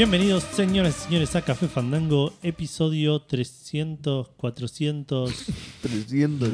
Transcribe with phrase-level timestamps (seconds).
[0.00, 5.46] Bienvenidos, señores y señores, a Café Fandango, episodio 300, 400,
[5.82, 6.52] 300.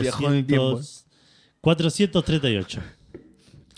[0.00, 0.76] Viajó en el tiempo.
[0.76, 1.06] 1200,
[1.60, 2.80] 438.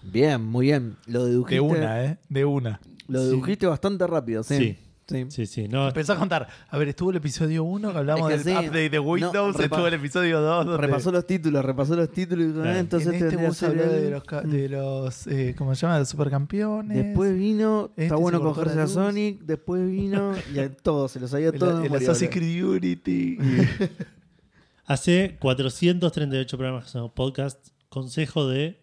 [0.02, 0.98] Bien, muy bien.
[1.06, 2.18] Lo dedujiste, De una, ¿eh?
[2.28, 2.80] De una.
[3.08, 4.58] Lo dedujiste bastante rápido, sí.
[4.58, 4.78] Sí.
[5.10, 5.26] Sí.
[5.28, 6.48] Sí, sí, no, Empezó a contar.
[6.68, 8.66] A ver, estuvo el episodio 1 que hablamos Es que del sí.
[8.68, 9.34] update de Windows.
[9.34, 10.66] No, estuvo el episodio 2.
[10.66, 12.70] donde- Repasó los títulos, repasó los títulos y Claro.
[12.70, 15.94] "Ah, entonces en este bus habló de los, de los eh, ¿cómo se llama?
[15.94, 16.96] De los supercampeones.
[17.06, 18.86] Después vino, Este está bueno cogerse a.
[18.86, 21.74] Sonic, después vino y a todos, se los sabía el, todos.
[21.76, 22.30] el memoria, Assassin's.
[22.32, 23.38] Creed Unity.
[24.86, 27.68] hace 438 programas que podcast.
[27.88, 28.80] Consejo de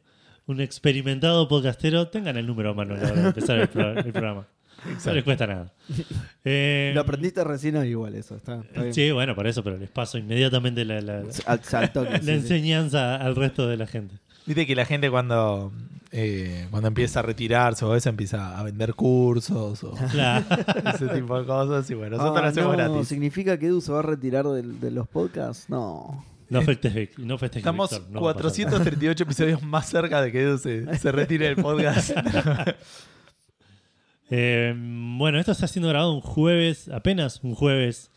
[0.47, 2.09] un experimentado podcastero.
[2.09, 4.47] Tengan el número a mano a la hora de empezar el, pro- el programa.
[5.05, 5.71] No les cuesta nada.
[6.49, 8.93] Eh, Lo aprendiste recién hoy igual eso, está, está bien.
[8.93, 12.25] Sí, bueno, por eso, pero les paso inmediatamente la, la- Al, al toque, la sí,
[12.25, 12.31] sí.
[12.31, 14.15] enseñanza al resto de la gente.
[14.45, 15.73] Viste que la gente cuando,
[16.13, 20.45] eh, cuando empieza a retirarse o eso empieza a vender cursos o Claro.
[20.95, 21.89] ese tipo de cosas.
[21.89, 23.07] Y bueno, nosotros Ah, lo hacemos no, gratis.
[23.09, 25.69] ¿Significa que Edu se va a retirar del- de los podcasts?
[25.69, 26.23] No.
[26.49, 28.51] No festejes, no festejes, Estamos Víctor, no va a pasar.
[28.51, 32.11] 438 episodios más cerca de que Edu se, se retire del podcast.
[34.29, 34.73] Eh,
[35.17, 38.11] bueno, esto está siendo grabado un jueves, apenas un jueves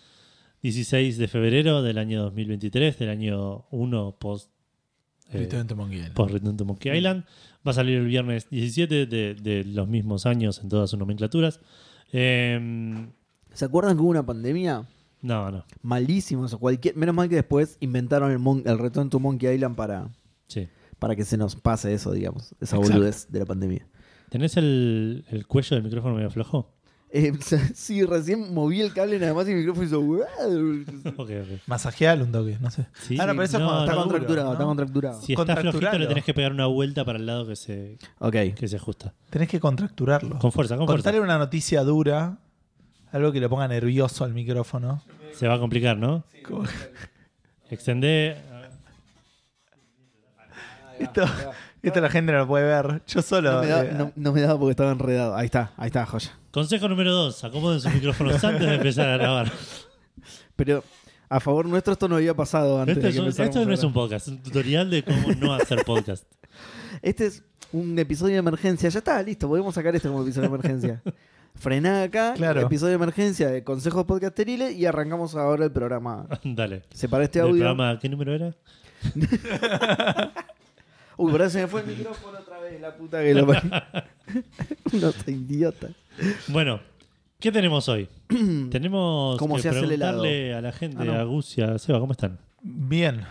[0.62, 4.50] 16 de febrero del año 2023, del año 1 post,
[5.32, 6.14] eh, Return to Monkey Island.
[6.14, 7.24] post Return to Monkey Island.
[7.66, 11.60] Va a salir el viernes 17 de, de los mismos años en todas sus nomenclaturas.
[12.12, 13.06] Eh,
[13.52, 14.86] ¿Se acuerdan que hubo una pandemia?
[15.22, 16.58] no, no, Malísimo eso.
[16.58, 20.08] Cualquier, menos mal que después inventaron el, mon- el Return to Monkey Island para,
[20.48, 20.66] sí.
[20.98, 22.52] para que se nos pase eso, digamos.
[22.60, 22.88] Esa Exacto.
[22.94, 23.86] boludez de la pandemia.
[24.30, 26.72] ¿Tenés el, el cuello del micrófono medio flojo?
[27.12, 27.32] Eh,
[27.74, 30.00] sí, recién moví el cable nada más y el micrófono hizo...
[31.20, 31.60] Ok, ok.
[31.66, 32.86] Masajealo un toque, no sé.
[33.02, 34.52] Sí, Ah, no, pero eso es cuando está contracturado, ¿no?
[34.52, 35.20] está contracturado.
[35.20, 38.36] Si está flojito, le tenés que pegar una vuelta para el lado que se, Ok.
[38.56, 39.12] que se ajusta.
[39.30, 40.38] Tenés que contracturarlo.
[40.38, 41.02] Con fuerza, con fuerza.
[41.10, 42.38] Contale una noticia dura,
[43.10, 45.02] algo que le ponga nervioso al micrófono.
[45.34, 46.22] Se va a complicar, ¿no?
[46.46, 46.62] Como-
[47.68, 48.36] Extendé.
[50.98, 51.24] Esto,
[51.88, 53.02] esto la gente no lo puede ver.
[53.06, 53.52] Yo solo.
[53.52, 55.34] No me, da- eh, no- no me daba porque estaba enredado.
[55.36, 56.30] Ahí está, ahí está, joya.
[56.50, 57.44] Consejo número 2.
[57.44, 59.52] Acomoden sus micrófonos antes de empezar a grabar.
[60.56, 60.84] Pero
[61.28, 63.68] a favor nuestro esto no había pasado antes Esto, de es que un- empezáramos esto
[63.68, 66.24] no es un podcast, es un tutorial de cómo no hacer podcast.
[67.02, 67.42] Este es
[67.72, 68.88] un episodio de emergencia.
[68.90, 69.48] Ya está, listo.
[69.48, 71.02] Podemos sacar esto como episodio de emergencia.
[71.54, 72.60] Frená acá, Claro.
[72.62, 76.26] episodio de emergencia de consejos podcasteriles y arrancamos ahora el programa.
[76.44, 76.82] Dale.
[76.92, 77.56] Separa este ¿El audio.
[77.64, 78.54] programa qué número era?
[81.22, 83.70] Uy, pero se me fue el micrófono otra vez, la puta que lo parió.
[84.92, 85.90] Unos idiotas.
[86.48, 86.80] Bueno,
[87.38, 88.08] ¿qué tenemos hoy?
[88.70, 90.22] tenemos ¿Cómo que se hace el helado?
[90.22, 91.12] preguntarle a la gente, Ah, no.
[91.14, 92.38] a Gucia, Seba, ¿cómo están?
[92.62, 93.22] Bien.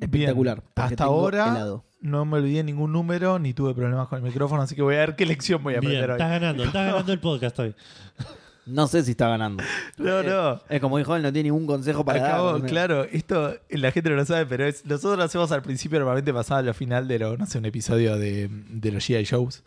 [0.00, 0.70] Espectacular, Bien.
[0.74, 1.84] porque Hasta tengo ahora helado.
[2.00, 4.98] no me olvidé ningún número ni tuve problemas con el micrófono, así que voy a
[5.00, 6.32] ver qué lección voy a Bien, aprender estás hoy.
[6.40, 7.74] ganando, estás ganando el podcast hoy.
[8.70, 9.62] No sé si está ganando.
[9.98, 10.60] No, no.
[10.68, 12.60] Es como dijo él, no tiene ningún consejo para Acabo, dar.
[12.62, 12.66] ¿no?
[12.66, 16.32] claro, esto la gente no lo sabe, pero es, nosotros lo hacemos al principio, normalmente
[16.32, 19.24] pasaba a lo final de lo, no sé, un episodio de, de los G.I.
[19.24, 19.62] Shows,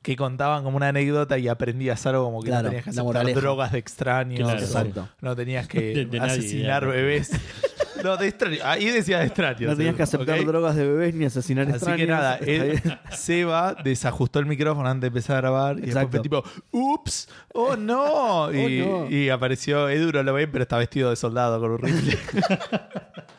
[0.00, 3.34] que contaban como una anécdota y aprendías algo como que Claro, no tenías que aceptar
[3.34, 5.08] drogas de extraños, Claro, o Exacto.
[5.20, 7.30] no tenías que De- de nadie, asesinar bebés.
[8.04, 8.60] No, de extraños.
[8.64, 9.70] Ahí decía de extraños.
[9.70, 12.00] No tenías que aceptar drogas de bebés ni asesinar Así extraños.
[12.00, 12.82] que nada, él.
[13.12, 16.42] Seba desajustó el micrófono antes de empezar a grabar y después fue tipo,
[16.72, 18.52] ups, oh no.
[18.54, 19.10] Y, Oh, no.
[19.10, 22.18] y apareció Edu, no lo ven, pero está vestido de soldado con un rifle.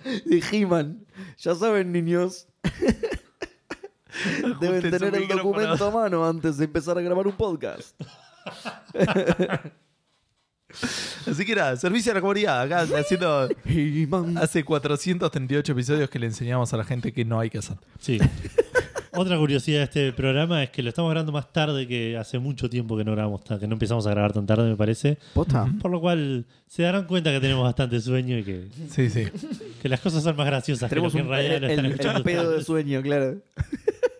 [0.25, 1.05] de He-Man.
[1.37, 2.47] Ya saben, niños.
[4.59, 7.95] Deben tener el documento a mano antes de empezar a grabar un podcast.
[11.29, 12.61] Así que nada, servicio a la comunidad.
[12.61, 13.49] Acá haciendo.
[14.39, 17.77] Hace 438 episodios que le enseñamos a la gente que no hay que hacer.
[17.99, 18.19] Sí.
[19.13, 22.69] Otra curiosidad de este programa es que lo estamos grabando más tarde que hace mucho
[22.69, 25.17] tiempo que no grabamos, tan- que no empezamos a grabar tan tarde, me parece.
[25.33, 25.67] ¿Posta?
[25.81, 29.25] Por lo cual se darán cuenta que tenemos bastante sueño y que, Sí, sí.
[29.81, 31.71] que las cosas son más graciosas Tenemos que lo un, que en realidad lo el,
[31.71, 33.37] están el escuchando pedo de sueño, claro.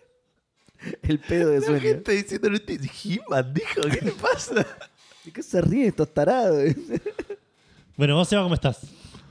[1.02, 1.80] el pedo de La sueño.
[1.80, 4.66] gente diciendo, es He-Man, dijo, ¿qué le pasa?
[5.28, 6.58] ¿De qué se ríen estos tarados?
[7.98, 8.78] Bueno, vos, Seba, ¿cómo estás?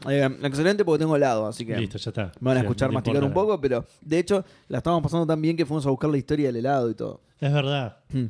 [0.09, 2.31] Eh, excelente porque tengo helado, así que Listo, ya está.
[2.41, 5.25] me van a Sí, escuchar no masticar un poco, pero de hecho la estábamos pasando
[5.25, 7.21] tan bien que fuimos a buscar la historia del helado y todo.
[7.39, 7.97] Es verdad.
[8.11, 8.25] Hmm.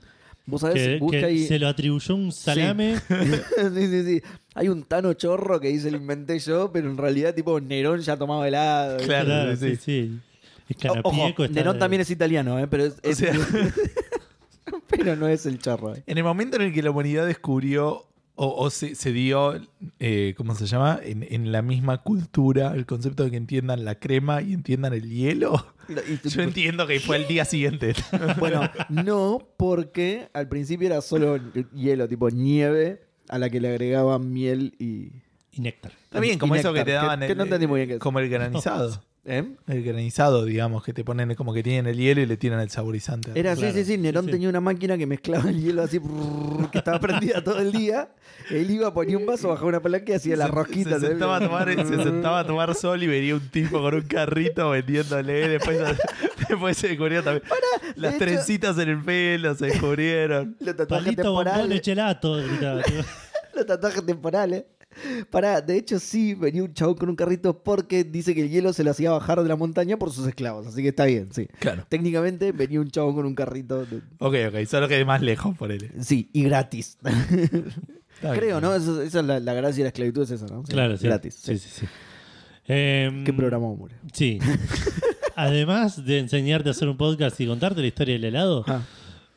[0.45, 1.45] Vos sabés, Que, busca que ahí.
[1.47, 2.97] se lo atribuyó un salame.
[3.09, 4.21] sí, sí, sí.
[4.53, 8.15] Hay un tano chorro que dice lo inventé yo, pero en realidad tipo Nerón ya
[8.15, 8.97] tomaba helado.
[8.99, 10.19] Claro, Claro, sí, sí, sí.
[10.69, 11.43] Es O- Ojo, canapieco.
[11.45, 12.67] está- Nerón también es italiano, ¿eh?
[12.67, 13.33] pero es, O es- sea,
[14.89, 15.95] pero no es el chorro.
[15.95, 16.03] ¿eh?
[16.05, 18.03] en el momento en el que la humanidad descubrió
[18.39, 19.59] O, o se, se dio,
[19.99, 20.99] eh, ¿cómo se llama?
[21.01, 25.09] En, en la misma cultura el concepto de que entiendan la crema y entiendan el
[25.09, 25.65] hielo.
[25.89, 27.95] Y- Yo entiendo que fue el día siguiente.
[28.37, 31.39] Bueno, no, porque al principio era solo
[31.73, 35.13] hielo, tipo nieve, a la que le agregaban miel y.
[35.51, 35.93] Y néctar.
[36.03, 37.19] Está bien, como y eso que te daban.
[37.21, 37.99] que- que no el- entendí muy bien qué es.
[37.99, 39.01] Como el granizado.
[39.29, 39.43] ¿Eh?
[39.67, 42.69] El granizado, digamos, que te ponen como que tienen el hielo y le tiran el
[42.69, 43.31] saborizante.
[43.37, 43.97] Era Claro, sí, sí, sí.
[43.97, 44.31] Nerón sí.
[44.31, 48.07] tenía una máquina que mezclaba el hielo así, brrr, que estaba prendida todo el día.
[48.49, 51.01] Él iba, ponía un vaso, bajaba una palanca y hacía las Se- rosquitas.
[51.01, 54.01] Se sentaba, a tomar, se sentaba a tomar sol y venía un tipo con un
[54.03, 55.49] carrito vendiéndole.
[55.49, 55.77] Después,
[56.47, 57.43] después se descubrió también.
[57.97, 60.55] Las de hecho- trencitas en el pelo se descubrieron.
[60.61, 61.81] Los tatuajes Palito, bombón, temporales.
[61.83, 63.01] gritaba, tío.
[63.55, 64.63] Los tatuajes temporales.
[65.29, 68.73] Pará, de hecho sí, venía un chabón con un carrito porque dice que el hielo
[68.73, 71.47] se lo hacía bajar de la montaña por sus esclavos, así que está bien, sí.
[71.59, 71.85] Claro.
[71.89, 73.85] Técnicamente venía un chabón con un carrito.
[73.85, 74.65] de- Ok, ok.
[74.67, 75.91] Solo que más lejos por él.
[76.01, 76.97] Sí, y gratis.
[77.03, 77.11] Está
[78.31, 78.35] bien.
[78.35, 78.73] Creo, ¿no?
[78.75, 80.65] Eso- esa es la, la gracia de la esclavitud, es esa, ¿no?
[80.65, 81.05] Sí, Claro, sí.
[81.05, 81.35] Gratis.
[81.41, 81.85] Sí, sí, sí.
[82.65, 83.95] Em, ¿Qué programa Mure?
[84.13, 84.39] Sí.
[85.35, 88.81] Además de enseñarte a hacer un podcast y contarte la historia del helado, Ah.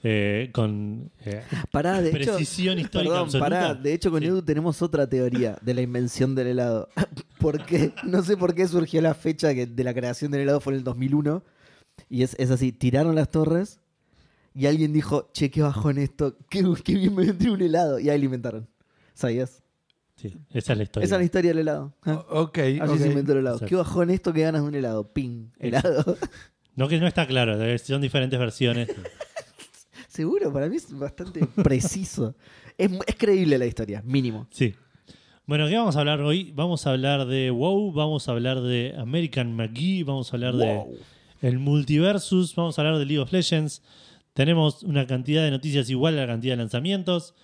[0.03, 2.33] Eh, con eh, Pará, de hecho.
[2.35, 3.51] precisión histórica Perdón, absoluta.
[3.51, 3.75] pará.
[3.75, 4.27] De hecho, con Sí.
[4.29, 6.89] Edu tenemos otra teoría de la invención del helado.
[7.39, 7.93] ¿Por qué?
[8.05, 10.79] No sé por qué surgió la fecha que de la creación del helado fue en
[10.79, 11.43] el 2001.
[12.09, 13.81] Y es, es así: tiraron las torres
[14.55, 17.99] y alguien dijo, che, qué bajón esto, qué, qué bien me vendría un helado.
[17.99, 18.69] Y ahí lo inventaron.
[19.15, 19.63] ¿Sabías?
[20.17, 21.05] Sí, esa es la historia.
[21.07, 21.95] Esa es la historia del helado.
[22.07, 22.97] O- Ok, Así ok.
[22.99, 23.57] se inventó el helado.
[23.57, 23.69] Exacto.
[23.71, 25.13] Qué bajón esto, que ganas de un helado.
[25.13, 26.17] Ping, helado.
[26.77, 28.89] No que no está claro, eh, son diferentes versiones.
[30.11, 32.35] Seguro, para mí es bastante preciso.
[32.77, 34.49] Es, es creíble la historia, mínimo.
[34.51, 34.75] Sí.
[35.47, 36.53] Bueno, ¿qué vamos a hablar hoy?
[36.55, 40.61] Vamos a hablar de WoW, vamos a hablar de American McGee, vamos a hablar Wow.
[41.41, 43.83] de el Multiversus, vamos a hablar de League of Legends.
[44.35, 47.35] Tenemos una cantidad de noticias igual a la cantidad de lanzamientos.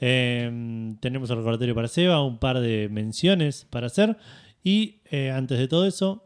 [0.00, 4.16] Eh, tenemos el recordatorio para Seba, un par de menciones para hacer.
[4.62, 6.24] Y eh, antes de todo eso,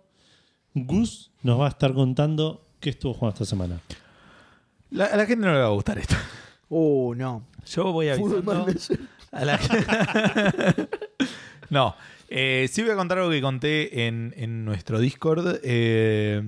[0.75, 3.81] Gus nos va a estar contando qué estuvo jugando esta semana.
[4.91, 6.15] La- a la gente no le va a gustar esto.
[6.69, 7.47] Oh, no.
[7.67, 8.67] Yo voy avisando
[9.33, 9.59] a la
[11.71, 11.95] No,
[12.29, 15.61] eh, sí voy a contar algo que conté en, en nuestro Discord.
[15.63, 16.43] Eh,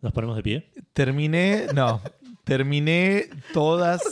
[0.00, 0.70] ¿Nos ponemos de pie?
[0.92, 2.00] terminé, no,
[2.44, 4.02] terminé todas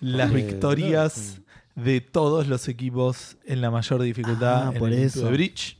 [0.00, 1.40] las Porque- victorias
[1.74, 5.24] de todos los equipos en la mayor dificultad Ah, en por el eso.
[5.24, 5.78] the Bridge.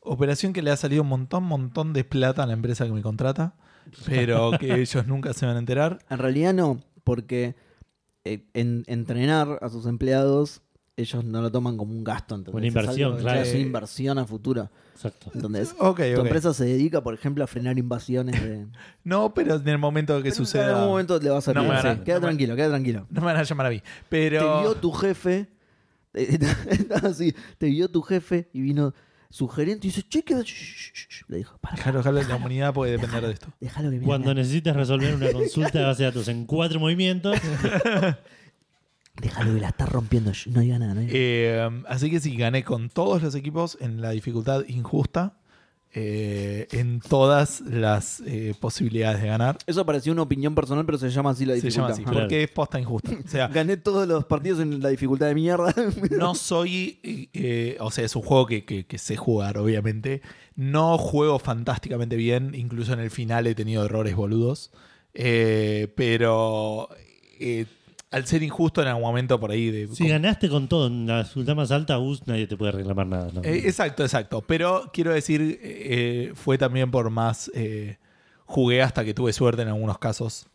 [0.00, 3.02] Operación que le ha salido un montón, montón de plata a la empresa que me
[3.02, 3.54] contrata,
[4.06, 5.98] pero que ellos nunca se van a enterar.
[6.10, 7.54] En realidad no, porque
[8.24, 10.62] eh, en- entrenar a sus empleados,
[10.96, 12.34] ellos no lo toman como un gasto.
[12.34, 12.54] ¿entendés?
[12.54, 13.40] Una Es inversión, algo- claro.
[13.40, 14.70] Es una inversión a futuro.
[14.94, 15.30] Exacto.
[15.34, 15.74] ¿Entendés?
[15.78, 18.66] Ok, Tu empresa se dedica, por ejemplo, a frenar invasiones de...
[19.04, 20.64] No, pero en el momento que Pero suceda.
[20.64, 21.68] En algún momento le vas a No sí.
[22.04, 23.06] Queda no me- tranquilo, queda tranquilo.
[23.10, 23.82] No me van a llamar a mí.
[24.08, 24.38] Pero.
[24.56, 25.48] Te vio tu jefe,
[26.14, 28.94] estaba así, te vio tu jefe y vino
[29.32, 31.24] su gerente y dice, che, shh".
[31.28, 33.48] Le dijo, para, Claro, claro, la humanidad puede depender de esto.
[33.60, 34.00] déjalo que.
[34.00, 37.38] Cuando necesites resolver una consulta de base de datos en cuatro movimientos,
[39.20, 40.32] Déjalo que la está rompiendo.
[40.46, 41.18] No diga nada, no diga nada.
[41.18, 45.34] Eh, así que sí, gané con todos los equipos en la dificultad injusta.
[45.94, 49.58] Eh, en todas las eh, posibilidades de ganar.
[49.66, 51.80] Eso parecía una opinión personal, pero se llama así la Se dificultad.
[51.82, 52.18] llama así, Claro.
[52.20, 53.10] porque es posta injusta.
[53.24, 55.74] O sea, Gané todos los partidos en la dificultad de mierda.
[56.18, 56.98] no soy.
[57.34, 60.22] eh, o sea, es un juego que, que- que sé jugar, obviamente.
[60.56, 62.54] No juego fantásticamente bien.
[62.54, 64.70] Incluso en el final he tenido errores boludos.
[65.94, 66.88] Pero.
[68.12, 69.88] Al ser injusto en algún momento por ahí de.
[69.88, 73.30] si ganaste con todo en la dificultad más alta, Gus, nadie te puede reclamar nada.
[73.32, 73.42] ¿no?
[73.42, 74.42] Eh, exacto, exacto.
[74.46, 77.50] Pero quiero decir, eh, fue también por más.
[77.54, 77.98] eh,
[78.52, 80.46] jugué hasta que tuve suerte en algunos casos.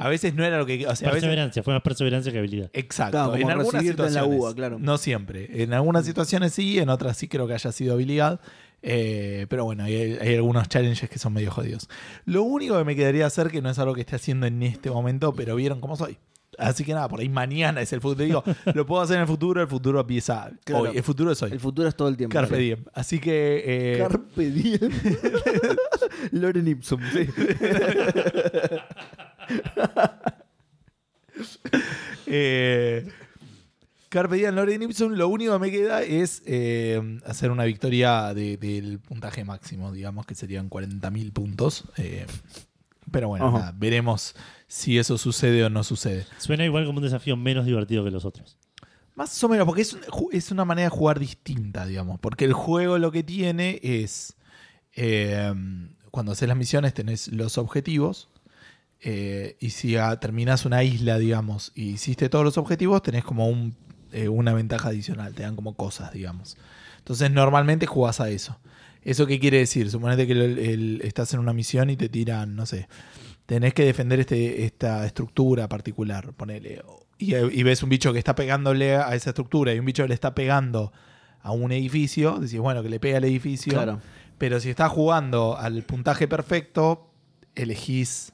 [0.00, 0.86] A veces no era lo que.
[0.86, 2.70] O sea, a veces, perseverancia, fue más perseverancia que habilidad.
[2.72, 3.12] exacto.
[3.12, 4.40] Claro, en algunas recibirte en la situaciones.
[4.40, 4.78] UBA, claro.
[4.78, 5.62] No siempre.
[5.62, 8.40] En algunas situaciones sí, en otras sí creo que haya sido habilidad.
[8.82, 11.88] Eh, pero bueno, hay, hay algunos challenges que son medio jodidos.
[12.26, 14.90] Lo único que me quedaría hacer, que no es algo que esté haciendo en este
[14.90, 16.18] momento, pero vieron cómo soy.
[16.58, 18.24] Así que nada, por ahí mañana es el futuro.
[18.24, 18.44] Digo,
[18.74, 20.84] lo puedo hacer en el futuro, el futuro empieza Claro.
[20.90, 20.96] hoy.
[20.96, 21.50] El futuro es hoy.
[21.52, 22.32] El futuro es todo el tiempo.
[22.34, 22.62] Carpe Sí.
[22.62, 22.84] diem.
[22.92, 23.62] Así que.
[23.64, 24.90] eh, Carpe diem.
[26.32, 27.00] Loren Ipsum.
[27.12, 27.26] sí.
[32.26, 33.08] Eh,
[34.08, 35.12] Carpe diem, Loren Ipsum.
[35.14, 40.26] Lo único que me queda es eh, hacer una victoria de- del puntaje máximo, digamos
[40.26, 41.84] que serían 40.000 puntos.
[41.96, 42.26] Eh,
[43.10, 44.34] pero bueno, nada, veremos
[44.74, 46.24] si eso sucede o no sucede.
[46.38, 48.56] Suena igual como un desafío menos divertido que los otros.
[49.14, 50.00] Más o menos, porque es, un-
[50.32, 52.18] es una manera de jugar distinta, digamos.
[52.20, 54.34] Porque el juego lo que tiene es.
[54.96, 55.52] eh,
[56.10, 58.28] cuando haces las misiones tenés los objetivos.
[59.00, 63.48] eh, y si ah, terminás una isla, digamos, y hiciste todos los objetivos, tenés como
[63.48, 63.74] un,
[64.12, 66.56] eh, una ventaja adicional, te dan como cosas, digamos.
[66.98, 68.58] Entonces normalmente jugás a eso.
[69.02, 69.90] ¿Eso qué quiere decir?
[69.90, 72.86] Suponete que el- el- estás en una misión y te tiran, no sé,
[73.46, 76.82] tenés que defender este, esta estructura particular, ponele.
[77.18, 80.08] Y, y ves un bicho que está pegándole a esa estructura y un bicho que
[80.08, 80.92] le está pegando
[81.40, 83.72] a un edificio, decís, bueno, que le pega al edificio.
[83.72, 84.00] Claro.
[84.38, 87.10] Pero si estás jugando al puntaje perfecto,
[87.54, 88.32] elegís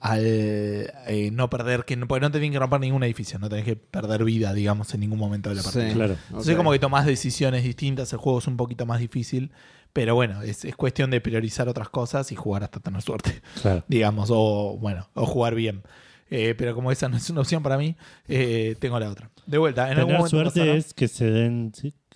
[0.00, 3.64] al eh, no perder, que no, porque no tenés que romper ningún edificio, no tenés
[3.64, 5.88] que perder vida, digamos, en ningún momento de la partida.
[5.88, 5.94] Sí.
[5.94, 6.16] Claro.
[6.28, 9.50] Entonces como que tomás decisiones distintas, el juego es un poquito más difícil,
[9.98, 13.82] pero bueno, es, es cuestión de priorizar otras cosas y jugar hasta tener suerte, Claro.
[13.88, 15.82] digamos, o bueno, o jugar bien.
[16.30, 17.96] Eh, pero como esa no es una opción para mí,
[18.28, 19.28] eh, tengo la otra.
[19.44, 20.76] De vuelta, en algún Tener momento suerte pasará.
[20.78, 21.72] es que se den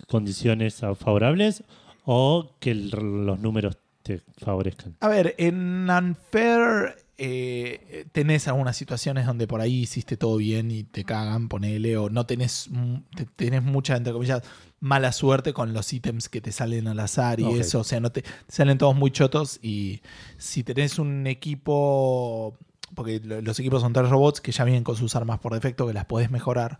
[0.07, 1.65] condiciones favorables
[2.05, 4.95] o que el- los números te favorezcan.
[5.01, 10.83] A ver, en Unfair eh, tenés algunas situaciones donde por ahí hiciste todo bien y
[10.83, 14.41] te cagan, ponele, o no tenés, mm, te- tenés mucha, entre comillas,
[14.79, 18.11] mala suerte con los ítems que te salen al azar y eso, o sea, no
[18.11, 20.01] te, te salen todos muy chotos y
[20.37, 22.57] si tenés un equipo,
[22.95, 25.87] porque lo- los equipos son tres robots que ya vienen con sus armas por defecto,
[25.87, 26.79] que las podés mejorar.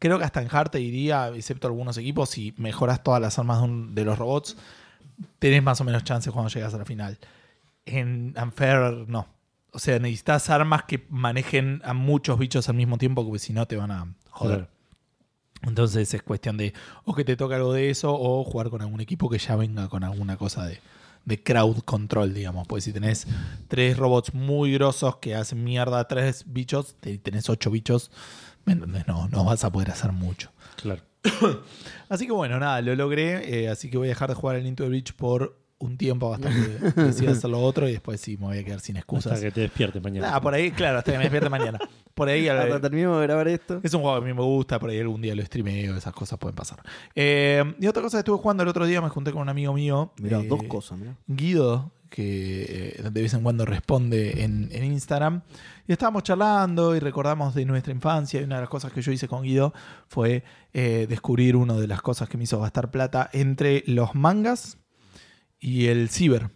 [0.00, 3.58] Creo que hasta en Hard te diría, excepto algunos equipos, si mejoras todas las armas
[3.58, 4.56] de, un- de los robots,
[5.38, 7.18] tenés más o menos chances cuando llegas a la final.
[7.86, 9.26] En Unfair no.
[9.72, 13.66] O sea, necesitas armas que manejen a muchos bichos al mismo tiempo, porque si no
[13.66, 14.58] te van a joder.
[14.60, 14.70] Claro.
[15.62, 16.72] Entonces es cuestión de
[17.04, 19.88] o que te toque algo de eso o jugar con algún equipo que ya venga
[19.88, 20.80] con alguna cosa de,
[21.24, 22.66] de crowd control, digamos.
[22.68, 23.26] Porque si tenés
[23.66, 28.10] tres robots muy grosos que hacen mierda a tres bichos, te- tenés ocho bichos,
[28.64, 29.06] ¿me entendés?
[29.08, 30.50] No, no vas a poder hacer mucho.
[30.76, 31.02] Claro.
[32.08, 33.64] Así que bueno, nada, lo logré.
[33.64, 36.34] eh, así que voy a dejar de jugar el Into the Beach por un tiempo
[36.34, 39.00] hasta que decida hacer lo otro y después sí me voy a quedar sin Hasta
[39.00, 39.40] excusas.
[39.40, 40.26] que te despiertes mañana.
[40.28, 41.78] Nada, por ahí, claro, hasta que me despierte mañana.
[42.14, 43.80] Por ahí, Hasta eh, terminemos de grabar esto.
[43.82, 46.12] es un juego que a mí me gusta, por ahí algún día lo streameo, esas
[46.12, 46.80] cosas pueden pasar.
[47.14, 49.72] Eh, y otra cosa que estuve jugando el otro día, me junté con un amigo
[49.72, 50.12] mío.
[50.20, 51.16] Mirá, eh, dos cosas, mirá.
[51.28, 55.42] Guido, que eh, de vez en cuando responde en, en Instagram.
[55.86, 58.40] Y estábamos charlando y recordamos de nuestra infancia.
[58.40, 59.72] Y una de las cosas que yo hice con Guido
[60.08, 60.42] fue
[60.72, 64.78] eh, descubrir una de las cosas que me hizo gastar plata entre los mangas
[65.60, 66.50] y el ciber,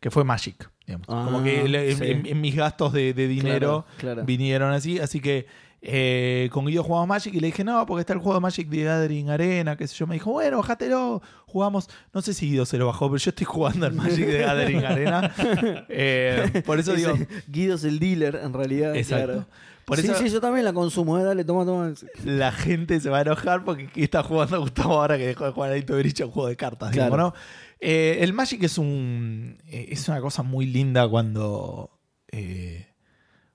[0.00, 0.70] que fue Magic.
[0.86, 1.06] digamos.
[1.10, 2.04] Ah, Como que en, sí.
[2.04, 4.24] en- en mis gastos de, de dinero Claro, claro.
[4.24, 4.98] vinieron así.
[4.98, 5.46] Así que
[5.84, 8.68] eh, con Guido jugamos Magic y le dije, no, porque está el juego de Magic
[8.68, 10.06] de Gathering Arena, qué sé yo.
[10.06, 11.88] Me dijo, bueno, bájatelo, jugamos.
[12.12, 14.84] No sé si Guido se lo bajó, pero yo estoy jugando al Magic de Gathering
[14.84, 15.32] Arena.
[15.88, 17.14] Eh, por eso digo,
[17.48, 18.94] Guido es el dealer, en realidad.
[18.96, 19.26] exacto.
[19.26, 19.46] claro.
[19.84, 21.18] Por sí, eso sí, yo también la consumo.
[21.18, 21.92] eh, Dale, toma, toma.
[22.24, 25.50] la gente se va a enojar porque ¿qué está jugando Gustavo ahora que dejó de
[25.50, 27.10] jugar a Breach, un juego de cartas, Claro.
[27.12, 27.40] digamos, ¿no?
[27.84, 31.90] Eh, el Magic es un eh, es una cosa muy linda cuando
[32.30, 32.86] eh,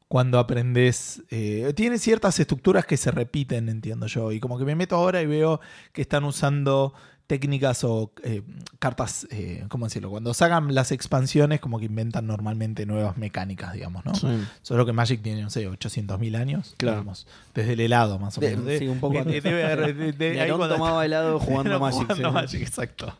[0.10, 4.76] cuando aprendes eh, tiene ciertas estructuras que se repiten, entiendo yo, y como que me
[4.76, 5.60] meto ahora y veo
[5.94, 6.94] que están usando
[7.26, 8.42] técnicas o eh,
[8.80, 10.10] cartas, eh, ¿cómo decirlo?
[10.10, 14.14] Cuando sacan las expansiones, como que inventan normalmente nuevas mecánicas, digamos, ¿no?
[14.62, 16.74] Solo que Magic tiene, no sé, 800.000 años.
[16.78, 16.98] Claro.
[17.00, 18.64] digamos, desde el helado, más o menos.
[18.64, 22.04] De- sí, un poco de- de- de- ahí tomaba helado jugando Magic.
[22.04, 22.34] jugando sí.
[22.34, 23.14] Magic, exacto.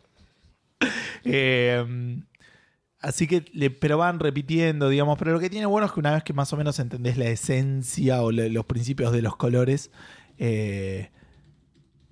[1.24, 1.84] Eh,
[3.00, 5.18] así que, le, pero van repitiendo, digamos.
[5.18, 7.26] Pero lo que tiene bueno es que una vez que más o menos entendés la
[7.26, 9.90] esencia o los principios de los colores,
[10.38, 11.10] eh,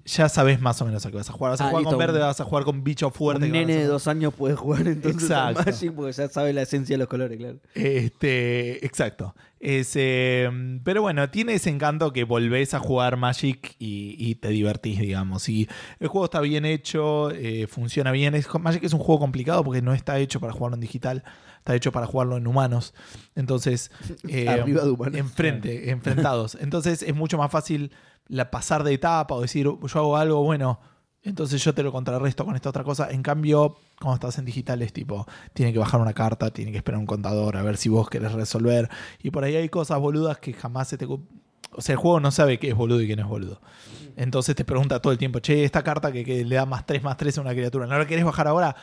[0.07, 1.51] ya sabes más o menos a qué vas a jugar.
[1.53, 3.47] Vas a Ah, jugar listo, con verde, un- vas a jugar con bicho fuerte.
[3.47, 5.53] Un nene de dos años puede jugar entonces a.
[5.53, 7.59] Magic porque ya sabe la esencia de los colores, claro.
[7.75, 9.35] Este, exacto.
[9.59, 10.49] Es, eh,
[10.85, 15.49] pero bueno, tiene ese encanto que volvés a jugar Magic y, y te divertís, digamos.
[15.49, 15.67] Y
[15.99, 18.35] el juego está bien hecho, eh, funciona bien.
[18.35, 21.25] Es, Magic es un juego complicado porque no está hecho para jugarlo en digital,
[21.59, 22.95] está hecho para jugarlo en humanos.
[23.35, 23.91] Entonces,
[24.29, 25.19] eh, Arriba de humanos.
[25.19, 26.57] enfrente, enfrentados.
[26.61, 27.91] Entonces es mucho más fácil
[28.28, 30.80] la pasar de etapa o decir, yo hago algo, bueno,
[31.23, 33.11] entonces yo te lo contrarresto con esta otra cosa.
[33.11, 36.78] En cambio, cuando estás en digital es tipo, tiene que bajar una carta, tiene que
[36.78, 38.88] esperar un contador a ver si vos querés resolver.
[39.23, 41.06] Y por ahí hay cosas boludas que jamás se te...
[41.06, 43.61] O sea, el juego no sabe qué es boludo y qué no es boludo.
[44.14, 47.02] Entonces te pregunta todo el tiempo, che, esta carta que, que le da más 3
[47.02, 48.76] más 3 a una criatura, ¿no la querés bajar ahora?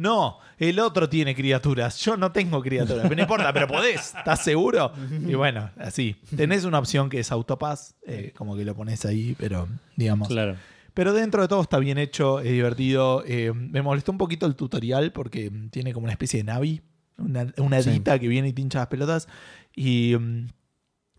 [0.00, 4.42] No, el otro tiene criaturas, yo no tengo criaturas, pero no importa, pero podés, ¿estás
[4.42, 4.92] seguro?
[5.28, 6.16] Y bueno, así.
[6.34, 10.28] Tenés una opción que es autopass, eh, como que lo pones ahí, pero digamos.
[10.28, 10.56] Claro.
[10.94, 13.22] Pero dentro de todo está bien hecho, es divertido.
[13.26, 16.80] Eh, me molestó un poquito el tutorial porque mm, tiene como una especie de Navi,
[17.18, 17.90] una, una Sí.
[17.90, 19.28] hadita que viene y tincha las pelotas.
[19.76, 20.46] Y mm,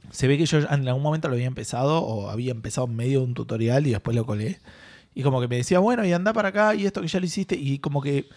[0.10, 3.20] se ve que yo en algún momento lo había empezado o había empezado en medio
[3.20, 4.60] de un tutorial y después lo colé.
[5.14, 7.26] Y como que me decía, bueno, y anda para acá y esto que ya lo
[7.28, 7.56] hiciste.
[7.56, 8.28] Y como que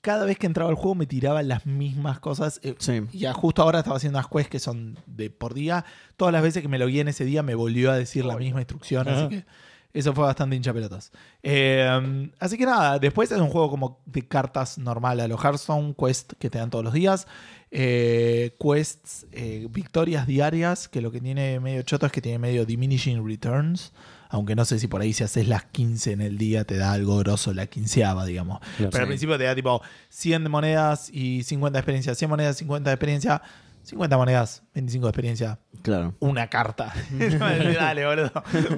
[0.00, 2.60] cada vez que entraba al juego me tiraba las mismas cosas.
[2.62, 3.02] eh, Sí.
[3.12, 5.84] y ya justo ahora estaba haciendo unas quests que son de por día.
[6.16, 8.36] Todas las veces que me lo guié en ese día me volvió a decir la
[8.36, 9.08] misma instrucción.
[9.08, 9.44] Así que
[9.92, 11.10] eso fue bastante hincha pelotas.
[11.42, 15.94] Eh, así que nada, después es un juego como de cartas normal a los Hearthstone,
[15.98, 17.26] quest que te dan todos los días.
[17.72, 22.64] Eh, quests, eh, victorias diarias, que lo que tiene medio choto es que tiene medio
[22.64, 23.92] diminishing returns.
[24.30, 26.92] Aunque no sé si por ahí si haces las 15 en el día te da
[26.92, 28.60] algo grosso la quinceava, digamos.
[28.78, 32.14] Pero al principio te da tipo 100 de monedas y 50 de experiencia.
[32.14, 33.42] 100 monedas, 50 de experiencia.
[33.82, 35.58] 50 monedas, 25 de experiencia.
[35.82, 36.14] Claro.
[36.20, 36.92] Una carta.
[37.18, 38.30] Dale, boludo.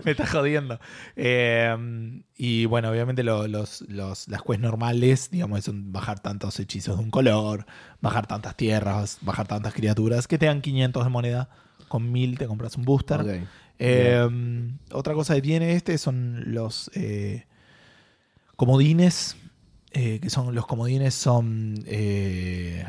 [0.05, 0.79] Me estás jodiendo.
[1.17, 6.97] Eh, y bueno, obviamente lo- los, los- las quests normales, digamos, son bajar tantos hechizos
[6.99, 7.67] de un color,
[8.01, 11.49] bajar tantas tierras, bajar tantas criaturas, que te dan 500 de moneda.
[11.89, 13.21] Con 1000 te compras un booster.
[13.21, 13.49] Ok.
[13.85, 14.29] Eh,
[14.93, 17.47] otra cosa que tiene este son los eh,
[18.57, 19.37] comodines.
[19.91, 22.87] eh, que son los comodines son eh,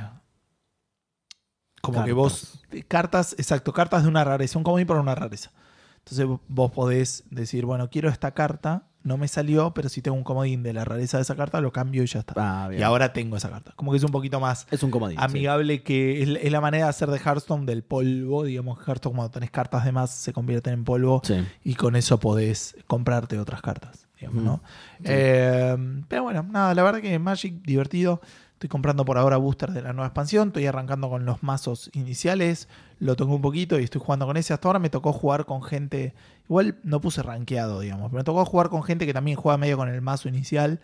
[1.81, 5.51] como que vos cartas exacto cartas de una rareza un comodín por una rareza
[5.97, 10.23] entonces vos podés decir bueno quiero esta carta no me salió pero si tengo un
[10.23, 13.13] comodín de la rareza de esa carta lo cambio y ya está Ah, y ahora
[13.13, 15.17] tengo esa carta como que es un poquito más es un comodín.
[15.19, 15.23] sí.
[15.23, 18.43] amigable que es, es la manera de hacer de Hearthstone del polvo.
[18.43, 21.35] Digamos, Hearthstone cuando tenés cartas de más se convierten en polvo Sí.
[21.63, 24.07] y con eso podés comprarte otras cartas.
[24.19, 24.43] Digamos.
[24.43, 24.61] ¿no?
[24.99, 25.03] Sí.
[25.07, 28.21] Eh, pero bueno, nada, la verdad que Magic divertido.
[28.53, 30.47] Estoy comprando por ahora booster de la nueva expansión.
[30.47, 32.69] Estoy arrancando con los mazos iniciales.
[33.03, 34.53] Lo toqué un poquito y estoy jugando con ese.
[34.53, 36.13] Hasta ahora me tocó jugar con gente.
[36.45, 38.09] Igual no puse rankeado, digamos.
[38.09, 40.79] Pero me tocó jugar con gente que también juega medio con el mazo inicial.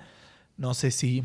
[0.58, 1.24] No sé si.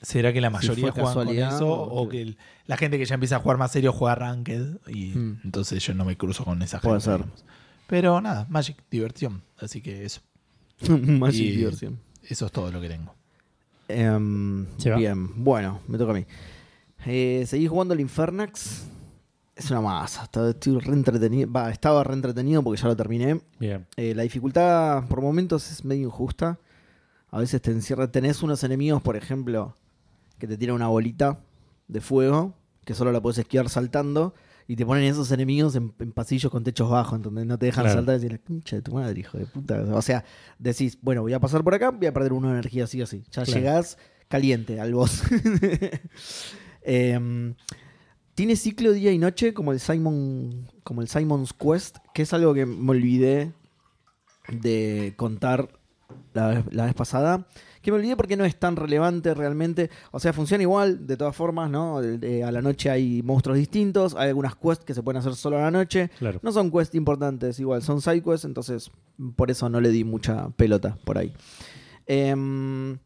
[0.00, 1.68] ¿Será que la mayoría fue juegan con eso?
[1.72, 4.78] o O que el- la gente que ya empieza a jugar más serio juega Ranked.
[4.88, 5.40] Y Mm.
[5.44, 6.88] entonces yo no me cruzo con esa gente.
[6.88, 7.18] Puede ser.
[7.18, 7.44] digamos.
[7.86, 9.42] Pero nada, Magic, diversión.
[9.60, 10.20] Así que eso.
[10.88, 12.00] Magic Y- diversión.
[12.28, 13.14] Eso es todo lo que tengo.
[13.88, 14.66] Em,
[14.96, 16.24] bien, bueno, me toca a mí.
[17.06, 18.86] Eh, seguí jugando al Infernax.
[19.54, 20.24] Es una masa.
[20.24, 21.50] Estaba, estoy re entretenido.
[21.52, 23.40] Va, estaba re entretenido porque ya lo terminé.
[23.60, 23.86] Bien.
[23.96, 26.58] Eh, la dificultad por momentos es medio injusta.
[27.30, 28.10] A veces te encierra.
[28.10, 29.76] Tenés unos enemigos, por ejemplo,
[30.38, 31.40] que te tiran una bolita
[31.88, 34.34] de fuego, que solo la puedes esquivar saltando.
[34.68, 37.84] Y te ponen esos enemigos en, en pasillos con techos bajos, donde no te dejan
[37.84, 37.98] Claro.
[37.98, 39.82] saltar y decir, concha de tu madre, hijo de puta.
[39.92, 40.24] O sea,
[40.58, 43.22] decís, bueno, voy a pasar por acá, voy a perder una energía así o así.
[43.32, 43.52] Ya Claro.
[43.60, 43.98] llegás
[44.28, 45.22] caliente al boss.
[46.84, 47.54] Em,
[48.34, 52.54] tiene ciclo día y noche como el Simon como el Simon's Quest, que es algo
[52.54, 53.52] que me olvidé
[54.48, 55.68] de contar
[56.34, 57.46] la vez, la vez pasada.
[57.80, 59.90] Que me olvidé porque no es tan relevante realmente.
[60.12, 61.98] O sea, funciona igual, de todas formas, ¿no?
[61.98, 65.62] A la noche hay monstruos distintos, hay algunas quests que se pueden hacer solo a
[65.62, 66.10] la noche.
[66.18, 66.38] Claro.
[66.42, 68.90] No son quests importantes, igual, son side quests, entonces
[69.34, 71.32] por eso no le di mucha pelota por ahí.
[72.06, 72.98] Em,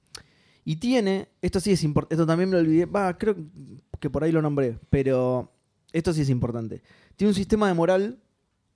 [0.66, 3.36] y tiene, esto sí es importante, esto también me lo olvidé, va, creo
[3.98, 5.50] que por ahí lo nombré, pero
[5.92, 6.82] esto sí es importante.
[7.16, 8.18] Tiene un sistema de moral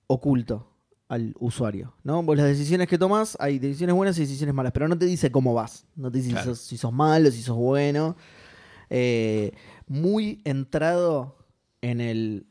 [0.07, 0.67] oculto
[1.09, 2.23] al usuario, ¿no?
[2.23, 5.29] Vos las decisiones que tomás, hay decisiones buenas y decisiones malas, pero no te dice
[5.31, 8.15] cómo vas, no te dice si, sos, si sos malo, si sos bueno.
[8.89, 9.51] Eh,
[9.87, 11.37] muy entrado
[11.81, 12.45] en el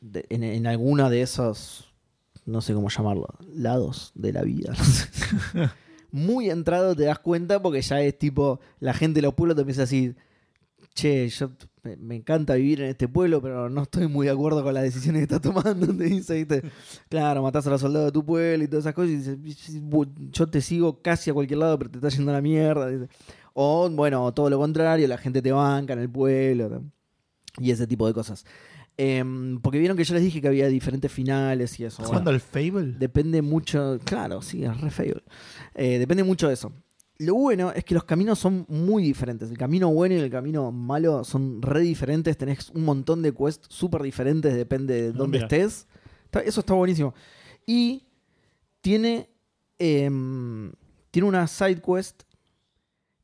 [0.00, 1.92] de- en, en alguno de esos
[2.44, 5.08] no sé cómo llamarlo lados de la vida no sé.
[6.12, 9.62] Muy entrado te das cuenta porque ya es tipo la gente de los pueblos te
[9.62, 10.16] empieza a decir
[10.94, 11.50] che yo
[11.82, 15.20] me, encanta vivir en este pueblo pero no estoy muy de acuerdo con las decisiones
[15.20, 16.62] que estás tomando te dice ¿viste?
[17.08, 19.38] claro matás a los soldados de tu pueblo y todas esas cosas y dices
[20.30, 23.08] yo te sigo casi a cualquier lado pero te está yendo a la mierda dice.
[23.54, 26.82] o bueno todo lo contrario la gente te banca en el pueblo
[27.58, 28.44] y ese tipo de cosas
[28.96, 32.02] Em, porque vieron que yo les dije que había diferentes finales y eso.
[32.02, 32.92] ¿Estás jugando al Fable?
[32.98, 35.22] depende mucho, claro, sí, es re feo.
[35.74, 36.72] Eh, depende mucho de eso.
[37.18, 39.50] Lo bueno es que los caminos son muy diferentes.
[39.50, 42.36] El camino bueno y el camino malo son re diferentes.
[42.36, 45.46] Tenés un montón de quests súper diferentes, depende de dónde mira.
[45.46, 45.86] estés.
[46.44, 47.14] Eso está buenísimo.
[47.64, 48.06] Y
[48.80, 49.30] tiene,
[49.78, 50.72] em,
[51.10, 52.22] tiene una side quest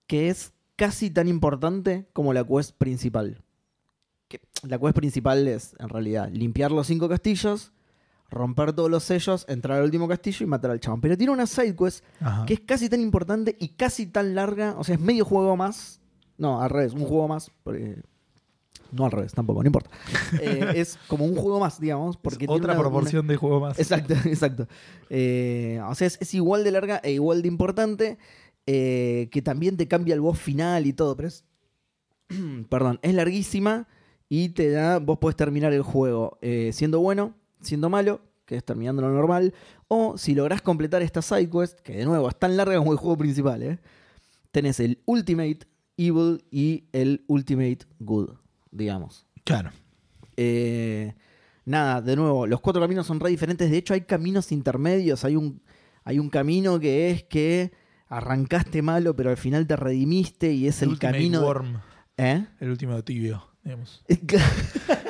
[0.07, 3.42] que es casi tan importante como la quest principal.
[4.28, 7.72] Que la quest principal es, en realidad, limpiar los cinco castillos,
[8.30, 11.00] romper todos los sellos, entrar al último castillo y matar al chabón.
[11.00, 12.44] Pero tiene una side quest Ajá.
[12.44, 14.74] que es casi tan importante y casi tan larga.
[14.78, 16.00] O sea, es medio juego más.
[16.36, 17.50] No, al revés, un juego más.
[17.64, 18.02] Porque...
[18.90, 19.90] No al revés, tampoco, no importa.
[20.40, 22.16] Eh, es como un juego más, digamos.
[22.16, 23.78] Porque Es otra una- proporción de juego más.
[23.78, 24.66] Exacto, exacto.
[25.10, 28.18] Eh, o sea, es, es igual de larga e igual de importante.
[28.66, 31.44] eh, que también te cambia el boss final y todo, pero es.
[32.68, 33.88] perdón, es larguísima
[34.28, 34.98] y te da.
[34.98, 39.54] Vos podés terminar el juego eh, siendo bueno, siendo malo, que es terminando lo normal.
[39.88, 42.98] O si lográs completar esta side quest, que de nuevo es tan larga como el
[42.98, 43.78] juego principal, ¿eh?
[44.50, 45.60] tenés el Ultimate,
[45.96, 48.30] Evil y el Ultimate Good,
[48.70, 49.26] digamos.
[49.44, 49.70] Claro.
[50.36, 51.14] Eh,
[51.64, 53.70] nada, de nuevo, los cuatro caminos son re diferentes.
[53.70, 55.24] De hecho, hay caminos intermedios.
[55.24, 55.60] Hay un,
[56.04, 57.72] hay un camino que es que
[58.08, 61.42] arrancaste malo, pero al final te redimiste y es el, Ultimate camino.
[61.42, 61.80] Worm,
[62.16, 62.46] ¿Eh?
[62.60, 64.02] el último tibio, digamos.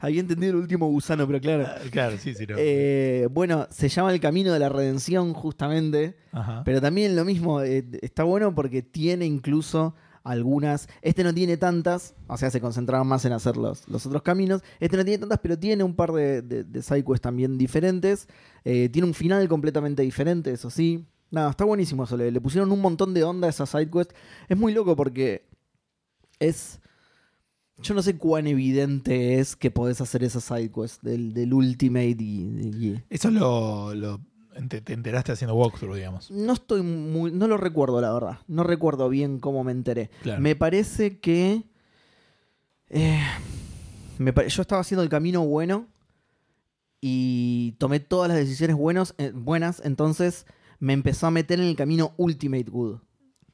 [0.00, 1.64] Había entendido el último gusano, pero claro.
[1.66, 2.46] Ah, Claro, sí, sí.
[2.46, 2.56] no.
[2.58, 6.16] Eh, bueno, se llama el camino de la redención, justamente.
[6.32, 6.62] Ajá.
[6.64, 10.88] Pero también lo mismo, eh, está bueno porque tiene incluso algunas.
[11.02, 14.62] Este no tiene tantas, o sea, se concentraban más en hacer los, los otros caminos.
[14.80, 18.28] Este no tiene tantas, pero tiene un par de, de, de sidequests también diferentes.
[18.64, 21.04] Eh, tiene un final completamente diferente, eso sí.
[21.30, 22.16] Nada, está buenísimo eso.
[22.16, 24.12] Le, le pusieron un montón de onda a esa sidequest.
[24.48, 25.46] Es muy loco porque
[26.38, 26.80] es.
[27.82, 32.70] Yo no sé cuán evidente es que podés hacer esa sidequest del, del Ultimate y-
[32.80, 34.20] y Eso lo, lo
[34.68, 36.30] te, te enteraste haciendo walkthrough, digamos.
[36.30, 37.32] No estoy muy.
[37.32, 38.38] No lo recuerdo, la verdad.
[38.46, 40.10] No recuerdo bien cómo me enteré.
[40.22, 40.40] Claro.
[40.40, 41.64] Me parece que.
[42.90, 43.20] eh,
[44.18, 45.88] me pare- yo estaba haciendo el camino bueno.
[47.00, 49.82] Y tomé todas las decisiones buenos, eh, buenas.
[49.84, 50.46] Entonces
[50.78, 52.98] me empezó a meter en el camino Ultimate Good.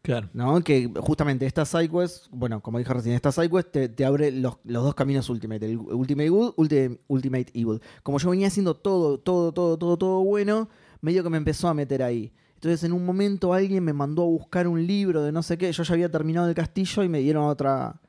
[0.02, 0.30] Claro.
[0.32, 0.60] ¿No?
[0.62, 4.82] Que justamente esta sidequest, bueno, como dije recién, esta sidequest te, te abre los, los
[4.82, 7.80] dos caminos Ultimate, Ultimate Good, Ulti- Ultimate Evil.
[8.02, 10.68] Como yo venía haciendo todo, todo, todo, todo, todo bueno,
[11.02, 12.32] medio que me empezó a meter ahí.
[12.54, 15.70] Entonces en un momento alguien me mandó a buscar un libro de no sé qué,
[15.72, 18.00] yo ya había terminado el castillo y me dieron otra...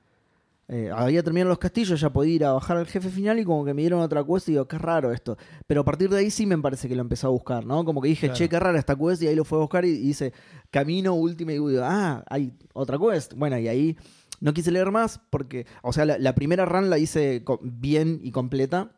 [0.73, 3.65] eh, había terminado los castillos, ya podía ir a bajar al jefe final y como
[3.65, 5.37] que me dieron otra quest y digo, qué raro esto.
[5.67, 7.83] Pero a partir de ahí sí me parece que lo empecé a buscar, ¿no?
[7.83, 8.37] Como que dije, Claro.
[8.37, 10.31] che, qué rara esta quest y ahí lo fue a buscar y, y dice,
[10.69, 13.33] camino último y digo, ah, hay otra quest.
[13.33, 13.97] Bueno, y ahí
[14.39, 18.31] no quise leer más porque, o sea, la, la primera run la hice bien y
[18.31, 18.91] completa.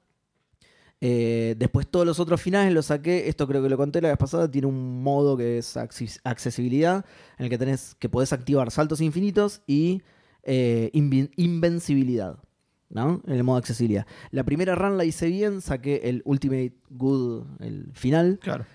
[1.02, 3.28] Eh, después todos los otros finales los saqué.
[3.28, 4.50] Esto creo que lo conté la vez pasada.
[4.50, 7.04] Tiene un modo que es acces- accesibilidad,
[7.38, 10.02] en el que tenés que podés activar saltos infinitos y
[10.44, 10.90] eh,
[11.38, 12.38] invencibilidad.
[12.90, 13.22] ¿no?
[13.26, 14.06] En el modo accesibilidad.
[14.30, 18.38] La primera run la hice bien, saqué el Ultimate Good, el final.
[18.40, 18.66] Claro.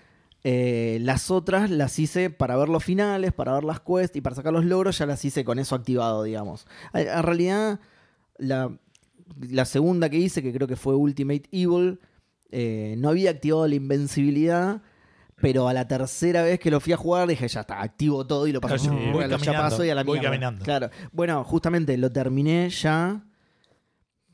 [0.43, 4.35] Eh, las otras las hice para ver los finales, para ver las quests y para
[4.35, 6.67] sacar los logros, ya las hice con eso activado, digamos.
[6.91, 7.79] A- En realidad,
[8.37, 8.77] la,
[9.39, 11.99] la segunda que hice, que creo que fue Ultimate Evil,
[12.51, 14.81] eh, no había activado la invencibilidad,
[15.41, 18.47] pero a la tercera vez que lo fui a jugar dije, ya está, activo todo
[18.47, 18.89] y lo paso.
[18.89, 20.29] Claro, ya pasó y a la voy mierda.
[20.31, 20.65] caminando.
[20.65, 20.89] Claro.
[21.11, 23.23] Bueno, justamente lo terminé ya.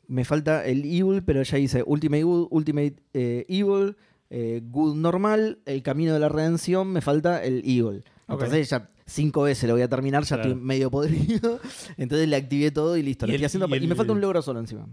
[0.08, 3.96] Me falta el Evil, pero ya hice Ultimate Good, Ultimate eh, Evil,
[4.30, 8.04] eh, Good normal, el camino de la redención, me falta el Evil.
[8.28, 10.50] Entonces ya cinco veces lo voy a terminar, ya Claro.
[10.52, 11.60] estoy medio podrido.
[11.98, 13.26] Entonces le activé todo y listo.
[13.26, 14.88] Y lo el- haciendo y y, el- me falta un logro solo encima.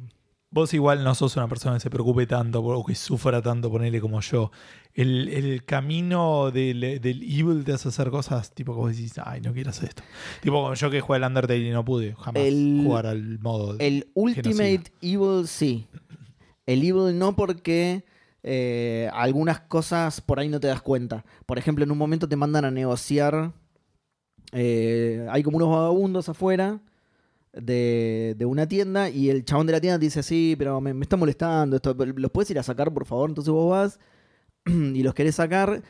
[0.54, 4.00] Vos igual no sos una persona que se preocupe tanto o que sufra tanto, ponele
[4.02, 4.50] como yo.
[4.92, 9.40] El, el camino del, del evil te hace hacer cosas tipo que vos decís, ay,
[9.40, 10.02] no quiero hacer esto.
[10.42, 13.76] Tipo como yo que jugué al Undertale y no pude jamás El- jugar al modo.
[13.78, 15.86] El Ultimate Evil sí.
[16.66, 18.04] El Evil no porque
[18.42, 21.24] eh, algunas cosas por ahí no te das cuenta.
[21.46, 23.52] Por ejemplo, en un momento te mandan a negociar.
[24.52, 26.80] eh, hay como unos vagabundos afuera
[27.52, 31.02] de, de una tienda y el chabón de la tienda dice, sí, pero me, me
[31.02, 33.30] está molestando, esto, ¿los puedes ir a sacar, por favor?
[33.30, 33.98] Entonces vos vas
[34.66, 35.82] y los querés sacar.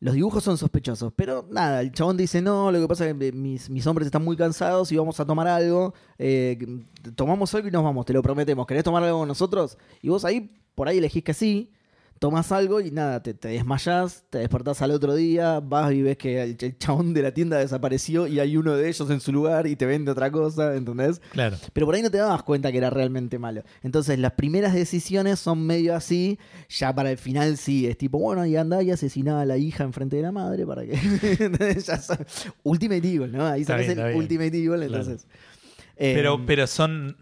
[0.00, 3.32] los dibujos son sospechosos, pero nada, el chabón dice, no, lo que pasa es que
[3.32, 6.58] mis, mis hombres están muy cansados y vamos a tomar algo, eh,
[7.14, 9.78] tomamos algo y nos vamos, te lo prometemos, ¿querés tomar algo con nosotros?
[10.02, 11.72] Y vos ahí, por ahí elegís que sí,
[12.18, 16.16] tomás algo y nada, te, te desmayás, te despertás al otro día, vas y ves
[16.16, 19.32] que el, el chabón de la tienda desapareció y hay uno de ellos en su
[19.32, 21.20] lugar y te vende otra cosa, ¿entendés?
[21.32, 21.56] Claro.
[21.72, 23.62] Pero por ahí no te dabas cuenta que era realmente malo.
[23.82, 28.46] Entonces las primeras decisiones son medio así, ya para el final sí, es tipo, bueno,
[28.46, 30.96] y anda y asesina a la hija enfrente de la madre para que...
[31.86, 32.00] ya
[32.62, 33.46] Ultimate Evil, ¿no?
[33.46, 34.16] Ahí bien, el bien.
[34.16, 35.26] Ultimate Evil, entonces...
[35.96, 37.16] eh, Pero, pero son.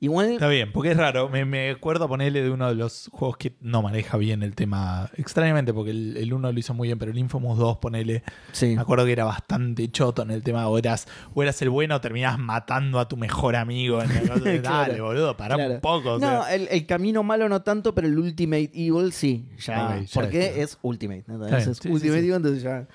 [0.00, 0.32] Igual...
[0.32, 1.28] Está bien, porque es raro.
[1.28, 5.10] Me, me acuerdo ponerle de uno de los juegos que no maneja bien el tema.
[5.16, 8.22] Extrañamente, porque el, el uno lo hizo muy bien, pero el Infamous 2, ponele.
[8.52, 8.74] Sí.
[8.74, 10.66] Me acuerdo que era bastante choto en el tema.
[10.68, 14.02] O eras, o eras el bueno terminabas matando a tu mejor amigo.
[14.02, 14.08] En
[14.60, 14.60] Claro.
[14.62, 15.74] Dale, boludo, pará Claro.
[15.74, 16.14] un poco.
[16.14, 19.46] o no, el, el camino malo no tanto, pero el Ultimate Evil sí.
[19.58, 21.24] Ya, porque es Ultimate.
[21.26, 21.34] ¿no?
[21.44, 22.26] Está bien, Es sí, sí, Ultimate sí.
[22.26, 22.86] Evil, entonces ya.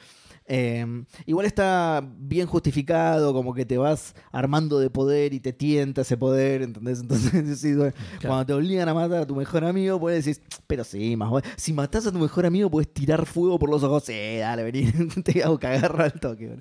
[0.47, 0.86] Eh,
[1.25, 6.17] igual está bien justificado, como que te vas armando de poder y te tienta ese
[6.17, 6.99] poder, ¿entendés?
[7.01, 10.84] Entonces, sí, bueno, cuando te obligan a matar a tu mejor amigo, puedes decir, pero
[10.84, 11.47] sí, más bueno.
[11.58, 14.03] Si matás a tu mejor amigo, puedes tirar fuego por los ojos.
[14.03, 14.91] Sí, dale, vení,
[15.23, 16.60] te hago cagar al toque.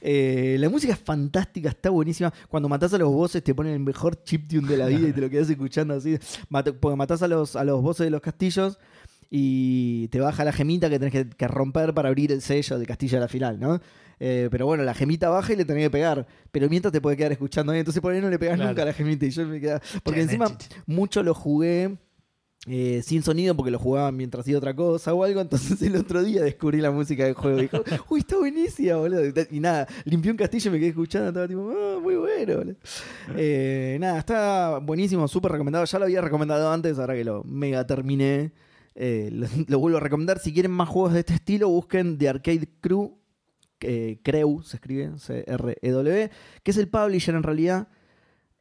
[0.00, 2.32] Eh, la música es fantástica, está buenísima.
[2.48, 5.20] Cuando matás a los bosses, te ponen el mejor chiptune de la vida y te
[5.20, 6.16] lo quedas escuchando así.
[6.48, 8.78] Mat- porque matás a los, a los bosses de los castillos
[9.30, 12.86] y te baja la gemita que tenés que, que romper para abrir el sello de
[12.86, 13.80] Castilla a la final, ¿no?
[14.20, 16.26] Eh, pero bueno, la gemita baja y le tenés que pegar.
[16.50, 17.78] Pero mientras te puede quedar escuchando ahí.
[17.80, 18.70] Entonces por ahí no le pegas Claro.
[18.70, 19.26] nunca a la gemita.
[19.26, 19.80] Y yo me quedaba.
[20.02, 20.46] Porque encima
[20.86, 21.98] mucho lo jugué
[22.66, 25.40] eh, sin sonido porque lo jugaba mientras hacía otra cosa o algo.
[25.42, 29.22] Entonces el otro día descubrí la música del juego y dijo, uy, está buenísima, boludo.
[29.52, 31.28] Y nada, limpié un castillo y me quedé escuchando.
[31.28, 32.76] Estaba tipo, ah, muy bueno, boludo.
[33.36, 35.84] Eh, nada, está buenísimo, súper recomendado.
[35.84, 38.50] Ya lo había recomendado antes, ahora que lo mega terminé.
[39.00, 39.30] Eh,
[39.68, 40.40] lo, vuelvo a recomendar.
[40.40, 43.16] Si quieren más juegos de este estilo, busquen The Arcade Crew.
[43.80, 44.20] eh,
[44.64, 46.30] se escribe, C-R-E-W,
[46.62, 47.88] que es el publisher en realidad.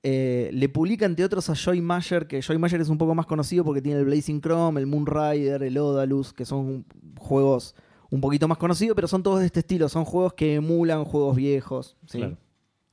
[0.03, 3.25] Eh, le publica entre otros a Joy Mayer, que Joy Mayer es un poco más
[3.25, 6.85] conocido porque tiene el Blazing Chrome, el Moonrider, el Odalus, que son
[7.17, 7.75] juegos
[8.11, 9.89] un poquito más conocidos, pero son todos de este estilo.
[9.89, 11.97] Son juegos que emulan juegos viejos.
[12.05, 12.37] ¿sí?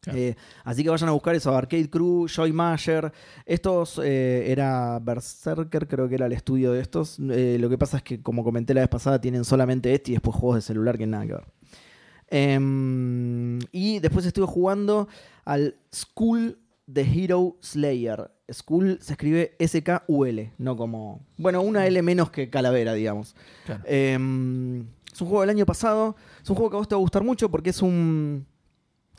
[0.05, 0.19] Claro.
[0.19, 3.13] Eh, así que vayan a buscar eso, Arcade Crew, Joy Mayer.
[3.47, 7.19] Estos eh, era Berserker, creo que era el estudio de estos.
[7.19, 10.15] Eh, lo que pasa es que, como comenté la vez pasada, tienen solamente este y
[10.15, 11.47] después juegos de celular que nada que ver.
[12.29, 15.09] Em, y después estuve jugando
[15.45, 16.59] al School
[16.93, 18.31] The Hero Slayer.
[18.53, 21.25] School se escribe S-K-U-L, no como.
[21.39, 23.35] Bueno, una L menos que Calavera, digamos.
[23.65, 23.83] Claro.
[23.87, 26.17] Em, es un juego del año pasado.
[26.43, 28.47] Es un juego que a vos te va a gustar mucho porque es un.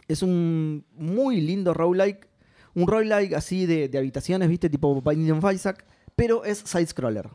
[0.08, 2.28] Es un muy lindo roguelike.
[2.74, 4.70] Un roguelike así de, de habitaciones, ¿viste?
[4.70, 5.86] Tipo Binding of Isaac.
[6.16, 7.30] Pero es side-scroller.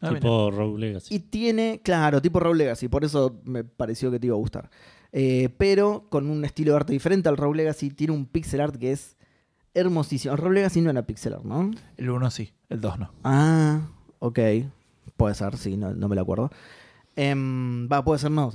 [0.00, 0.20] Ah, mira.
[0.20, 1.14] tipo Rogue Legacy.
[1.14, 4.70] Y tiene, claro, tipo Rogue Legacy, por eso me pareció que te iba a gustar.
[5.12, 8.76] Eh, pero con un estilo de arte diferente al Rogue Legacy, tiene un pixel art
[8.76, 9.16] que es
[9.72, 10.34] hermosísimo.
[10.34, 11.70] El Rogue Legacy no era pixel art, ¿no?
[11.96, 13.10] El 1 sí, el 2 no.
[13.22, 13.88] Ah,
[14.18, 14.38] ok.
[15.16, 16.50] Puede ser, sí, no, no me lo acuerdo.
[17.16, 18.50] Em, Va, puede ser no,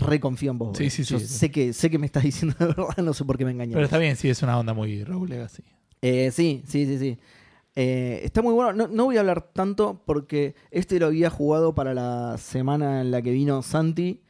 [0.00, 0.76] reconfío en vos.
[0.76, 0.90] Sí, boludo.
[0.90, 3.36] sí, sí, Yo sé que, sé que me estás diciendo la verdad, no sé por
[3.36, 3.74] qué me engañas.
[3.74, 5.62] Pero está bien, sí, es una onda muy Legacy.
[6.02, 7.18] Eh, sí, sí, sí, sí.
[7.74, 8.72] Eh, está muy bueno.
[8.72, 13.10] No, no voy a hablar tanto porque este lo había jugado para la semana en
[13.10, 14.22] la que vino Santi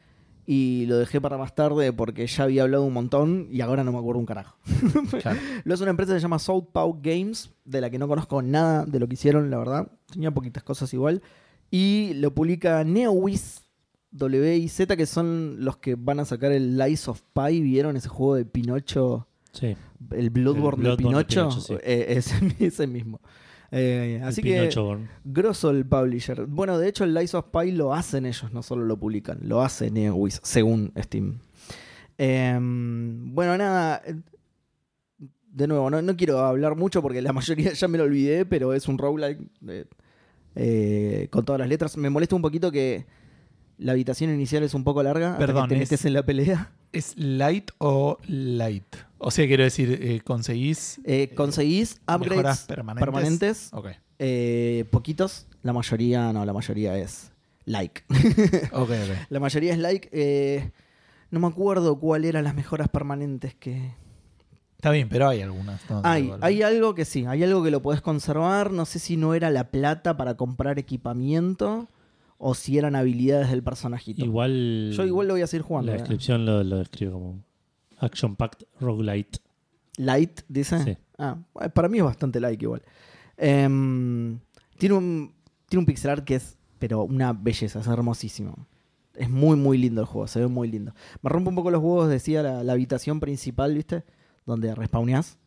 [0.45, 3.91] y lo dejé para más tarde porque ya había hablado un montón y ahora no
[3.91, 4.57] me acuerdo un carajo.
[5.21, 5.39] Claro.
[5.63, 8.41] Lo hace una empresa que se llama South Paw Games, de la que no conozco
[8.41, 9.91] nada de lo que hicieron, la verdad.
[10.11, 11.21] Tenía poquitas cosas igual.
[11.69, 13.66] Y lo publica NeoWiz
[14.17, 17.61] W y Z, que son los que van a sacar el Lies of Pi.
[17.61, 19.27] ¿Vieron ese juego de Pinocho?
[19.51, 19.75] Sí.
[20.11, 21.49] El Bloodborne, El de Bloodborne de Pinocho.
[21.49, 21.73] Pinocho, sí.
[21.83, 23.19] Eh, ese, ese mismo.
[23.71, 25.09] Eh, así que, Pinocho Born.
[25.25, 26.45] grosso el publisher.
[26.45, 29.39] Bueno, de hecho, el Lies of Pi lo hacen ellos, no solo lo publican.
[29.41, 31.39] Lo hace NeoWiz, según Steam.
[32.17, 34.01] Eh, bueno, nada.
[34.05, 34.15] eh,
[35.51, 38.73] De nuevo, no, no quiero hablar mucho porque la mayoría ya me lo olvidé, pero
[38.73, 39.85] es un roguelike eh,
[40.55, 41.97] eh, con todas las letras.
[41.97, 43.05] Me molesta un poquito que
[43.77, 45.33] la habitación inicial es un poco larga.
[45.33, 46.71] hasta Perdón, que te es- metes en la pelea.
[46.93, 48.95] ¿Es light o light?
[49.17, 53.05] O sea, quiero decir, eh, conseguís Eh, conseguís upgrades mejoras permanentes.
[53.05, 53.87] permanentes Ok,
[54.19, 57.31] Eh, poquitos, la mayoría no, la mayoría es
[57.65, 58.03] like.
[58.71, 59.17] ok, ok.
[59.29, 60.09] la mayoría es like.
[60.11, 60.71] eh,
[61.29, 63.91] no me acuerdo cuál eran las mejoras permanentes que.
[64.77, 65.81] Está bien, pero hay algunas.
[65.89, 66.01] ¿no?
[66.05, 68.71] Hay, hay algo que sí, hay algo que lo podés conservar.
[68.71, 71.87] No sé si no era la plata para comprar equipamiento
[72.37, 74.23] o si eran habilidades del personajito.
[74.23, 74.91] Igual.
[74.93, 75.91] Yo igual lo voy a seguir jugando.
[75.91, 75.99] La eh.
[75.99, 77.43] descripción lo, lo describe como
[77.99, 79.39] Action Packed Roguelite.
[79.97, 80.83] Light, dice.
[80.83, 80.97] Sí.
[81.17, 82.83] Ah, eh, para mí es bastante like igual.
[83.37, 84.39] Em,
[84.77, 85.33] tiene, un,
[85.67, 88.67] tiene un pixel art que es, pero una belleza, es hermosísimo.
[89.15, 90.93] Es muy, muy lindo el juego, se ve muy lindo.
[91.23, 94.03] Me rompe un poco los huevos, decía, la, la habitación principal, ¿viste?
[94.45, 95.39] Donde respawneás.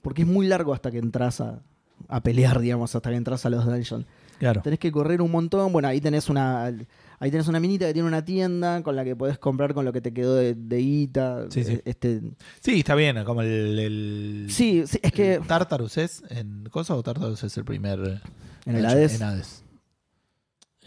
[0.00, 1.62] Porque es muy largo hasta que entras a,
[2.08, 4.06] a pelear, digamos, hasta que entras a los dungeons.
[4.40, 4.62] Claro.
[4.62, 5.70] Tenés que correr un montón.
[5.72, 6.64] Bueno, ahí tenés una.
[6.64, 9.92] Ahí tenés una minita que tiene una tienda con la que podés comprar con lo
[9.92, 11.44] que te quedó de, de guita.
[11.50, 11.78] Sí, sí.
[11.84, 12.22] Este,
[12.60, 13.78] Sí, está bien, como el.
[13.78, 18.00] el sí, sí, es que Tartarus es en cosa o Tartarus es el primer.
[18.00, 18.20] eh,
[18.64, 18.86] en el?
[18.86, 19.14] Hades.
[19.16, 19.64] En Hades.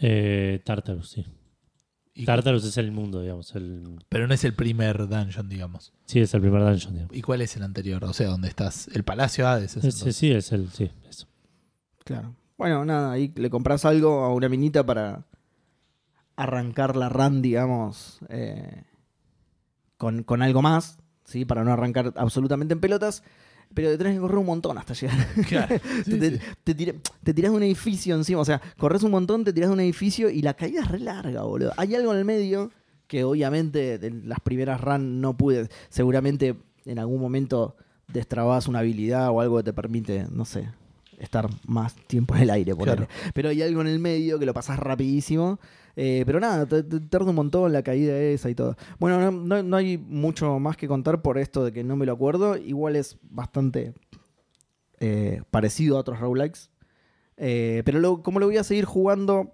[0.00, 1.24] Eh, Tartarus, sí.
[2.16, 3.54] Y- Tartarus es el mundo, digamos.
[3.54, 3.98] El...
[4.08, 5.92] Pero no es el primer dungeon, digamos.
[6.06, 7.16] Sí, es el primer dungeon, digamos.
[7.16, 8.04] ¿Y cuál es el anterior?
[8.04, 8.88] O sea, ¿dónde estás?
[8.94, 9.70] El Palacio Hades.
[9.72, 10.16] es Ese entonces.
[10.16, 10.68] sí, es el.
[10.70, 11.26] Sí, eso.
[12.04, 12.34] Claro.
[12.56, 15.24] Bueno, nada, ahí le compras algo a una minita para
[16.36, 18.84] arrancar la run, digamos, eh,
[19.96, 21.44] con, con algo más, ¿sí?
[21.44, 23.22] Para no arrancar absolutamente en pelotas,
[23.72, 25.16] pero te tenés que correr un montón hasta llegar.
[25.48, 25.76] Claro.
[26.04, 26.40] Sí, te, sí.
[26.64, 29.70] te tira- te tirás de un edificio encima, o sea, corres un montón, te tirás
[29.70, 31.72] de un edificio y la caída es re larga, boludo.
[31.76, 32.70] Hay algo en el medio
[33.06, 37.76] que obviamente en las primeras run no pude, seguramente en algún momento
[38.08, 40.68] destrabas una habilidad o algo que te permite, no sé,
[41.24, 43.08] estar más tiempo en el aire, ponele.
[43.34, 45.58] Pero hay algo en el medio que lo pasás rapidísimo.
[45.96, 48.76] eh, pero nada, tarda un montón la caída esa y todo.
[48.98, 52.04] Bueno, no, no- no hay mucho más que contar por esto de que no me
[52.06, 52.56] lo acuerdo.
[52.56, 53.94] Igual es bastante
[55.00, 56.70] eh, parecido a otros roguelikes.
[57.36, 59.52] Eh, pero lo- como lo voy a seguir jugando,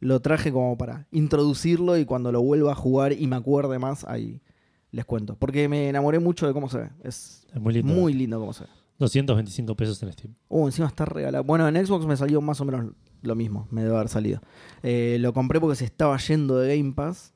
[0.00, 4.04] lo traje como para introducirlo y cuando lo vuelva a jugar y me acuerde más,
[4.04, 4.40] ahí
[4.90, 5.36] les cuento.
[5.38, 6.90] Porque me enamoré mucho de cómo se ve.
[7.04, 7.92] Es Es muy lindo.
[7.94, 8.70] muy lindo cómo se ve.
[8.98, 10.34] 225 pesos en Steam.
[10.48, 11.42] Uh, encima está regalado.
[11.44, 14.40] Bueno, en Xbox me salió más o menos lo mismo, me debe haber salido.
[14.82, 17.32] Eh, lo compré porque se estaba yendo de Game Pass.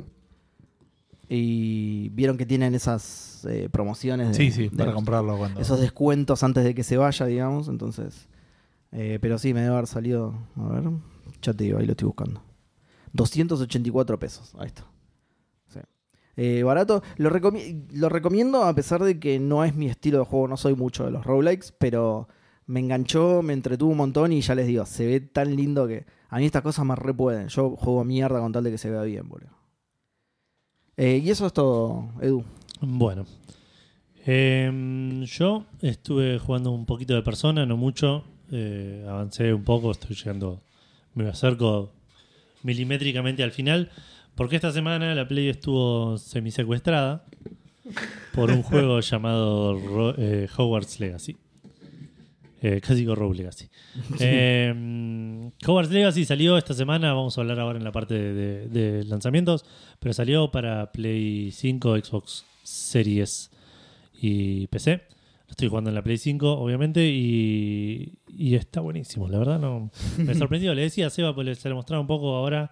[1.29, 4.29] Y vieron que tienen esas eh, promociones.
[4.29, 5.61] De, Sí, sí, de- para comprarlo cuando.
[5.61, 7.69] Esos descuentos antes de que se vaya, digamos.
[7.69, 8.29] Entonces.
[8.93, 10.35] eh, pero sí, me debe haber salido.
[10.57, 10.85] A ver,
[11.43, 12.43] ya te digo, ahí lo estoy buscando.
[13.13, 14.53] 284 pesos.
[14.59, 14.85] Ahí está.
[16.37, 17.03] Eh, barato.
[17.17, 20.49] Lo, recomi- lo recomiendo a pesar de que no es mi estilo de juego.
[20.49, 22.29] No soy mucho de los roguelikes, pero
[22.67, 26.05] me enganchó, me entretuvo un montón y ya les digo, se ve tan lindo que
[26.29, 27.49] a mí estas cosas me re pueden.
[27.49, 29.51] Yo juego mierda con tal de que se vea bien, boludo.
[30.97, 32.45] Eh, y eso es todo, Edu.
[32.81, 33.25] Bueno.
[34.25, 38.25] Em, yo estuve jugando un poquito de persona, no mucho.
[38.51, 40.61] Eh, avancé un poco, estoy llegando.
[41.15, 41.93] Me acerco
[42.63, 43.91] milimétricamente al final.
[44.37, 47.25] Porque esta semana la Play estuvo semisecuestrada
[48.35, 51.37] por un juego llamado Ro- eh, Hogwarts Legacy.
[52.63, 53.69] Eh, casi digo Rogue Legacy.
[54.21, 59.65] Eh, Hogwarts Legacy salió esta semana, vamos a hablar ahora en la parte de, lanzamientos,
[59.99, 63.51] pero salió para Play 5, Xbox Series
[64.21, 65.03] y PC.
[65.47, 69.91] Lo estoy jugando en la Play 5, obviamente, y, y está buenísimo, la verdad no
[70.19, 70.75] me sorprendió.
[70.75, 72.71] Le decía a Seba, pues se le mostraba un poco ahora.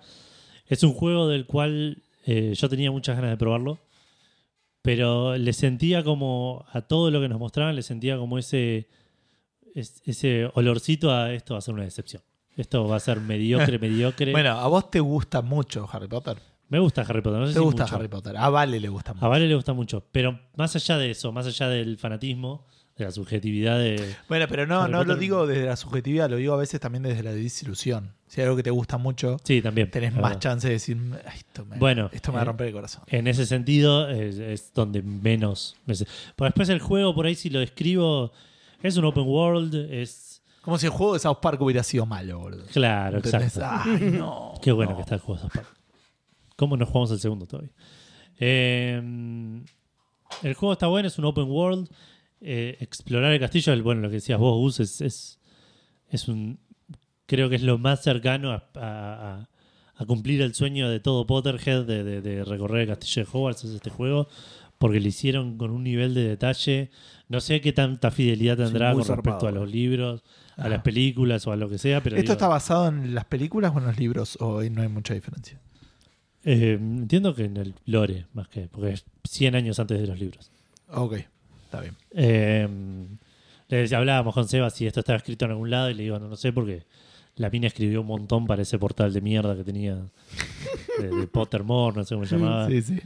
[0.66, 3.78] Es un juego del cual eh, yo tenía muchas ganas de probarlo,
[4.82, 8.88] pero le sentía como a todo lo que nos mostraban, le sentía como ese,
[9.74, 12.22] es- ese olorcito a esto va a ser una decepción.
[12.56, 14.32] Esto va a ser mediocre, mediocre.
[14.32, 16.36] Bueno, a vos te gusta mucho Harry Potter.
[16.68, 17.96] me gusta Harry Potter, no sé Te si gusta mucho.
[17.96, 18.36] Harry Potter.
[18.36, 19.26] A Vale le gusta mucho.
[19.26, 22.66] A Vale le gusta mucho, pero más allá de eso, más allá del fanatismo,
[22.96, 24.14] de la subjetividad de...
[24.28, 27.22] Bueno, pero no, no lo digo desde la subjetividad, lo digo a veces también desde
[27.24, 28.12] la desilusión.
[28.28, 29.90] Si hay algo que te gusta mucho, Sí, también.
[29.90, 30.38] tenés más verdad.
[30.38, 33.02] chance de decir, "Ay, esto me, Bueno, esto me va a eh, romper el corazón.
[33.08, 35.76] En ese sentido es, es donde menos...
[35.86, 38.32] me se- Porque después el juego, por ahí si lo describo,
[38.82, 40.42] es un open world, es...
[40.62, 42.64] Como si el juego de South Park hubiera sido malo, boludo.
[42.72, 43.56] Claro, ¿Entendés?
[43.56, 43.90] exacto.
[43.90, 44.54] Ay, no.
[44.62, 44.96] Qué bueno no.
[44.96, 45.76] que está el juego de South Park.
[46.56, 47.72] ¿Cómo no jugamos el segundo todavía?
[48.38, 48.96] Eh,
[50.42, 51.88] el juego está bueno, es un open world.
[52.40, 55.40] Eh, explorar el castillo, el- bueno, lo que decías vos, Gus, es, es,
[56.08, 56.58] es un.
[57.26, 59.48] Creo que es lo más cercano a, a- a-
[59.96, 63.64] a cumplir el sueño de todo Potterhead de, de- de recorrer el castillo de Hogwarts,
[63.64, 64.28] es este juego,
[64.78, 66.90] porque lo hicieron con un nivel de detalle.
[67.28, 70.22] No sé qué tanta fidelidad tendrá con respecto a los libros,
[70.56, 70.68] a Ah.
[70.68, 73.72] las películas o a lo que sea, pero ¿Esto digo, está basado en las películas
[73.74, 74.36] o en los libros?
[74.40, 75.58] ¿O no hay mucha diferencia?
[76.44, 80.18] Eh, entiendo que en el lore, más que, porque es 100 años antes de los
[80.20, 80.50] libros.
[80.88, 81.14] Ok,
[81.74, 81.96] está bien.
[82.12, 82.68] Eh,
[83.68, 86.18] le decía- hablábamos con Seba si esto estaba escrito en algún lado y le digo,
[86.18, 86.84] no, no sé, porque
[87.36, 89.96] la mina escribió un montón para ese portal de mierda que tenía
[91.00, 92.68] de, de Pottermore, no sé cómo se llamaba.
[92.68, 93.00] Sí, sí.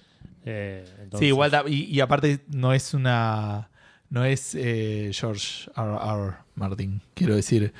[0.44, 3.70] Eh, entonces- Sí, igual, da- y, y aparte no es una.
[4.10, 5.96] No es eh, George R.
[5.96, 6.34] R.
[6.54, 7.74] Martin, quiero decir.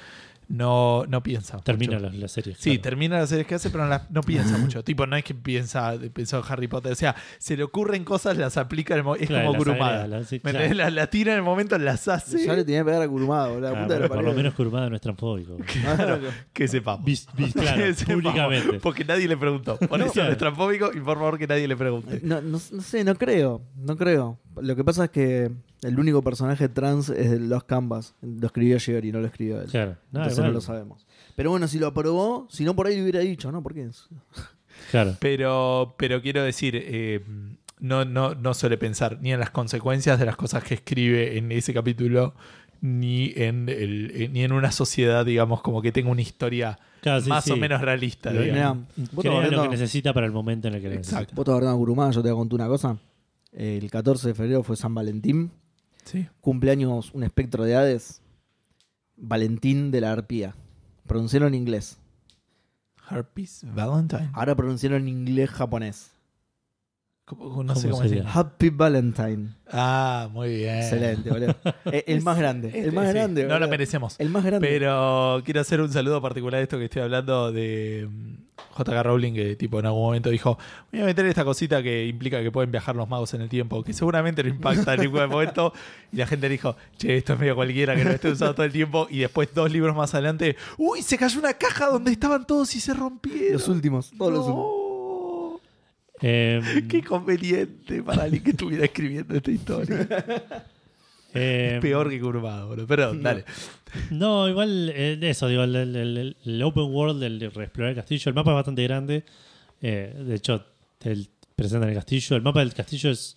[0.48, 1.58] No, no piensa.
[1.61, 2.11] Termina mucho.
[2.11, 2.54] la, la serie.
[2.54, 2.80] Sí, claro.
[2.82, 4.82] termina las series que hace, pero no, la- no piensa mucho.
[4.82, 6.90] Tipo, no es que piensa, pensó en Harry Potter.
[6.92, 10.04] O sea, se le ocurren cosas, las aplica, en el es Claro, como las Kurumada.
[10.04, 10.18] agrega,
[10.52, 10.74] las-.
[10.76, 12.46] La, la tira en el momento, las hace.
[12.46, 13.61] Ya le tenía que pegar a Kurumada, boludo.
[13.72, 15.56] La Ah, puta de la por, lo menos Kurumada no es transfóbico.
[15.82, 16.18] Claro,
[16.52, 17.04] que sepamos.
[17.04, 18.80] Vis- claro, Que sepamos, públicamente.
[18.80, 19.76] Porque nadie le preguntó.
[19.78, 22.20] Por eso es transfóbico y por favor que nadie le pregunte.
[22.22, 23.61] No, no, no sé, no creo.
[23.76, 24.38] No creo.
[24.62, 25.51] Lo que pasa es que
[25.83, 28.14] el único personaje trans es de Los Canvas.
[28.23, 29.68] Lo escribió Giori, no lo escribió él.
[29.68, 31.07] Claro, no, Entonces igual, no lo sabemos.
[31.37, 33.62] Pero bueno, si lo aprobó, si no por ahí lo hubiera dicho, ¿no?
[33.62, 33.88] ¿Por qué?
[34.90, 35.16] claro.
[35.21, 37.25] Pero, pero quiero decir, eh,
[37.81, 41.53] no, no, no suele pensar ni en las consecuencias de las cosas que escribe en
[41.53, 42.35] ese capítulo,
[42.81, 47.21] ni en, el, eh, ni en una sociedad, digamos, como que tenga una historia Claro,
[47.21, 47.53] sí, más sí.
[47.53, 48.33] o menos realista.
[48.33, 48.87] Lo- digamos.
[48.97, 51.35] Mirá, vos Crea lo que necesita para el momento en el que lo necesita.
[51.35, 52.97] Vos hablando de Kurumada, yo te voy a contar una cosa.
[53.52, 55.50] El 14 de febrero fue San Valentín.
[56.04, 56.28] Sí.
[56.40, 58.22] Cumpleaños un espectro de Hades.
[59.16, 60.54] Valentín de la Arpía.
[61.06, 61.98] Pronunciaron en inglés.
[63.08, 64.30] Harpies Valentine.
[64.34, 66.12] Ahora pronunciaron en inglés japonés.
[67.29, 68.24] ¿Cómo- no sé ¿Cómo decir.
[68.26, 69.50] Happy Valentine.
[69.70, 70.79] Ah, muy bien.
[70.79, 71.54] Excelente, boludo.
[72.06, 72.70] El más grande.
[72.74, 73.44] El más Sí, grande.
[73.44, 74.16] No lo merecemos.
[74.18, 74.66] El más grande.
[74.66, 78.35] Pero quiero hacer un saludo particular a esto que estoy hablando de mm,
[78.83, 80.56] JK Rowling, que tipo en algún momento dijo,
[80.90, 83.83] voy a meter esta cosita que implica que pueden viajar los magos en el tiempo,
[83.85, 85.74] que seguramente no impacta en ningún momento.
[86.12, 88.72] Y la gente dijo, che, esto es medio cualquiera que no esté usado todo el
[88.72, 89.06] tiempo.
[89.10, 92.81] Y después dos libros más adelante, uy, se cayó una caja donde estaban todos y
[92.81, 93.52] se rompieron.
[93.52, 94.12] Los últimos.
[94.16, 94.77] Todos los últimos.
[96.23, 100.06] Eh, Qué conveniente para alguien que estuviera escribiendo esta historia.
[101.35, 102.87] Eh, Peor que curvado, boludo.
[102.87, 103.44] Pero dale.
[104.10, 108.31] No, igual eh, eso, digo, el, el- el- el open world de explorar el castillo,
[108.31, 109.25] el mapa es bastante grande.
[109.83, 110.64] eh, de hecho,
[110.98, 111.14] te
[111.54, 112.35] presentan el castillo.
[112.35, 113.37] El mapa del castillo es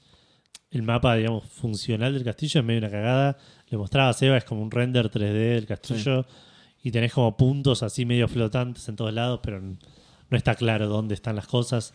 [0.71, 3.37] el mapa, digamos, funcional del castillo, es medio una cagada.
[3.69, 6.25] Le mostraba a Seba, es como un render 3D del castillo.
[6.83, 9.77] Y tenés como puntos así medio flotantes en todos lados, pero no
[10.37, 11.93] está claro dónde están las cosas.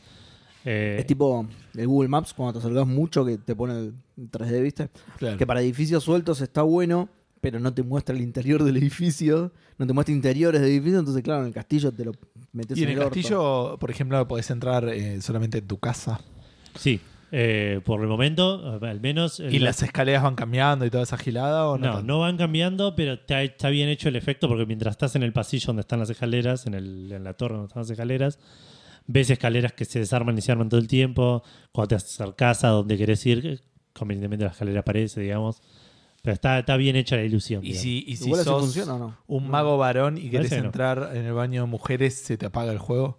[0.69, 1.47] Eh, Es tipo
[1.77, 3.95] el Google Maps cuando te acercas mucho que te pone el
[4.31, 4.89] 3D, ¿viste?
[5.17, 5.39] Claro.
[5.39, 7.09] Que para edificios sueltos está bueno,
[7.41, 11.23] pero no te muestra el interior del edificio, no te muestra interiores del edificio, entonces
[11.23, 12.13] claro, en el castillo te lo
[12.53, 13.11] metes Y en el orto.
[13.11, 16.21] castillo, por ejemplo, podés entrar eh, solamente en tu casa.
[16.75, 17.01] sí,
[17.33, 19.41] eh, por el momento, al menos.
[19.41, 21.69] ¿Y el- las escaleras van cambiando y toda esa gilada?
[21.69, 21.95] ¿o no?
[21.95, 25.25] No, no van cambiando, pero está, está bien hecho el efecto porque mientras estás en
[25.25, 28.39] el pasillo donde están las escaleras, en, el- en la torre donde están las escaleras,
[29.07, 31.43] ves escaleras que se desarman y se arman todo el tiempo.
[31.73, 33.61] Cuando te acercás a donde querés ir,
[33.93, 35.61] convenientemente la escalera aparece, digamos.
[36.23, 37.63] Pero está, está bien hecha la ilusión.
[37.63, 37.83] ¿Y digamos.
[37.83, 39.17] si, y si Igual así sos funciona o no.
[39.29, 40.67] un mago varón y querés Parece que no.
[40.67, 43.19] entrar en el baño de mujeres, ¿se te apaga el juego?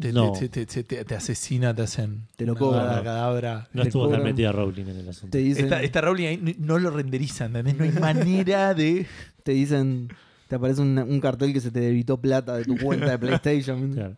[0.00, 0.32] Te, No.
[0.32, 2.86] te, te- te- te- te asesina, te hacen Te lo una cobran.
[2.86, 3.68] bala cadabra.
[3.72, 5.30] No te estuvo tan cobran- metida Rowling en el asunto.
[5.30, 7.76] Te dicen, Esta, esta Rowling ahí no, no lo renderiza, ¿entendés?
[7.76, 9.06] No hay manera de...
[9.44, 10.08] te dicen,
[10.48, 13.92] te aparece un, un cartel que se te debitó plata de tu cuenta de PlayStation.
[13.92, 14.16] Claro.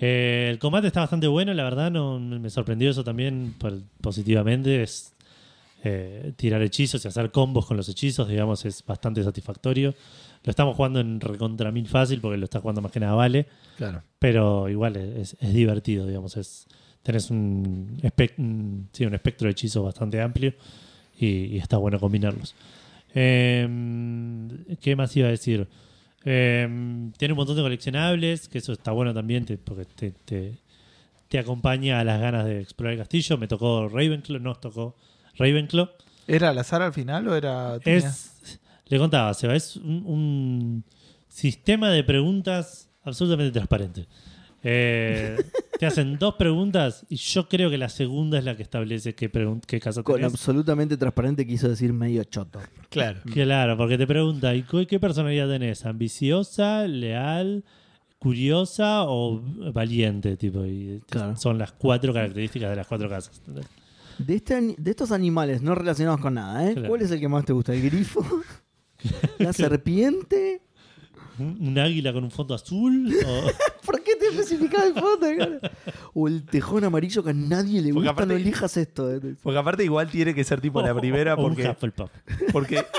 [0.00, 4.82] Eh, el combate está bastante bueno, la verdad, no me sorprendió eso también por- positivamente.
[4.82, 5.12] Es
[5.84, 9.94] eh, tirar hechizos y hacer combos con los hechizos, digamos, es bastante satisfactorio.
[10.44, 13.46] Lo estamos jugando en recontra mil fácil porque lo está jugando más que nada Vale,
[13.76, 14.02] Claro.
[14.18, 16.36] pero igual es, es divertido, digamos.
[16.38, 16.66] Es,
[17.02, 20.54] tenés un, espe- un- sí, un espectro de hechizos bastante amplio
[21.18, 22.54] y, y está bueno combinarlos.
[23.14, 23.68] Eh,
[24.80, 25.66] ¿Qué más iba a decir?
[26.24, 30.58] Eh, tiene un montón de coleccionables, que eso está bueno también te- porque te, te,
[31.28, 33.38] te acompaña a las ganas de explorar el castillo.
[33.38, 34.96] Me tocó Ravenclaw, nos tocó
[35.36, 35.88] Ravenclaw.
[36.26, 37.78] ¿Era al azar al final o era...?
[37.80, 40.84] tenía- Es, le contaba, Seba, es un, un
[41.28, 44.06] sistema de preguntas absolutamente transparente.
[44.62, 45.36] Eh,
[45.78, 49.32] te hacen dos preguntas y yo creo que la segunda es la que establece qué,
[49.32, 50.32] pregun- qué casa Con tenés.
[50.32, 52.60] absolutamente transparente quiso decir medio choto.
[52.90, 53.20] Claro.
[53.32, 55.86] Claro, porque te pregunta, ¿y qué personalidad tenés?
[55.86, 57.64] ¿Ambiciosa, leal,
[58.18, 59.40] curiosa o
[59.72, 60.36] valiente?
[60.36, 61.36] Tipo, y te- Claro.
[61.36, 63.38] Son las cuatro características de las cuatro casas.
[63.38, 63.66] ¿entendés?
[64.18, 66.74] De, este, ani- de estos animales no relacionados con nada, ¿eh?
[66.74, 66.88] Claro.
[66.88, 67.72] ¿cuál es el que más te gusta?
[67.72, 68.22] ¿El grifo?
[69.38, 70.60] ¿La serpiente?
[71.38, 73.14] ¿Un, un águila con un fondo azul?
[73.26, 73.50] O-
[74.00, 75.26] ¿Por qué te especificaba el fondo?
[76.14, 79.14] O el tejón amarillo que a nadie le Porque gusta, aparte- no elijas esto.
[79.14, 79.20] ¿eh?
[79.42, 81.68] Porque aparte igual tiene que ser tipo la primera o un porque...
[81.70, 82.10] Hufflepuff.
[82.52, 82.84] porque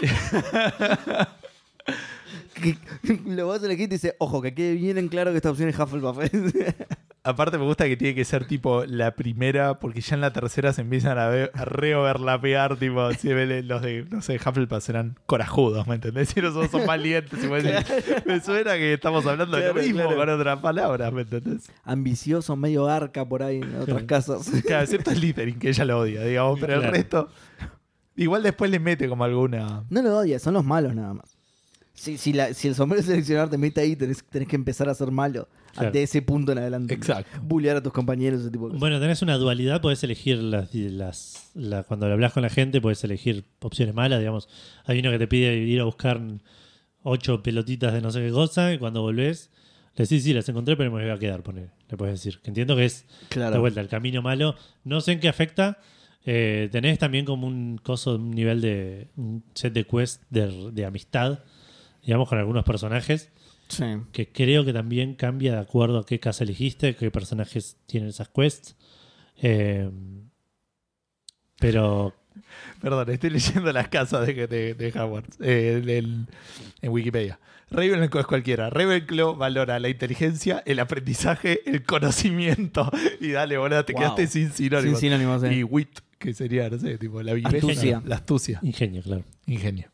[2.54, 2.78] Que-
[3.26, 5.50] lo vas a elegir y te dice, ojo, que quede bien en claro que esta
[5.52, 6.18] opción es Hufflepuff.
[7.24, 10.74] aparte me gusta que tiene que ser tipo la primera porque ya en la tercera
[10.74, 15.86] se empiezan a, ver, a reoverlapear tipo si los de, no sé, Hufflepuff serán corajudos,
[15.88, 16.36] ¿me entendés?
[16.36, 17.40] Y nosotros son valientes.
[17.42, 20.16] decís, Me suena que estamos hablando de Claro, lo mismo claro.
[20.18, 21.70] con otras palabras, ¿me entendés?
[21.84, 24.50] Ambicioso, medio arca por ahí en otras casas.
[24.66, 26.94] Claro, excepto Slytherin, que ella lo odia, digamos, pero el Claro.
[26.96, 27.30] resto...
[28.16, 29.84] Igual después le mete como alguna...
[29.90, 31.38] No lo odias, son los malos nada más.
[31.94, 34.94] Si, si, la- si el sombrero seleccionador te mete ahí, tenés, tenés que empezar a
[34.96, 35.48] ser malo.
[35.74, 35.92] Claro.
[35.92, 36.94] De ese punto en adelante.
[36.94, 37.40] Exacto.
[37.42, 38.80] Bullear a tus compañeros, ese tipo de cosas.
[38.80, 43.04] Bueno, tenés una dualidad, podés elegir las, las la- cuando hablas con la gente, podés
[43.04, 44.50] elegir opciones malas, digamos.
[44.86, 46.20] Hay uno que te pide ir a buscar
[47.04, 49.50] ocho pelotitas de no sé qué cosa, y cuando volvés,
[49.96, 51.70] le decís, sí, las encontré, pero me voy a quedar, poner.
[51.90, 52.40] Le puedes decir.
[52.42, 53.54] Que entiendo que es claro.
[53.54, 54.56] de vuelta el camino malo.
[54.84, 55.80] No sé en qué afecta.
[56.26, 60.86] Eh, tenés también como un coso, un nivel de un set de quest de, de
[60.86, 61.40] amistad,
[62.06, 63.32] digamos, con algunos personajes
[63.72, 63.86] Sí.
[64.12, 68.30] que creo que también cambia de acuerdo a qué casa elegiste, qué personajes tienen esas
[68.30, 68.76] quests.
[69.42, 69.90] Eh,
[71.60, 72.14] pero
[72.82, 76.28] Perdón, estoy leyendo las casas de, de, de Hogwarts eh, del-
[76.82, 77.40] en Wikipedia.
[77.70, 78.70] Ravenclaw es cualquiera.
[78.70, 82.90] Ravenclaw valora la inteligencia, el aprendizaje, el conocimiento.
[83.22, 84.02] Y dale, boludo, te Wow.
[84.02, 85.00] quedaste sin Sin sinónimos.
[85.00, 85.54] sinónimos, eh.
[85.56, 87.56] Y wit, que sería, no sé, tipo la viveza.
[87.58, 88.02] Astucia.
[88.06, 88.60] La astucia.
[88.64, 89.24] ingenio, claro.
[89.46, 89.90] Ingenio.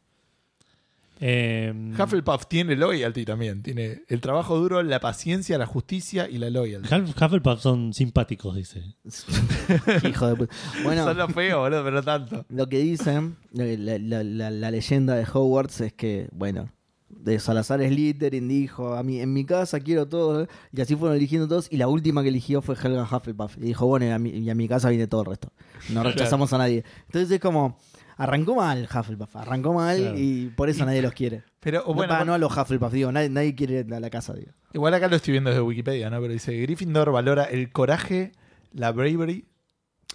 [1.20, 3.63] Eh, Hufflepuff tiene loyalty también.
[3.63, 6.88] Tiene el trabajo duro, la paciencia, la justicia y la loyalty.
[6.89, 8.95] Huff- Hufflepuff son simpáticos, dice.
[10.09, 10.55] Hijo de puta.
[10.84, 12.45] Bueno, Son los feos, boludo, pero no tanto.
[12.49, 13.65] lo que dicen, la,
[13.97, 16.70] la- la- la leyenda de Hogwarts es que, bueno,
[17.09, 20.47] de Salazar Slytherin dijo, a mí, en mi casa quiero todo, ¿eh?
[20.72, 23.86] y así fueron eligiendo todos, y la última que eligió fue Helga Hufflepuff, y dijo,
[23.88, 25.51] bueno, y a mi, y a mi casa viene todo el resto,
[25.89, 26.84] no rechazamos a nadie.
[27.07, 27.78] Entonces es como,
[28.18, 30.18] arrancó mal Hufflepuff, arrancó mal Claro.
[30.18, 31.43] y por eso nadie los quiere.
[31.59, 34.34] Pero No, bueno, pa, no a los Hufflepuff, digo, nadie, nadie quiere a la casa,
[34.34, 34.51] digo.
[34.74, 36.20] igual acá lo estoy viendo desde Wikipedia, ¿no?
[36.22, 38.32] Pero dice, Gryffindor valora el coraje,
[38.74, 39.45] la bravery,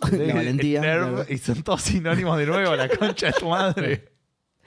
[0.11, 1.27] La valentía, Nerve, claro.
[1.29, 4.09] y son todos sinónimos de nuevo, la concha de tu madre.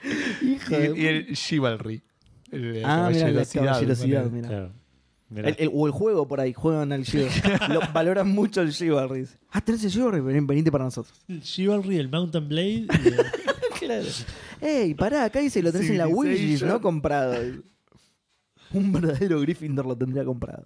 [0.42, 2.02] Hijo y, de y el chivalry.
[2.50, 4.48] El Ah, mira, la caballerosidad, mira.
[4.48, 4.72] Claro.
[5.28, 5.48] Mirá.
[5.48, 7.32] El- el- o el juego por ahí, juegan al Chivalry.
[7.72, 9.26] Lo, valoran mucho el Chivalry.
[9.50, 11.18] Ah, tenés el Chivalry, ven, venite para nosotros.
[11.28, 12.86] El Chivalry, el Mountain Blade.
[12.86, 13.16] y el-
[13.80, 14.06] Claro.
[14.60, 16.70] Ey, pará, acá dice lo tenés en la wishlist, Civilization.
[16.70, 16.80] ¿no?
[16.80, 17.34] Comprado.
[18.72, 20.64] Un verdadero Gryffindor lo tendría comprado.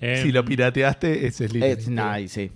[0.00, 1.94] Eh, Si lo pirateaste, ese es Es Slytherin.
[2.22, 2.50] nice, sí.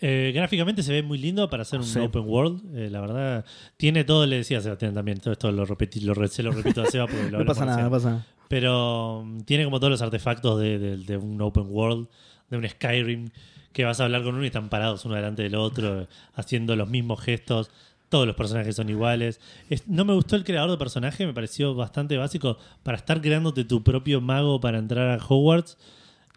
[0.00, 1.98] eh, gráficamente se ve muy lindo para hacer un Sí.
[1.98, 2.76] open world.
[2.76, 3.44] eh, la verdad,
[3.76, 5.18] tiene todo, le decía a Sebastián también.
[5.20, 7.56] Todo esto lo repetí, lo, re- se lo repito a Seba porque lo No hablamos
[7.56, 7.84] pasa nada, recién.
[7.84, 8.26] no pasa nada.
[8.48, 12.08] Pero mm, tiene como todos los artefactos de, de- de un open world,
[12.50, 13.30] de un Skyrim,
[13.72, 16.88] que vas a hablar con uno y están parados uno delante del otro, haciendo los
[16.88, 17.70] mismos gestos.
[18.08, 19.40] Todos los personajes son iguales.
[19.68, 22.56] Es- no me gustó el creador de personaje, me pareció bastante básico.
[22.84, 25.76] Para estar creándote tu propio mago para entrar a Hogwarts,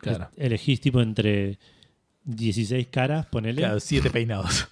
[0.02, 0.30] Claro.
[0.38, 1.60] elegís tipo entre
[2.24, 3.62] 16 caras, ponele.
[3.62, 4.68] Claro, siete peinados.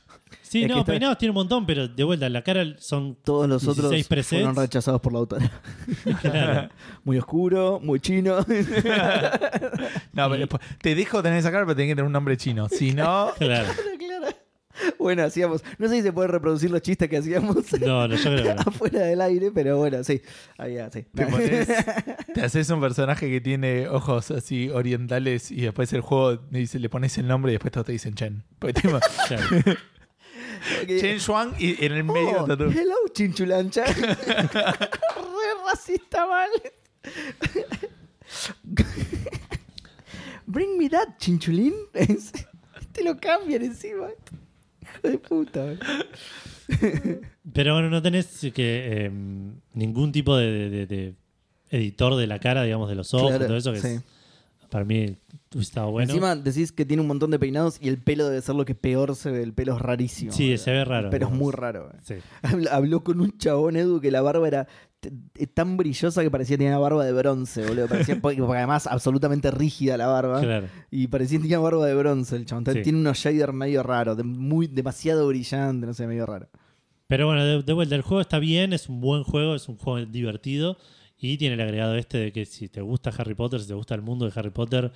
[0.49, 3.49] Sí, Es no, está- peinados tiene un montón, pero de vuelta, la cara son Todos
[3.49, 4.41] los 16 otros presets.
[4.43, 5.51] fueron rechazados por la autora.
[6.21, 6.69] claro,
[7.03, 8.37] Muy oscuro, muy chino.
[10.13, 12.67] No, pero después, te dejo tener esa cara, pero tenés que tener un nombre chino.
[12.69, 13.67] Si no, claro.
[14.99, 15.63] Bueno, hacíamos.
[15.79, 18.53] No sé si se puede reproducir los chistes que hacíamos No, no, yo creo que
[18.55, 18.61] no.
[18.67, 20.21] afuera del aire, pero bueno, sí.
[20.57, 21.03] Ahí, ah, sí.
[21.15, 21.67] te, pones,
[22.33, 26.89] te haces un personaje que tiene ojos así orientales y después el juego dice, le
[26.89, 28.43] pones el nombre y después todos te dicen Chen.
[28.59, 28.89] Porque te-
[30.87, 33.85] Chen Shuang y en el medio Oh, todo- hello, chinchulancha.
[33.93, 36.49] Re racista mal.
[40.45, 41.73] Bring me that, chinchulín.
[42.91, 44.07] Te lo cambian encima.
[45.03, 45.75] Hijo de puta.
[47.53, 49.11] Pero bueno, no tenés que eh,
[49.73, 51.15] ningún tipo de, de- de- de
[51.69, 53.87] editor de la cara, digamos, de los ojos, Claro, todo eso que sí.
[53.87, 54.03] es-
[54.69, 55.15] para mí
[55.61, 56.11] estado bueno.
[56.11, 58.75] Encima decís que tiene un montón de peinados y el pelo debe ser lo que
[58.75, 59.43] peor se ve.
[59.43, 60.31] El pelo es rarísimo.
[60.31, 61.91] Sí, se ve raro, El pelo es muy raro.
[61.93, 61.97] eh.
[62.03, 62.15] Sí.
[62.41, 64.67] Habló, habló con un chabón, Edu, que la barba era
[65.53, 67.87] tan brillosa que parecía que tenía barba de bronce, boludo.
[67.87, 70.41] Parecía, porque además absolutamente rígida la barba.
[70.41, 70.67] Claro.
[70.91, 72.65] Y parecía que tenía barba de bronce el chabón.
[72.71, 72.81] Sí.
[72.81, 76.49] Tiene unos shaders medio raros, de- muy, demasiado brillante, no sé, medio raro.
[77.07, 79.77] Pero bueno, de, de vuelta, el juego está bien, es un buen juego, es un
[79.77, 80.77] juego divertido
[81.19, 83.95] y tiene el agregado este de que si te gusta Harry Potter, si te gusta
[83.95, 84.91] el mundo de Harry Potter,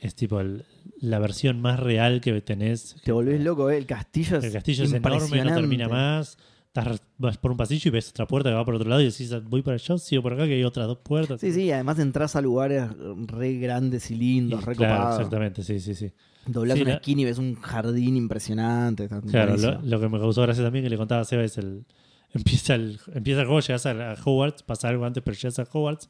[0.00, 0.64] es tipo el-
[1.00, 2.96] la versión más real que tenés.
[3.04, 3.76] Te volvés loco, ¿eh?
[3.78, 5.60] El castillo es El castillo es enorme, no impresionante.
[5.60, 6.36] termina más.
[6.66, 9.06] Estás- vas por un pasillo y ves otra puerta que va por otro lado y
[9.06, 11.40] decís, voy para allá, sigo por acá, que hay otras dos puertas.
[11.40, 12.84] Sí, sí, además entras a lugares
[13.26, 15.18] re grandes y Y lindos, re claro, copados.
[15.20, 16.12] exactamente, sí, sí, sí.
[16.46, 19.04] Doblás Sí, una la- esquina y ves un jardín impresionante.
[19.04, 19.90] está Claro, lo, buenísimo.
[19.90, 21.84] lo que me causó gracia también que le contaba a Seba es el.
[22.32, 25.62] Empieza el, empieza el juego, llegas a, a Hogwarts, pasa algo antes, pero llegas a
[25.64, 26.08] Hogwarts.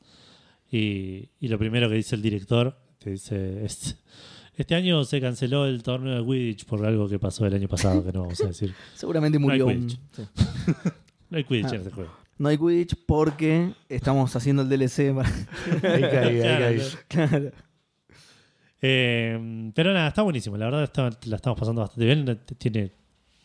[0.70, 3.96] Y, y lo primero que dice el director, te dice: "Este-
[4.56, 8.04] Este año se canceló el torneo de Quidditch por algo que pasó el año pasado,
[8.04, 8.74] que no vamos a decir.
[8.94, 9.74] Seguramente No hay murió.
[9.74, 9.98] Quidditch.
[10.12, 10.22] sí.
[11.30, 11.74] No hay Quidditch Ah.
[11.76, 12.10] en este juego.
[12.38, 15.14] No hay Quidditch porque estamos haciendo el DLC.
[15.14, 15.28] para-
[15.94, 16.80] Ahí caí, ahí caí.
[17.08, 17.28] claro.
[17.30, 17.52] claro.
[18.82, 20.56] Eh, pero nada, está buenísimo.
[20.56, 22.40] La verdad, está- la estamos pasando bastante bien.
[22.58, 22.92] Tiene,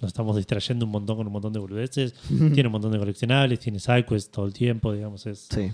[0.02, 2.14] nos estamos distrayendo un montón con un montón de boludeces.
[2.54, 5.26] tiene un montón de coleccionables, tiene sidequests todo el tiempo, digamos.
[5.26, 5.72] Es, Sí.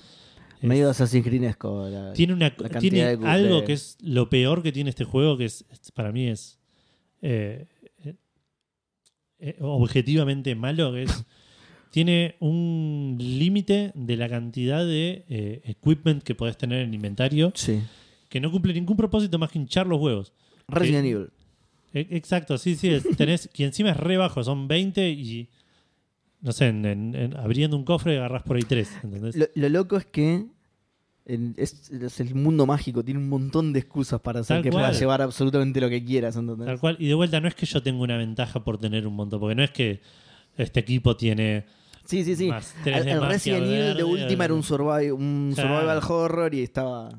[0.61, 5.03] Medio Assassin's la- tiene una, tiene de algo que es lo peor que tiene este
[5.05, 6.59] juego, que es, para mí es
[7.21, 7.67] eh,
[8.03, 8.15] eh,
[9.39, 11.25] eh, objetivamente malo, que es
[11.91, 17.51] tiene un límite de la cantidad de eh, equipment que podés tener en el inventario
[17.55, 17.81] Sí.
[18.29, 20.31] que no cumple ningún propósito más que hinchar los huevos.
[20.67, 21.29] Resident Evil.
[21.93, 22.91] E- Exacto, sí, sí.
[23.17, 25.49] tenés, que encima es re bajo, son 20 y.
[26.41, 28.89] No sé, en- en- en- abriendo un cofre agarrás por ahí 3.
[29.03, 29.35] ¿entendés?
[29.35, 30.45] Lo, lo loco es que
[31.25, 34.83] es, es el mundo mágico, tiene un montón de excusas para hacer Tal que cual.
[34.83, 36.35] puedas llevar absolutamente lo que quieras.
[36.35, 36.65] ¿entendés?
[36.65, 36.97] Tal cual.
[36.99, 39.55] Y de vuelta, no es que yo tenga una ventaja por tener un montón, porque
[39.55, 40.01] no es que
[40.57, 41.65] este equipo tiene.
[42.05, 42.47] Sí, sí, sí.
[42.47, 45.69] Más tres El, el Resident Evil de última era un, survival, un Claro.
[45.75, 47.09] survival horror y estaba.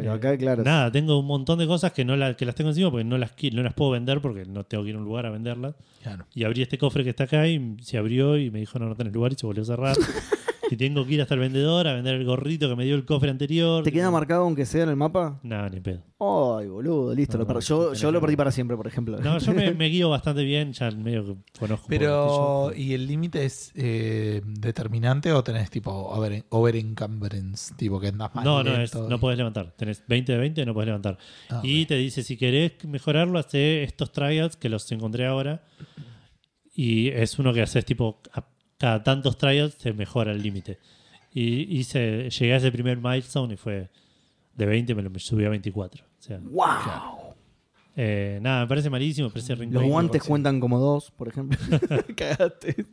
[0.00, 0.62] Pero acá, claro.
[0.64, 3.18] Nada, tengo un montón de cosas que no la- que las tengo encima porque no
[3.18, 5.74] las, no las puedo vender porque no tengo que ir a un lugar a venderlas.
[6.02, 6.26] Claro.
[6.34, 8.94] Y abrí este cofre que está acá y se abrió y me dijo no, no
[8.96, 9.96] tenés lugar y se volvió a cerrar.
[10.70, 13.04] y tengo que ir hasta el vendedor a vender el gorrito que me dio el
[13.04, 13.82] cofre anterior.
[13.84, 15.40] ¿Te queda marcado aunque sea en el mapa?
[15.42, 16.02] No, ni pedo.
[16.20, 17.34] Ay, boludo, listo.
[17.38, 19.18] No, lo per- no, yo yo lo perdí para siempre, por ejemplo.
[19.20, 21.86] No, yo me, me guío bastante bien, ya medio que conozco.
[21.88, 27.72] Pero, ¿y el límite es eh, determinante o tenés tipo over, over encumbrance?
[27.76, 29.72] Tipo que andás más No, no, es, no podés levantar.
[29.76, 31.18] Tenés 20 de 20, no podés levantar.
[31.50, 35.62] Ah, Y te dice, si querés mejorarlo, hace estos trials que los encontré ahora.
[36.74, 38.44] Y es uno que haces tipo, a-
[38.78, 40.78] cada tantos trials te mejora el límite.
[41.34, 43.90] Y hice, llegué a ese primer milestone y fue
[44.54, 46.04] de 20, me lo subí a 24.
[46.04, 47.34] O sea, ¡Wow!
[48.00, 51.58] Eh, nada, me parece malísimo, me parece Los guantes cuentan como dos, por ejemplo.
[52.16, 52.86] Cagaste.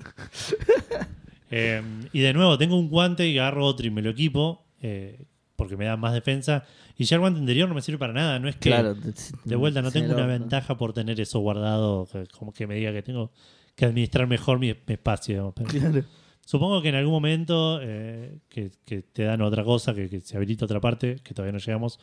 [1.51, 1.81] Eh,
[2.11, 5.25] y de nuevo, tengo un guante y agarro otro y me lo equipo eh,
[5.55, 6.65] porque me da más defensa.
[6.97, 8.39] Y ya el guante anterior no me sirve para nada.
[8.39, 8.95] No es que Claro.
[8.95, 12.07] de vuelta no tengo una ventaja por tener eso guardado,
[12.37, 13.31] como que me diga que tengo
[13.75, 15.53] que administrar mejor mi, mi espacio.
[15.67, 16.03] Claro.
[16.45, 20.37] Supongo que en algún momento eh, que, que te dan otra cosa, que, que se
[20.37, 21.99] habilita otra parte, que todavía no llegamos,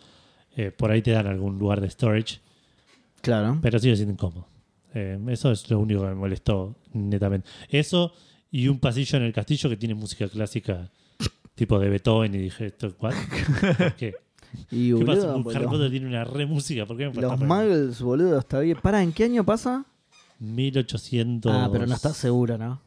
[0.57, 2.41] eh, por ahí te dan algún lugar de storage,
[3.21, 3.59] Claro.
[3.63, 4.49] pero sigue siendo incómodo.
[4.95, 7.49] Eh, eso es lo único que me molestó netamente.
[7.69, 8.13] Eso
[8.51, 10.91] y un pasillo en el castillo que tiene música clásica
[11.55, 13.15] tipo de Beethoven y dije, ¿esto what?
[13.79, 14.15] ¿Por qué?
[14.71, 15.33] Y ¿Qué pasa?
[15.33, 16.85] boludo, Un Harry Potter tiene una re música.
[16.85, 18.77] ¿Por qué me los muggles, boludo, está bien.
[18.83, 19.87] Para, ¿en qué año pasa?
[20.43, 21.53] 1800.
[21.53, 22.81] Ah, pero no estás seguro, ¿no?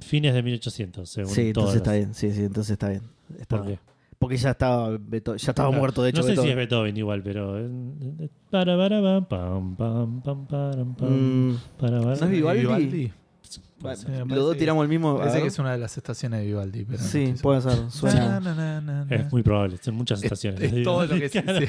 [0.00, 2.14] Fines de 1800, según Sí, todas entonces está las- bien.
[2.14, 3.02] Sí, sí, entonces está bien.
[3.38, 3.78] Está- ¿Por qué?
[4.18, 6.22] Porque ya estaba, Beto- ya estaba Claro, muerto, de hecho.
[6.22, 6.50] No sé si Beethoven.
[6.50, 7.58] es Beethoven igual, pero.
[8.50, 12.16] para, para, pam, pam, pam, pam, param, pam, Mm, para, para.
[12.16, 13.12] ¿No es Vivaldi?
[14.26, 15.18] Me los dos tiramos el mismo.
[15.18, 16.84] Parece que es una de las estaciones de Vivaldi.
[16.84, 17.90] Pero no Sí, estoy puede ser.
[17.90, 18.40] Suena.
[18.40, 20.62] Na, na, na, na, Es muy probable, son muchas Es- estaciones.
[20.62, 21.42] es de todo lo Vivaldi, que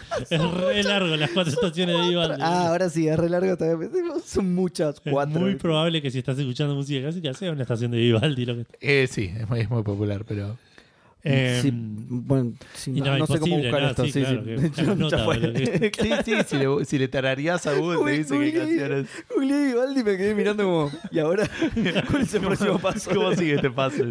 [0.30, 2.40] Es re largo las cuatro estaciones de Vivaldi.
[2.40, 3.88] Ah, ahora sí, es re largo todavía.
[4.24, 5.40] Son muchas, es cuatro.
[5.40, 8.44] muy probable que si estás escuchando música clásica sea una estación de Vivaldi.
[8.46, 8.66] Lo que...
[8.80, 10.58] Eh, sí, es muy, es muy popular, pero.
[11.24, 14.04] Eh, Sí, bueno, sí, no, no, no sé cómo buscar no, esto.
[14.04, 14.70] sí, Sí, claro, sí.
[14.70, 19.06] que nota, si le, si le tararías a Google, te dice qué canciones.
[19.34, 20.90] Googleé Vivaldi me quedé mirando como.
[21.10, 21.48] ¿Y ahora?
[22.10, 23.10] ¿Cuál es el próximo paso?
[23.12, 24.04] ¿Cómo sigue este paso?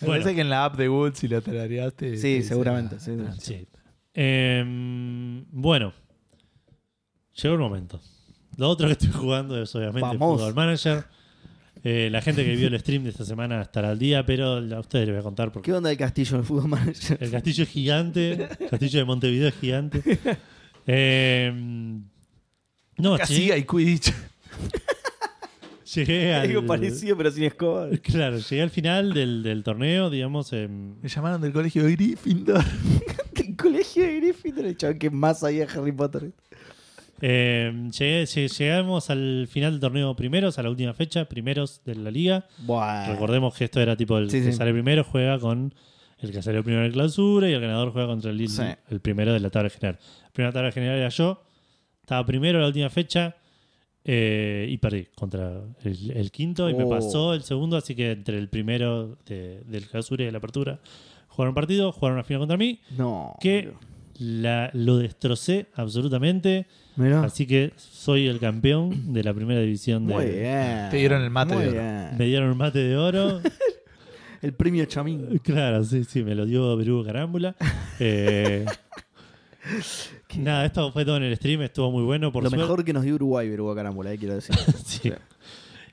[0.00, 0.22] Me Bueno.
[0.22, 2.12] parece que en la app de Google, si lo tararías, te.
[2.12, 2.98] te Sí, seguramente.
[3.00, 3.40] sí, ah, sí.
[3.58, 3.68] Sí.
[4.14, 4.64] Eh,
[5.52, 5.92] bueno,
[7.34, 8.00] llegó el momento.
[8.56, 10.40] Lo otro que estoy jugando es obviamente Vamos.
[10.40, 11.04] Football Manager.
[11.82, 14.80] Eh, la gente que vio el stream de esta semana estará al día, pero a
[14.80, 17.16] ustedes les voy a contar porque ¿Qué onda el castillo en el fútbol manager?
[17.20, 18.48] el castillo es gigante.
[18.60, 20.02] El castillo de Montevideo es gigante.
[20.92, 21.52] Eh,
[22.96, 24.12] no, Casi llegué, hay Quidditch.
[25.94, 26.42] llegué al.
[26.48, 27.88] Algo parecido, pero sin escoba.
[28.02, 30.52] Claro, llegué al final del, del torneo, digamos.
[30.52, 32.64] em, Me llamaron del colegio de Gryffindor.
[33.36, 36.30] El colegio de Gryffindor, el chaval que más sabía de Harry Potter.
[37.22, 41.94] Eh, llegué- lleg- llegamos al final del torneo primeros, a la última fecha, primeros de
[41.94, 42.46] la liga.
[42.58, 43.08] Buah.
[43.12, 44.58] Recordemos que esto era tipo el Sí, que sí.
[44.58, 45.74] sale primero juega con
[46.18, 48.62] el que salió primero en clausura y el ganador juega contra el, Sí.
[48.88, 49.98] el primero de la tabla general.
[50.22, 51.42] La primera tabla general era yo,
[52.00, 53.36] estaba primero la última fecha
[54.04, 56.90] eh, y perdí contra el, el quinto y me Oh.
[56.90, 60.80] pasó el segundo, así que entre el primero de- del clausura y de la apertura
[61.28, 63.36] jugaron un partido, jugaron una final contra mí, No.
[63.40, 63.72] que
[64.18, 66.66] la, lo destrocé absolutamente.
[66.96, 67.22] Mirá.
[67.22, 70.12] Así que soy el campeón de la primera división de.
[70.14, 70.88] Muy bien.
[70.90, 71.80] Te dieron el mate Muy de oro.
[71.80, 72.08] bien.
[72.18, 73.40] Me dieron un mate de oro.
[74.42, 75.38] El premio Chamín.
[75.44, 77.54] claro, sí, sí, me lo dio Berugo Carámbula.
[77.98, 78.64] Eh,
[80.38, 82.32] nada, esto fue todo en el stream, estuvo muy bueno.
[82.32, 82.62] Por Lo suerte.
[82.64, 84.54] mejor que nos dio Uruguay, Veruga Carámbula, eh, quiero decir.
[84.84, 85.12] Sí.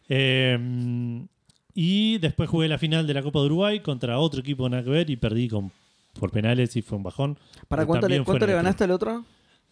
[0.09, 1.25] Eh,
[1.73, 4.89] y después jugué la final de la Copa de Uruguay contra otro equipo nada que
[4.89, 5.71] ver y perdí con,
[6.19, 7.37] por penales y fue un bajón.
[7.67, 9.25] ¿Para cuánto le, cuánto ganaste al otro?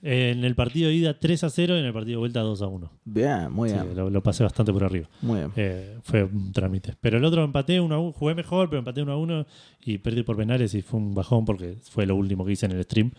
[0.04, 2.62] En el partido de ida 3 a 0 y en el partido de vuelta 2
[2.62, 2.92] a 1.
[3.06, 3.96] Bien, muy Sí, bien.
[3.96, 5.10] lo, lo pasé bastante por arriba.
[5.22, 5.52] Muy bien.
[5.56, 6.94] Eh, fue un trámite.
[7.02, 9.48] Pero el otro empaté 1 a 1, jugué mejor, pero empaté 1 a 1
[9.86, 12.74] y perdí por penales y fue un bajón porque fue lo último que hice en
[12.74, 13.12] el stream.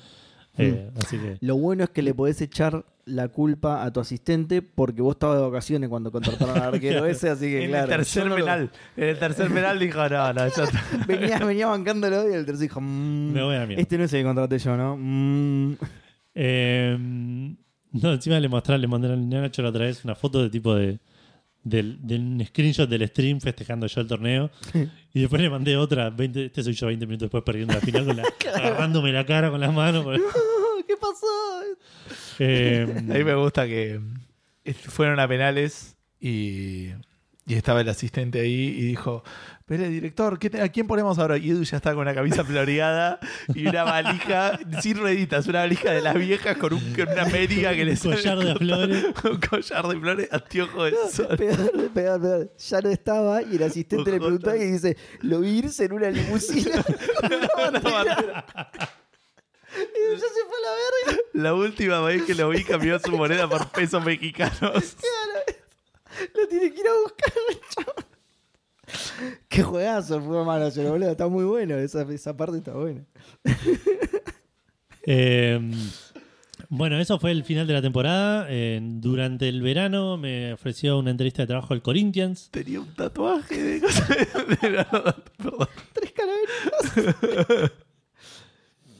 [0.58, 1.36] Eh, Así que.
[1.40, 5.38] Lo bueno es que le podés echar la culpa a tu asistente porque vos estabas
[5.38, 7.84] de vacaciones cuando contrataron al arquero ese, así que En claro.
[7.84, 8.70] el tercer yo lo- penal.
[8.96, 10.64] En el tercer penal dijo, no, no, está.
[11.06, 14.20] Venía, venía bancándolo y el tercer dijo, "Mm, Me voy a este no es el
[14.20, 14.96] que contraté yo, ¿no?
[14.98, 15.76] Mm".
[16.34, 16.96] Eh,
[17.92, 20.74] no, encima le mostré, le mandé a Nacho la otra vez una foto de tipo
[20.74, 20.98] de.
[21.68, 24.50] Del, de un screenshot del stream festejando yo el torneo.
[25.12, 28.04] Y después le mandé otra 20, este soy yo 20 minutos después perdiendo la final
[28.06, 28.22] con la,
[28.54, 30.22] agarrándome la cara con las manos porque-
[30.86, 31.26] ¿Qué pasó?
[32.38, 34.00] Eh, A mí me gusta que
[34.74, 36.90] fueron a penales y,
[37.46, 39.22] y estaba el asistente ahí y dijo,
[39.66, 41.38] pero director, ¿qué te- ¿a quién ponemos ahora?
[41.38, 43.20] Y Edu ya está con una camisa floreada
[43.54, 47.72] y una valija sin rueditas, una valija de las viejas con, un- con una médica
[47.74, 49.04] que le Un sale collar de flores.
[49.24, 51.28] Un collar de flores, anteojo de sol.
[51.38, 52.52] Peor, peor, peor.
[52.58, 56.10] Ya no estaba y el asistente le preguntó y dice, lo vi irse en una
[56.10, 56.84] limusina.
[59.78, 61.22] Y ya se fue a la verga.
[61.34, 64.96] La última vez que lo vi cambió su moneda por pesos mexicanos.
[66.34, 67.32] Lo tiene que ir a buscar
[67.98, 68.04] el.
[69.48, 71.10] Qué juegazo fue Manager, boludo.
[71.10, 71.76] Está muy bueno.
[71.76, 73.04] Esa, esa parte está buena.
[75.08, 75.60] Eh,
[76.68, 78.46] bueno, eso fue el final de la temporada.
[78.50, 82.48] Eh, durante el verano me ofreció una entrevista de trabajo al Corinthians.
[82.50, 84.08] Tenía un tatuaje de cosas.
[84.08, 85.68] de- Perdón.
[85.92, 87.72] Tres calaveritas.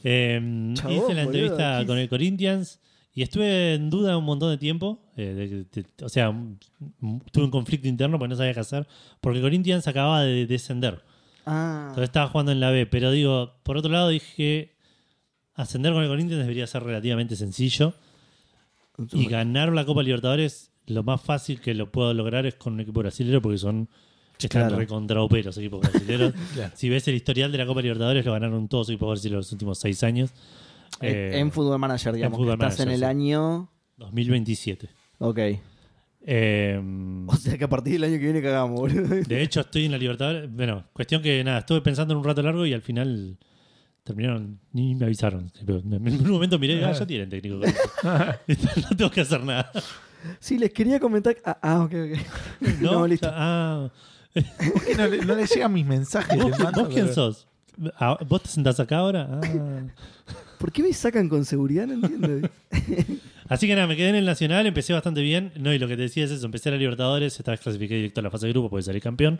[0.03, 2.79] Eh, Chabón, hice la boludo, entrevista ¿qué con el Corinthians
[3.13, 5.01] y estuve en duda un montón de tiempo.
[5.17, 6.31] Eh, de- de- o sea,
[7.31, 8.87] tuve un conflicto interno porque no sabía qué hacer.
[9.19, 11.03] Porque Corinthians acababa de descender.
[11.45, 12.85] Ah, Entonces estaba jugando en la B.
[12.85, 14.75] Pero digo, por otro lado dije,
[15.55, 17.93] ascender con el Corinthians debería ser relativamente sencillo.
[19.11, 22.79] Y ganar la Copa Libertadores, lo más fácil que lo puedo lograr es con un
[22.79, 23.89] equipo brasilero porque son...
[24.39, 24.75] Están Claro.
[24.77, 26.33] recontra los equipos brasileños.
[26.53, 26.71] Claro.
[26.75, 29.51] Si ves el historial de la Copa Libertadores, lo ganaron todos los equipos brasileños los
[29.51, 30.29] últimos seis años.
[31.01, 32.37] Eh, Eh, en Football Manager, digamos.
[32.37, 33.05] Football que estás Manager, en el sí.
[33.05, 33.69] año.
[33.97, 34.89] 2027.
[35.19, 35.39] Ok.
[36.29, 36.81] Eh,
[37.27, 39.15] O sea que a partir del año que viene cagamos, boludo.
[39.15, 40.49] de hecho, estoy en la Libertadores.
[40.51, 43.37] Bueno, cuestión que nada, estuve pensando en un rato largo y al final
[44.03, 45.51] terminaron, ni me avisaron.
[45.65, 45.93] Pero En
[46.25, 47.57] un momento miré, ah, ya tienen técnico.
[48.03, 49.71] no tengo que hacer nada.
[50.39, 51.35] Sí, les quería comentar.
[51.45, 52.19] Ah, ah, ok, ok.
[52.81, 53.29] No, No, listo.
[53.31, 53.89] Ah,
[54.33, 56.37] ¿Por qué no, le- no le llegan mis mensajes?
[56.41, 57.47] ¿Vos, Le mando, vos quién pero- sos?
[57.99, 59.39] Ah, ¿Vos te sentás acá ahora?
[59.43, 59.81] Ah.
[60.57, 61.85] ¿Por qué me sacan con seguridad?
[61.87, 62.49] No entiendo.
[63.49, 65.51] Así que nada, me quedé en el Nacional, empecé bastante bien.
[65.59, 67.95] No, y lo que te decía es eso, empecé a la Libertadores, esta vez clasifiqué
[67.95, 69.39] directo a la fase de grupo porque salí campeón.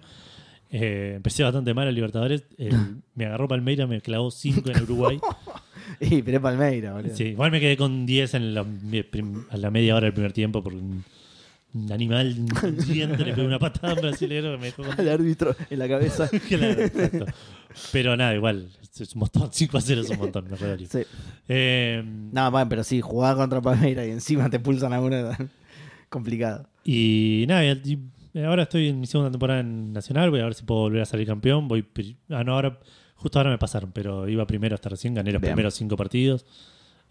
[0.71, 2.43] Eh, empecé bastante mal a Libertadores.
[2.57, 2.73] El-
[3.15, 5.19] me agarró Palmeira, me clavó 5 en Uruguay.
[6.01, 7.15] y pero es Palmeira, boludo.
[7.15, 8.65] Sí, igual me quedé con 10 en la,
[9.09, 11.03] prim- a la media hora del primer tiempo porque un,
[11.85, 15.09] un animal inconsciente le pegó una patada a un brasilero que me dejó con Al
[15.09, 16.29] árbitro en la cabeza.
[16.47, 17.25] Claro, exacto.
[17.91, 18.69] Pero nada, igual,
[18.99, 19.49] es un montón.
[19.51, 20.87] 5 a 0 es un montón, me redolí.
[20.87, 20.99] Sí.
[21.47, 25.29] Eh, No, pero sí, jugar contra Palmeira y encima te pulsan a uno.
[26.09, 26.67] Complicado.
[26.83, 27.99] y nada, y-
[28.33, 30.29] y ahora estoy en mi segunda temporada en Nacional.
[30.29, 31.67] Voy a ver si puedo volver a salir campeón.
[31.67, 31.83] Voy,
[32.29, 32.79] ah, no, ahora,
[33.15, 35.15] justo ahora me pasaron, pero iba primero hasta recién.
[35.15, 35.53] Gané los Bien.
[35.53, 36.45] primeros 5 partidos.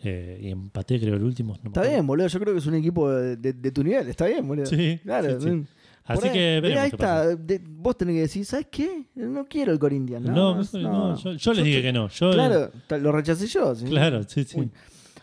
[0.02, 1.56] Eh, y empaté, creo, el último.
[1.62, 2.26] no Está bien, boludo.
[2.28, 4.08] Yo creo que es un equipo de, de- de tu nivel.
[4.08, 4.66] Está bien, boludo.
[4.66, 5.40] Sí, Claro.
[5.40, 5.64] sí, sí.
[6.04, 7.06] Así ahí- que veremos ahí qué está.
[7.06, 7.36] pasa.
[7.36, 9.06] De- vos tenés que decir, ¿sabes qué?
[9.16, 10.24] No quiero el Corinthians.
[10.24, 12.08] No, No, no, no, yo, yo les te- dije que no.
[12.08, 12.70] Yo, Claro,
[13.00, 13.74] lo rechacé yo.
[13.74, 13.86] ¿sí?
[13.86, 14.60] Claro, sí, sí.
[14.60, 14.70] Uy,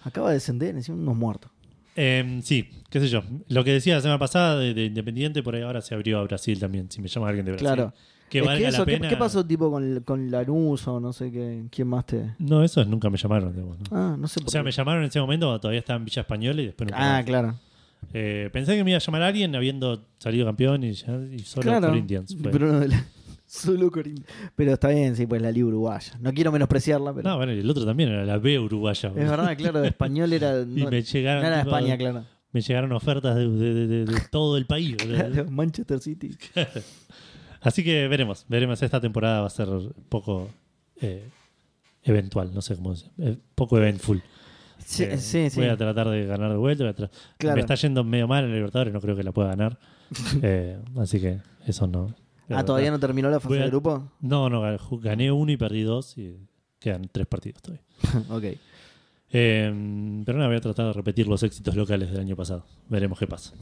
[0.03, 1.49] acaba de descender, encima unos muertos.
[1.95, 3.21] Eh, sí, qué sé yo.
[3.49, 6.23] Lo que decía la semana pasada de, de Independiente, por ahí ahora se abrió a
[6.23, 6.89] Brasil también.
[6.91, 7.67] Si me llama alguien de Brasil.
[7.67, 7.93] Claro.
[8.33, 9.09] Que Es valga eso, la ¿qué- pena.
[9.09, 11.65] ¿qué, pasó tipo con, con Lanús o no sé qué?
[11.69, 12.33] ¿Quién más te...?
[12.39, 13.53] No, esos nunca me llamaron.
[13.53, 13.85] digamos, ¿no?
[13.91, 14.65] Ah, no sé por O sea, qué.
[14.65, 17.17] me llamaron en ese momento cuando todavía estaba en Villa Española y después nunca Ah,
[17.17, 17.25] más.
[17.25, 17.55] claro.
[18.11, 21.39] Eh, pensé que me iba a llamar a alguien habiendo salido campeón y, ya- y
[21.39, 21.87] solo claro.
[21.89, 22.35] Corinthians.
[22.41, 22.51] fue.
[22.51, 23.05] Pero, no de la-
[23.45, 24.27] solo Corinthians.
[24.55, 26.13] Pero está bien, sí, pues la liga uruguaya.
[26.19, 27.29] No quiero menospreciarla, pero...
[27.29, 29.09] No, bueno, y el otro también era la B uruguaya.
[29.09, 30.59] es verdad, claro, de español era...
[30.61, 32.25] Y No, me llegaron, no era de tipo, España, claro.
[32.51, 34.97] me llegaron ofertas de, de- de- de- de todo el país.
[35.05, 36.31] Claro, Manchester City.
[37.63, 38.81] Así que veremos, veremos.
[38.81, 39.67] Esta temporada va a ser
[40.09, 40.49] poco
[41.01, 41.27] eh,
[42.03, 43.09] eventual, no sé cómo decir.
[43.17, 44.21] Eh, poco eventful.
[44.85, 45.59] Sí, Eh, sí, sí.
[45.59, 46.93] Voy a tratar de ganar de vuelta.
[47.37, 47.55] Claro.
[47.55, 49.79] Me está yendo medio mal en Libertadores, no creo que la pueda ganar.
[50.43, 52.13] Eh, así que eso no.
[52.49, 54.11] Ah, ¿todavía no terminó la fase a- de grupo?
[54.19, 56.37] No, no, gané- gané uno y perdí dos y
[56.79, 57.85] quedan tres partidos todavía.
[58.29, 58.43] ok.
[59.35, 62.65] Eh, pero no, voy a tratar de repetir los éxitos locales del año pasado.
[62.89, 63.53] Veremos qué pasa.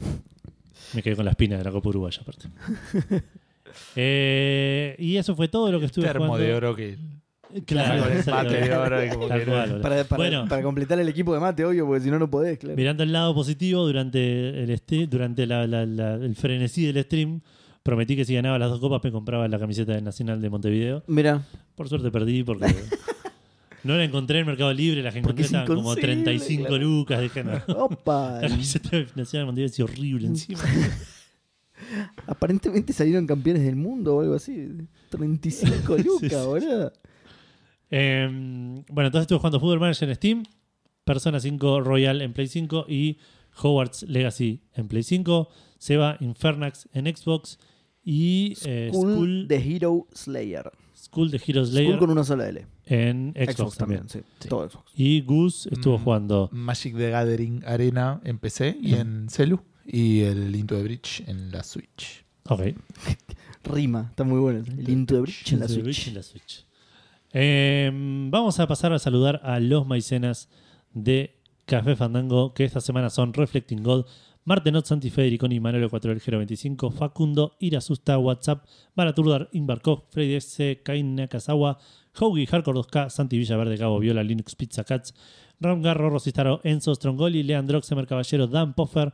[0.92, 2.48] Me quedé con la espina de la Copa Uruguaya aparte.
[3.96, 6.46] Eh, y eso fue todo lo que estuve Termo jugando.
[6.46, 6.98] de oro que
[7.66, 8.44] Claro, Con el exacto.
[8.50, 9.82] mate de oro y como Tal que cual, era- boludo.
[9.82, 10.46] Para, para, Bueno.
[10.48, 12.76] para completar el equipo de mate, obvio, porque si no, no podés, claro.
[12.76, 17.42] Mirando el lado positivo, durante el este- durante la- la- la- el frenesí del stream,
[17.82, 21.04] prometí que si ganaba las dos copas me compraba la camiseta del Nacional de Montevideo.
[21.08, 21.42] Mira,
[21.74, 22.64] Por suerte perdí porque
[23.84, 26.68] no la encontré en Mercado Libre, las que Porque encontré es estaban como inconseguible, 35
[26.68, 26.82] claro.
[26.84, 27.20] lucas.
[27.20, 27.52] Dije, no.
[27.84, 28.38] opa.
[28.40, 30.60] La camiseta del Nacional de Montevideo es horrible encima.
[32.26, 34.68] Aparentemente salieron campeones del mundo o algo así.
[35.10, 36.34] 35 lucas, Sí, sí.
[36.46, 36.92] boludo.
[37.90, 38.26] Eh,
[38.88, 40.42] bueno, entonces estuve jugando Football Manager en Steam,
[41.04, 43.18] Persona 5 Royal en Play 5 y
[43.62, 47.58] Hogwarts Legacy en Play 5, Seba Infernax en Xbox
[48.02, 50.70] y eh, School, School, de Hero Slayer.
[50.94, 52.64] School de Heroes School Slayer con una sola L.
[52.86, 54.00] en Xbox, Xbox, también.
[54.06, 54.30] también, sí.
[54.40, 54.48] Sí.
[54.48, 54.92] Todo Xbox.
[54.96, 56.04] Y Goose estuvo Mm.
[56.04, 56.48] jugando.
[56.52, 59.60] Magic the Gathering Arena en PC y en Celu.
[59.86, 62.24] Y el Into the Bridge en la Switch.
[62.48, 62.62] Ok.
[63.64, 64.64] Rima, está muy bueno.
[64.78, 66.08] El Into the Bridge en la Switch.
[66.08, 66.66] En la Switch.
[67.32, 70.48] Eh, vamos a pasar a saludar a los maicenas
[70.92, 74.06] de Café Fandango, que esta semana son Reflecting God,
[74.44, 81.14] Martenot, Santi Federiconi, Manuel 4 del 25, Facundo, Irasusta, WhatsApp, Baraturdar, Inbarkov, Freddy S, Kain
[81.14, 81.78] Nakazawa,
[82.18, 85.14] Hoagie, Hardcore 2K, Santi Villaverde, Gabo Viola, Linux Pizza Cats,
[85.60, 89.12] Ram Garro, Rosistaro, Enzo Strongoli, Leandro Xemer Caballero, Dan Poffer,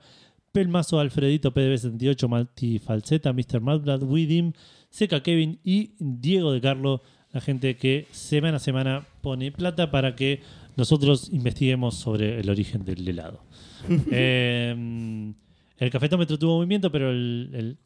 [0.58, 3.60] Pelmazo, Alfredito, PDB78, Malti Falseta, Mr.
[3.60, 4.52] Madblad, Widim,
[4.90, 7.00] Seca Kevin y Diego de Carlo,
[7.32, 10.40] la gente que semana a semana pone plata para que
[10.76, 13.40] nosotros investiguemos sobre el origen del helado.
[14.10, 15.32] Eh,
[15.78, 17.76] el cafetómetro tuvo movimiento, pero el, el-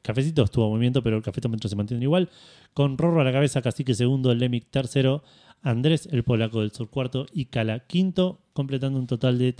[0.00, 2.30] Cafecito tuvo movimiento, pero el cafetómetro se mantiene igual.
[2.72, 5.22] Con Rorro a la cabeza, Cacique segundo, Lemic tercero,
[5.60, 9.52] Andrés, el polaco del sur cuarto y Cala quinto, completando un total de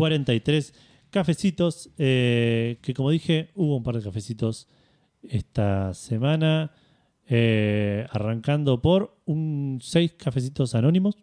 [0.00, 0.72] 3.543
[1.10, 1.90] cafecitos.
[1.98, 4.68] eh, que como dije, hubo un par de cafecitos
[5.22, 6.72] esta semana.
[7.32, 11.16] eh, arrancando por un 6 cafecitos anónimos.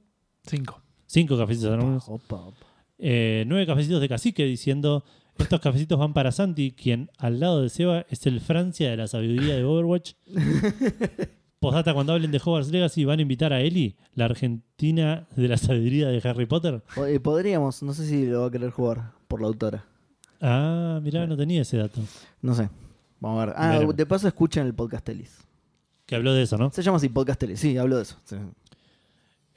[0.45, 0.82] Cinco.
[1.07, 2.07] 5 cafecitos anónimos.
[2.07, 2.65] Opa, opa.
[2.99, 5.03] Eh, nueve cafecitos de cacique diciendo
[5.38, 9.07] estos cafecitos van para Santi, quien al lado de Seba es el Francia de la
[9.07, 10.13] sabiduría de Overwatch.
[11.60, 15.58] Postdata, cuando hablen de Hogwarts Legacy, van a invitar a Eli, la argentina de la
[15.58, 16.84] sabiduría de Harry Potter.
[17.08, 19.86] Eh, podríamos, no sé si lo va a querer jugar por la autora.
[20.39, 21.99] Ah, mirá, no tenía ese dato.
[22.43, 22.70] No sé.
[23.20, 23.55] Vamos a ver.
[23.58, 23.95] Ah, Veremos.
[23.95, 25.39] de paso escuchen el podcast Elis.
[26.05, 26.70] Que habló de eso, ¿no?
[26.72, 27.60] Se llama así Podcast Elis.
[27.60, 28.18] Sí, hablo de eso.
[28.24, 28.36] Sí.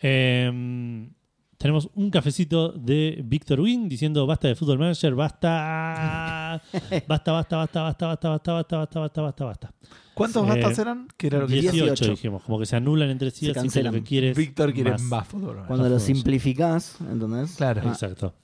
[0.01, 1.11] Eh,
[1.59, 6.63] tenemos un cafecito de Víctor Wing diciendo basta de Football Manager, basta.
[7.07, 9.75] Basta, basta, basta, basta, basta, basta, basta, basta, basta, basta, basta.
[10.21, 11.09] ¿Cuántos Eh, bastas eran?
[11.17, 12.11] Que era lo que 18, 18.
[12.13, 13.95] dijimos, como que se anulan entre sí, Se así que lo cancelan.
[13.95, 14.37] que quieres.
[14.37, 15.03] Víctor quiere más.
[15.03, 15.57] más fútbol.
[15.67, 16.01] Cuando Más lo fútbol.
[16.01, 17.57] simplificás, ¿entendés?
[17.57, 17.83] Claro.
[17.85, 18.35] Ah, Exacto.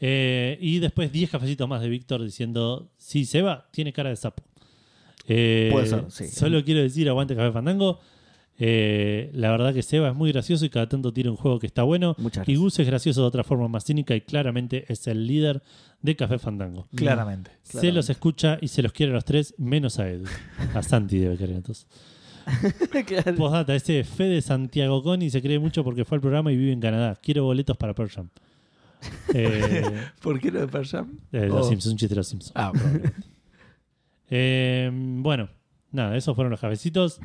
[0.00, 4.42] Eh, y después 10 cafecitos más de Víctor diciendo: Sí, Seba tiene cara de sapo.
[5.28, 6.26] Eh, Puede ser, sí.
[6.28, 8.00] Solo quiero decir: Aguante Café Fandango.
[8.62, 11.66] Eh, la verdad que Seba es muy gracioso y cada tanto tira un juego que
[11.66, 12.14] está bueno.
[12.18, 12.56] Muchas Y.
[12.56, 15.62] Gus es gracioso de otra forma más cínica y claramente es el líder
[16.02, 16.86] de Café Fandango.
[16.94, 17.50] Claramente.
[17.62, 20.26] Se los escucha y se los quiere a los tres, menos a Edu.
[20.74, 21.86] A Santi debe querer entonces.
[23.06, 23.34] Claro.
[23.36, 26.80] Postdata, ese Fede Santiago Coni se cree mucho porque fue al programa y vive en
[26.80, 27.16] Canadá.
[27.22, 28.28] Quiero boletos para Pearl Jam.
[29.34, 29.82] Eh,
[30.20, 31.18] ¿Por qué lo de Pearl Jam?
[31.32, 31.68] los Oh.
[31.68, 32.52] Simpsons, un chiste de los Simpsons.
[32.54, 32.72] Ah.
[34.32, 35.48] Eh, bueno,
[35.90, 37.20] nada, esos fueron los cafecitos.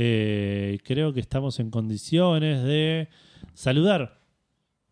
[0.00, 3.08] Eh, creo que estamos en condiciones de
[3.52, 4.20] saludar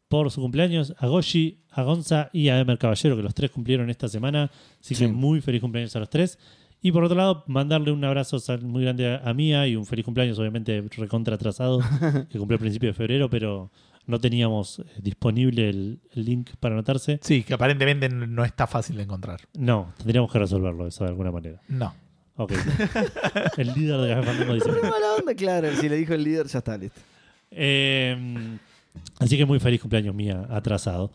[0.09, 3.89] por su cumpleaños a Goshi, a Gonza y a Emer Caballero, que los tres cumplieron
[3.89, 4.51] esta semana.
[4.81, 5.09] Así que Sí.
[5.09, 6.39] muy feliz cumpleaños a los tres.
[6.83, 10.05] Y por otro lado, mandarle un abrazo muy grande a, a Mía y un feliz
[10.05, 11.79] cumpleaños, obviamente recontra atrasado,
[12.31, 13.71] que cumplió a principios de febrero, pero
[14.07, 17.19] no teníamos eh, disponible el, el link para anotarse.
[17.23, 19.41] Sí, que aparentemente no está fácil de encontrar.
[19.57, 21.61] No, tendríamos que resolverlo eso de alguna manera.
[21.69, 21.93] No.
[22.37, 22.53] Ok.
[23.57, 24.91] el líder de Café Fandango dice que no.
[24.91, 25.69] Mala onda, claro.
[25.77, 27.01] Si le dijo el líder, ya está, listo.
[27.51, 28.59] Eh,
[29.19, 31.11] así que muy feliz cumpleaños mía, atrasado.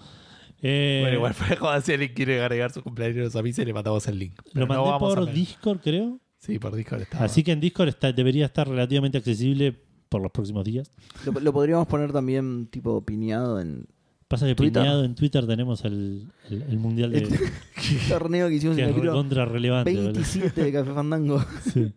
[0.62, 3.74] Eh, Bueno, igual fue joda si alguien quiere agregar su cumpleaños a mí, se le
[3.74, 4.40] matamos el link.
[4.54, 5.32] Lo no mandé vamos por.
[5.32, 6.20] Discord, creo.
[6.40, 7.24] Sí, por Discord está.
[7.24, 10.92] Así que en Discord está, debería estar relativamente accesible por los próximos días.
[11.26, 13.86] Lo, lo podríamos poner también tipo piñado en
[14.32, 14.82] Pasa que Twitter.
[14.82, 18.90] piñado en Twitter tenemos el, el- el mundial de el torneo que hicimos que en
[18.90, 19.92] el libro contra relevante.
[19.94, 20.14] boludo.
[20.14, 21.46] 27 de Café Fandango.
[21.74, 21.94] Sí.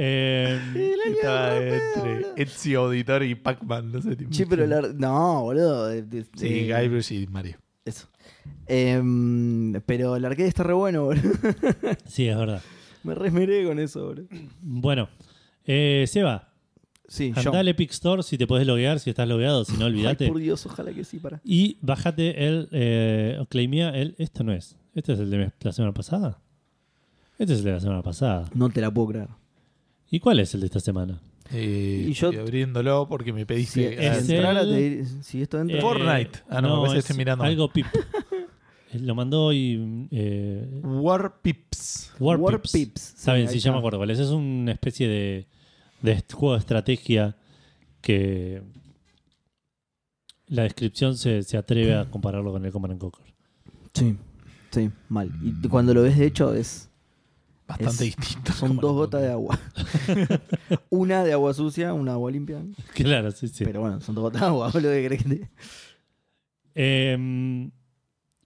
[0.00, 0.60] Eh,
[1.16, 2.42] Estaba Re feo, entre.
[2.42, 4.14] Ezio Auditor y Pac-Man, no sé.
[4.16, 4.30] tipo.
[4.30, 5.86] Che, pero la- No, boludo.
[5.88, 7.56] de- de- Sí, de- Guybrush y Mario.
[7.84, 8.06] Eso.
[8.66, 11.32] Em, pero el arcade está re bueno, boludo.
[12.06, 12.62] sí, es verdad.
[13.02, 14.28] Me resmeré con eso, boludo.
[14.62, 15.08] Bueno,
[15.64, 16.47] eh, Seba,
[17.08, 19.92] Sí, andá al Epic Store si te podés loguear, si estás logueado, si no, Ay,
[19.92, 20.28] olvídate.
[20.28, 21.40] por Dios, ojalá que sí, para.
[21.42, 22.68] Y bájate el.
[22.70, 24.14] Eh, claimea el.
[24.18, 24.76] Esto no es.
[24.94, 26.38] ¿Este es el de la semana pasada?
[27.38, 28.48] Este es el de la semana pasada.
[28.54, 29.28] No te la puedo creer.
[30.10, 31.20] ¿Y cuál es el de esta semana?
[31.50, 33.88] Eh, Y yo- estoy abriéndolo porque me Si, pediste.
[33.98, 35.78] si Es entrara, el- te dir- si esto entra.
[35.78, 36.40] Eh, Fortnite.
[36.50, 37.44] Ah, no, me parece estoy mirando.
[37.44, 37.86] Algo pip.
[38.90, 40.08] Eh, Lo mandó hoy.
[40.10, 42.12] Eh, War Pips.
[42.18, 43.14] War, War Pips.
[43.18, 44.18] Sí, ahí sí, ya me acuerdo cuál es.
[44.18, 45.46] Es una especie de,
[46.02, 47.36] de juego de estrategia
[48.00, 48.62] que.
[50.46, 53.34] La descripción se, se atreve a compararlo con el Command and Conquer.
[53.92, 54.16] Sí,
[54.70, 55.30] sí, mal.
[55.42, 56.86] Y cuando lo ves, de hecho, es
[57.66, 58.52] Bastante Es- distinto.
[58.54, 59.58] son dos gotas de agua.
[60.88, 62.62] una de agua sucia, una de agua limpia.
[62.94, 63.62] Claro, sí, sí.
[63.66, 65.50] Pero bueno, son dos gotas de agua, boludo, ¿qué crees que te-
[66.74, 67.70] Eh,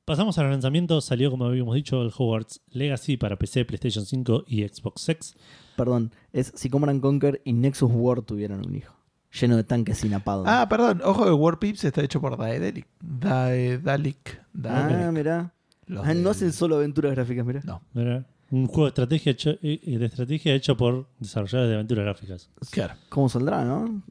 [0.04, 1.04] pasamos a los lanzamientos.
[1.04, 5.36] Salió, como habíamos dicho, el Hogwarts Legacy para PC, PlayStation 5 y Xbox X.
[5.76, 8.94] Perdón, es si Command and Conquer y Nexus War tuvieran un hijo.
[9.40, 10.44] Lleno de tanques sin apado.
[10.46, 11.00] Ah, perdón.
[11.04, 12.86] Ojo que War Pips está hecho por Daedalic.
[13.00, 14.40] Daedalic.
[14.52, 14.96] Daedalic.
[15.06, 15.52] Ah, mirá.
[15.86, 17.60] Los Ah, del- no hacen solo aventuras gráficas, mirá.
[17.64, 22.04] No, Mira, Un juego de estrategia, hecho, eh, de estrategia hecho por desarrolladores de aventuras
[22.04, 22.50] gráficas.
[22.70, 22.94] claro.
[23.08, 24.02] ¿Cómo saldrá, no?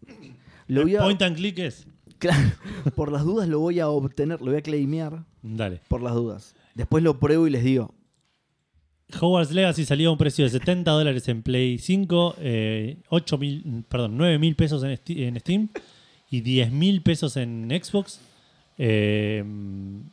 [0.68, 1.86] Lo voy a, Point and click es.
[2.18, 2.40] claro,
[2.96, 5.82] por las dudas lo voy a obtener, lo voy a claimear Dale.
[5.88, 6.56] por las dudas.
[6.74, 7.94] Después lo pruebo y les digo.
[9.20, 13.84] Hogwarts Legacy salió a un precio de 70 dólares en Play 5, eh, 8 mil,
[13.88, 15.70] perdón, 9 mil pesos en, Steam
[16.30, 18.20] y 10 mil pesos en Xbox.
[18.78, 19.44] eh,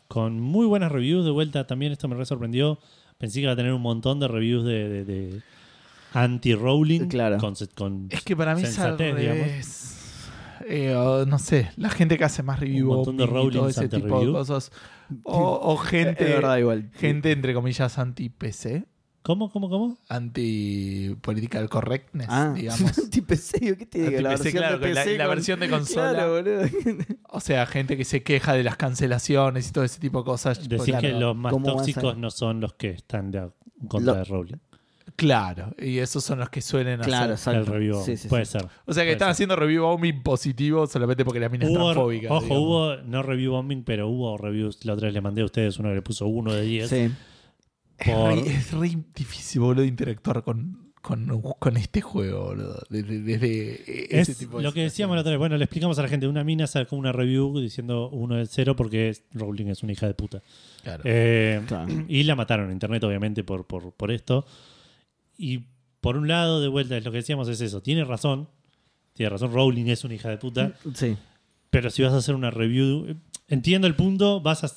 [0.08, 1.66] con muy buenas reviews de vuelta.
[1.66, 2.78] También esto me re sorprendió.
[3.16, 5.40] Pensé que iba a tener un montón de reviews de, de- de
[6.12, 7.08] anti-rolling.
[7.08, 7.38] Claro.
[7.38, 9.46] Con, con- Es que para mí es al Sensatez, digamos.
[9.46, 10.20] revés.
[10.68, 13.68] eh, no sé, la gente que hace más review Un montón de bombing y todo
[13.68, 14.70] ese tipo de cosas.
[15.24, 16.90] O, o gente, Es verdad, igual.
[16.94, 18.86] gente entre comillas anti-PC,
[19.22, 19.98] ¿Cómo, cómo, cómo?
[20.08, 22.98] anti-political correctness, Ah, digamos.
[22.98, 24.20] anti-PC, ¿qué te digo?
[24.22, 26.12] La versión claro, de la- PC la con- versión de consola.
[26.12, 26.62] Claro, boludo.
[27.28, 30.68] O sea, gente que se queja de las cancelaciones y todo ese tipo de cosas.
[30.68, 31.00] Decís Claro.
[31.02, 33.38] que los más ¿Cómo vas a- tóxicos no son los que están de
[33.80, 34.56] en contra Lo- de Rowling.
[35.16, 37.54] Claro, y esos son los que suelen Claro, hacer.
[37.56, 38.02] El review.
[38.04, 38.52] Sí, sí, Puede sí.
[38.52, 38.62] ser.
[38.84, 39.32] O sea que Puede están ser.
[39.32, 42.28] haciendo review bombing positivo solamente porque la mina es Hubo- transfóbica.
[42.32, 42.62] ojo, digamos.
[42.62, 44.84] hubo, no review bombing, pero hubo reviews.
[44.84, 46.88] La otra vez le mandé a ustedes uno que le puso uno de 10.
[46.88, 47.10] Sí.
[47.98, 52.80] Es, re, es re difícil, boludo, interactuar con, con, con este juego, boludo.
[52.90, 55.38] Desde, desde ese Es tipo de lo que decíamos la otra vez.
[55.40, 56.28] Bueno, le explicamos a la gente.
[56.28, 60.06] Una mina sacó una review diciendo uno de cero porque es- Rowling es una hija
[60.06, 60.42] de puta.
[60.84, 61.02] Claro.
[61.06, 61.92] Eh, Claro.
[62.06, 64.46] Y la mataron en internet, obviamente, por, por, por esto.
[65.38, 65.64] Y
[66.02, 67.80] por un lado, de vuelta, es lo que decíamos es eso.
[67.80, 68.48] Tiene razón.
[69.14, 70.74] Tiene razón, Rowling es una hija de puta.
[70.94, 71.16] Sí.
[71.70, 73.16] Pero si vas a hacer una review,
[73.48, 74.70] entiendo el punto, vas a,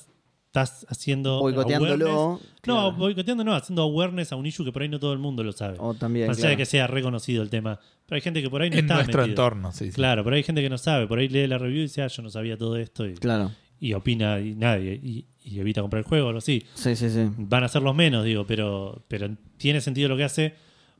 [0.52, 1.38] estás haciendo.
[1.38, 1.64] awareness.
[1.64, 2.40] Boicoteándolo.
[2.66, 5.42] No, boicoteando no, haciendo awareness a un issue que por ahí no todo el mundo
[5.42, 5.76] lo sabe.
[5.80, 6.28] O también.
[6.28, 7.80] Más allá de que sea reconocido el tema.
[8.06, 9.32] Pero hay gente que por ahí no en está nuestro metido.
[9.32, 9.86] entorno, sí.
[9.86, 9.92] sí.
[9.92, 11.06] Claro, pero hay gente que no sabe.
[11.06, 13.06] Por ahí lee la review y dice, ah, yo no sabía todo esto.
[13.06, 13.52] Y, Claro.
[13.82, 14.94] Y opina y nadie.
[15.02, 16.64] Y, y evita comprar el juego o algo así.
[16.74, 17.28] Sí, sí, sí.
[17.36, 20.54] Van a ser los menos, digo, pero, pero tiene sentido lo que hace.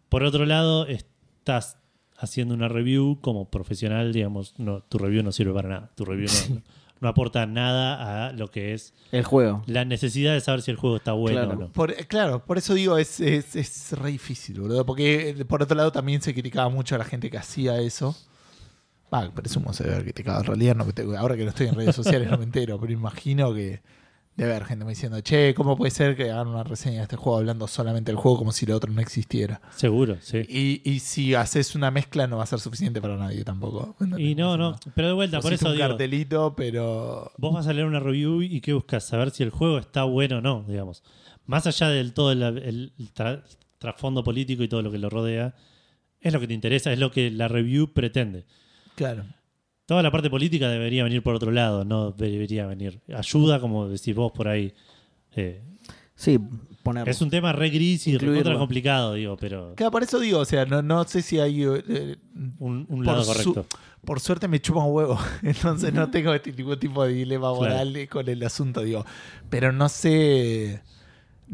[0.08, 1.78] Por otro lado, estás
[2.18, 5.90] haciendo una review como profesional, digamos, no, tu review no sirve para nada.
[5.94, 6.62] Tu review no,
[7.00, 9.62] no aporta nada a lo que es El juego.
[9.66, 11.52] la necesidad de saber si el juego está bueno Claro.
[11.52, 11.72] o no.
[11.72, 14.84] Por- claro, por eso digo, es, es, es re difícil, boludo.
[14.86, 18.16] Porque eh, por otro lado también se criticaba mucho a la gente que hacía eso.
[19.34, 20.40] Presumo se debe haber criticado.
[20.40, 20.86] En realidad, no
[21.18, 23.82] ahora que no estoy en redes sociales no me entero, pero imagino que
[24.34, 27.16] debe haber gente me diciendo, che, ¿cómo puede ser que hagan una reseña de este
[27.16, 29.60] juego hablando solamente del juego como si lo otro no existiera?
[29.76, 30.38] Seguro, sí.
[30.48, 33.94] Y, y si haces una mezcla no va a ser suficiente para nadie tampoco.
[34.16, 37.30] Y no, no, pero de vuelta, por eso un digo, cartelito, pero...
[37.36, 40.38] vos vas a leer una review y qué buscas, saber si el juego está bueno
[40.38, 41.02] o no, digamos.
[41.44, 43.42] Más allá del todo el, el tra-
[43.76, 45.54] trasfondo político y todo lo que lo rodea,
[46.22, 48.46] es lo que te interesa, es lo que la review pretende.
[48.94, 49.24] Claro.
[49.86, 53.00] Toda la parte política debería venir por otro lado, no debería venir.
[53.14, 54.72] Ayuda, como decís vos por ahí.
[55.36, 55.62] Eh,
[56.14, 56.38] Sí,
[56.84, 57.08] poner.
[57.08, 60.44] es un tema re gris y recontra complicado, digo, pero Claro, por eso digo, o
[60.44, 61.64] sea, no, no sé si hay...
[61.64, 62.16] eh,
[62.58, 63.78] un, un lado su- correcto.
[64.04, 67.56] Por suerte me chupa un huevo, entonces no tengo este ningún tipo de dilema Claro.
[67.56, 69.04] moral con el asunto, digo.
[69.48, 70.82] Pero no sé,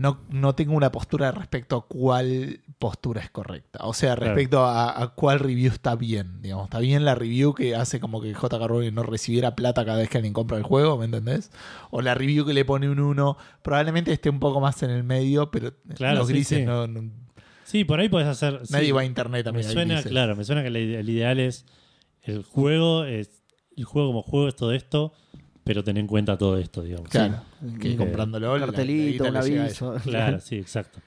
[0.01, 3.81] no, no tengo una postura respecto a cuál postura es correcta.
[3.83, 4.33] O sea, Claro.
[4.35, 6.67] respecto a, a cuál review está bien, digamos.
[6.67, 10.09] Está bien la review que hace como que JK Rowling no recibiera plata cada vez
[10.09, 11.51] que alguien compra el juego, ¿me entendés?
[11.91, 15.03] O la review que le pone un 1, probablemente esté un poco más en el
[15.03, 16.65] medio, pero Claro, los grises sí.
[16.65, 16.87] no...
[16.87, 17.11] no-
[17.65, 18.61] Sí, por ahí podés hacer.
[18.65, 18.73] sí.
[18.73, 19.67] nadie va a internet Me también.
[19.67, 20.11] hay suena, grises.
[20.13, 21.67] claro, me suena que el ideal es
[22.23, 23.43] el juego, es
[23.77, 25.13] el juego como juego es todo esto,
[25.69, 27.11] pero ten en cuenta todo esto, digamos.
[27.11, 27.43] Claro,
[27.79, 28.55] que Eh, comprándolo.
[28.55, 29.97] Un cartelito, un aviso.
[30.03, 30.99] Claro, sí, exacto.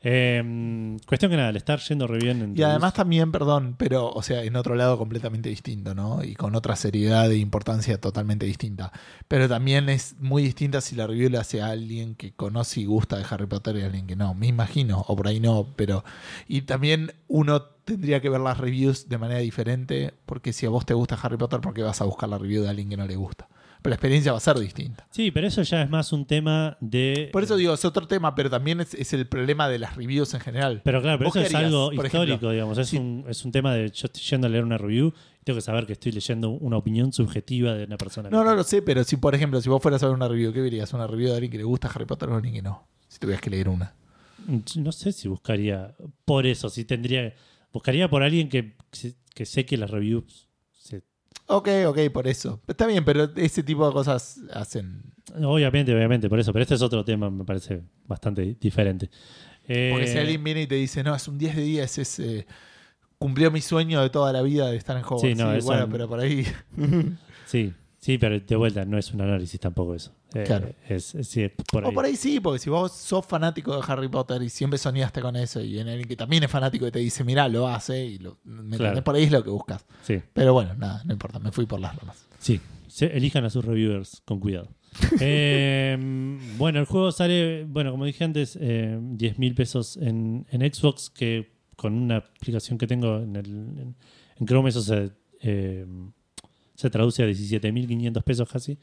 [0.00, 4.08] Eh, cuestión que nada, le estar yendo re bien en Y además también, perdón, pero,
[4.08, 6.24] o sea, en otro lado completamente distinto, ¿no?
[6.24, 8.92] Y con otra seriedad e importancia totalmente distinta.
[9.28, 12.86] Pero también es muy distinta si la review la hace a alguien que conoce y
[12.86, 14.32] gusta de Harry Potter y a alguien que no.
[14.32, 16.02] Me imagino, o por ahí no, pero...
[16.46, 20.86] Y también uno tendría que ver las reviews de manera diferente, porque si a vos
[20.86, 23.06] te gusta Harry Potter, ¿por qué vas a buscar la review de alguien que no
[23.06, 23.48] le gusta?
[23.82, 25.06] Pero la experiencia va a ser distinta.
[25.10, 27.28] Sí, pero eso ya es más un tema de.
[27.32, 30.34] Por eso digo, es otro tema, pero también es, es el problema de las reviews
[30.34, 30.80] en general.
[30.84, 32.50] Pero claro, pero ¿Vos eso es algo histórico, ejemplo?
[32.50, 32.78] digamos.
[32.78, 32.96] Es, Sí.
[32.96, 35.62] un, es un tema de yo estoy yendo a leer una review y tengo que
[35.62, 38.30] saber que estoy leyendo una opinión subjetiva de una persona.
[38.30, 40.52] No, no lo sé, pero si, por ejemplo, si vos fueras a ver una review,
[40.52, 40.92] ¿qué verías?
[40.92, 42.86] ¿Una review de alguien que le gusta Harry Potter o alguien que no?
[43.08, 43.94] Si tuvieras que leer una.
[44.76, 47.34] No sé si buscaría por eso, si tendría.
[47.72, 48.74] Buscaría por alguien que,
[49.34, 50.47] que sé que las reviews.
[51.50, 52.60] Ok, ok, por eso.
[52.68, 55.02] Está bien, pero ese tipo de cosas hacen.
[55.42, 56.52] obviamente, obviamente, por eso.
[56.52, 59.10] Pero este es otro tema, me parece bastante di- diferente.
[59.66, 62.18] Eh, Porque si alguien viene y te dice, no, es un 10 de 10, es.
[62.20, 62.46] eh,
[63.18, 65.22] cumplió mi sueño de toda la vida de estar en Hogwarts.
[65.22, 66.46] Sí, no, eso- bueno, pero por ahí.
[67.46, 70.12] Sí, sí, pero de vuelta no es un análisis tampoco eso.
[70.34, 70.70] Eh, Claro.
[70.88, 71.90] Es, es- sí, por ahí.
[71.90, 75.20] O por ahí sí, porque si vos sos fanático de Harry Potter y siempre soñaste
[75.22, 78.04] con eso, y en alguien que también es fanático y te dice, mirá, lo hace,
[78.04, 79.02] y lo, ¿me Claro.
[79.04, 79.84] por ahí es lo que buscas.
[80.02, 82.26] Sí, Pero bueno, nada, no importa, me fui por las ramas.
[82.38, 82.60] sí.
[82.88, 84.68] Se- elijan a sus reviewers con cuidado.
[85.20, 85.96] Eh,
[86.56, 91.10] bueno, el juego sale, bueno, como dije antes, eh, 10 mil pesos en, en Xbox,
[91.10, 93.96] que con una aplicación que tengo en, el, en,
[94.38, 95.10] en Chrome eso se,
[95.42, 95.86] eh,
[96.78, 98.78] se traduce a 17.500 pesos casi.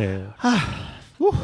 [0.00, 0.26] Eh,
[1.20, 1.36] Uf.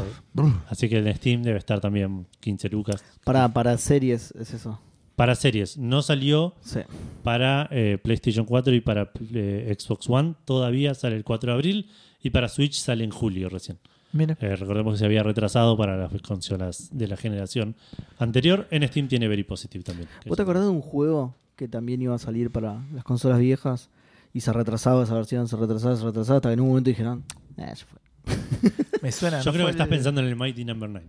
[0.68, 3.04] así que en Steam debe estar también 15 lucas.
[3.22, 4.80] Para, para series es eso.
[5.14, 5.78] Para series.
[5.78, 6.80] No salió Sí.
[7.22, 10.34] para eh, PlayStation 4 y para eh, Xbox One.
[10.44, 11.90] Todavía sale el 4 de abril.
[12.20, 13.78] Y para Switch sale en julio recién.
[14.12, 14.36] Mira.
[14.40, 17.76] Eh, recordemos que se había retrasado para las consolas de la generación
[18.18, 18.66] anterior.
[18.72, 20.08] En Steam tiene Very Positive también.
[20.26, 23.88] ¿Vos te acordás de un juego que también iba a salir para las consolas viejas
[24.36, 27.24] y se retrasaba esa versión, se retrasaba, se retrasaba, hasta que en un momento dijeron,
[27.56, 27.98] eh, ya fue.
[29.02, 29.40] Me suena.
[29.40, 31.06] Yo ¿no creo que estás pensando en el Mighty Number 9.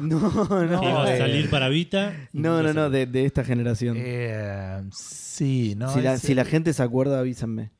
[0.00, 0.80] No, no.
[0.80, 2.12] que iba a salir para Vita.
[2.32, 3.96] No, no, no, de, de esta generación.
[3.98, 5.92] Eh, sí, ¿no?
[5.92, 7.70] si, la, si gente se acuerda, avísenme.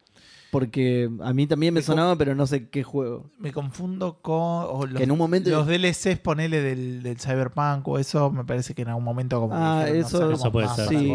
[0.51, 3.28] Porque a mí también me Me sonaba, pero no sé qué juego.
[3.39, 4.35] Me confundo con.
[4.41, 8.45] o los, Que en un momento- Los DLCs, ponele del, del Cyberpunk o eso, me
[8.45, 9.53] parece que en algún momento como.
[9.55, 10.89] que Ah, dijeron, no eso- Eso puede más ser.
[10.89, 11.12] Sí.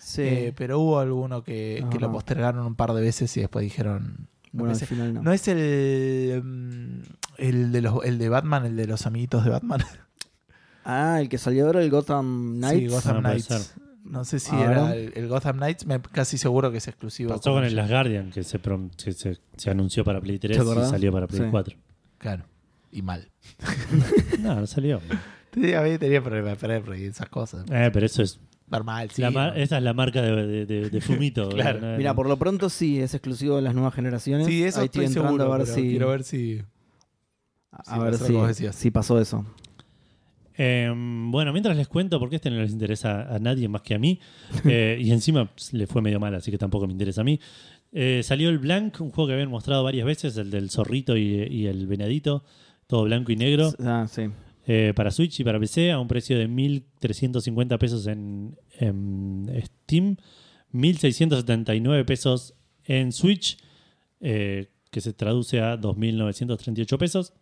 [0.00, 0.22] Sí.
[0.22, 4.28] Eh, pero hubo alguno que, que lo postergaron un par de veces y después dijeron.
[4.52, 5.22] bueno, al final no.
[5.22, 5.32] no.
[5.32, 6.40] es el.
[6.42, 7.00] mm,
[7.38, 9.80] El de, los, el de Batman, el de los amiguitos de Batman.
[10.82, 12.78] Ah, el que salió ahora, el Gotham Knights.
[12.78, 13.74] Sí, Gotham Ah, puede Knights.
[14.02, 17.30] No sé si Ah, era el, el Gotham Knights, me casi seguro que es exclusivo.
[17.36, 17.76] Pasó con el.
[17.76, 21.12] Last Guardian, que se, prom- que se, se anunció para Play 3 ¿Te y salió
[21.12, 21.48] para Play Sí.
[21.50, 21.76] 4.
[22.18, 22.44] Claro.
[22.90, 23.28] Y mal.
[24.40, 25.00] No, no salió.
[25.50, 27.64] Tenía, tenía problemas para esas cosas.
[27.70, 28.40] Eh, pero eso es.
[28.70, 29.20] Normal, sí.
[29.22, 29.62] la mar- ¿no?
[29.62, 31.48] esa es la marca de, de- de- de Fumito.
[31.50, 31.80] Claro.
[31.80, 31.96] ¿no?
[31.98, 34.46] Mira, por lo pronto sí, es exclusivo de las nuevas generaciones.
[34.46, 36.62] Sí, eso Ahí estoy estoy entrando seguro, a ver si, quiero ver si...
[37.72, 39.44] a si ver si, si pasó eso.
[40.62, 43.98] Eh, bueno, mientras les cuento, porque este no les interesa a nadie más que a
[43.98, 44.20] mí,
[44.64, 47.40] eh, y encima pues, le fue medio mal, así que tampoco me interesa a mí.
[47.92, 51.22] Eh, salió el Blank, un juego que habían mostrado varias veces, el del zorrito y,
[51.50, 52.44] y el venadito,
[52.86, 54.28] todo blanco y negro, Ah, sí.
[54.66, 60.16] Eh, para Switch y para PC, a un precio de 1.350 pesos en, en Steam,
[60.72, 62.54] 1.679 pesos
[62.84, 63.56] en Switch,
[64.20, 67.32] eh, que se traduce a 2.938 pesos.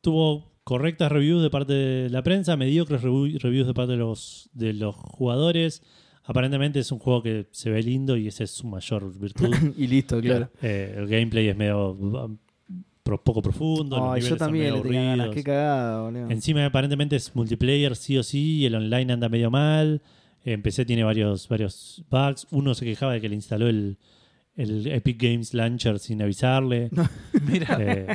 [0.00, 4.72] Tuvo correctas reviews de parte de la prensa, mediocres reviews de parte de los, de
[4.72, 5.82] los jugadores.
[6.22, 9.52] Aparentemente es un juego que se ve lindo y esa es su mayor virtud.
[9.76, 10.50] y listo, claro.
[10.62, 12.38] Eh, el gameplay es medio
[13.18, 13.96] poco profundo.
[13.96, 15.30] los Ay, niveles yo son también le ganas.
[15.30, 16.30] Qué cagada, boludo.
[16.30, 20.00] Encima aparentemente es multiplayer sí o sí y el online anda medio mal.
[20.44, 22.46] En PC tiene varios, varios bugs.
[22.50, 23.98] Uno se quejaba de que le instaló el,
[24.56, 26.90] el Epic Games Launcher sin avisarle.
[27.46, 28.06] Mira, Eh,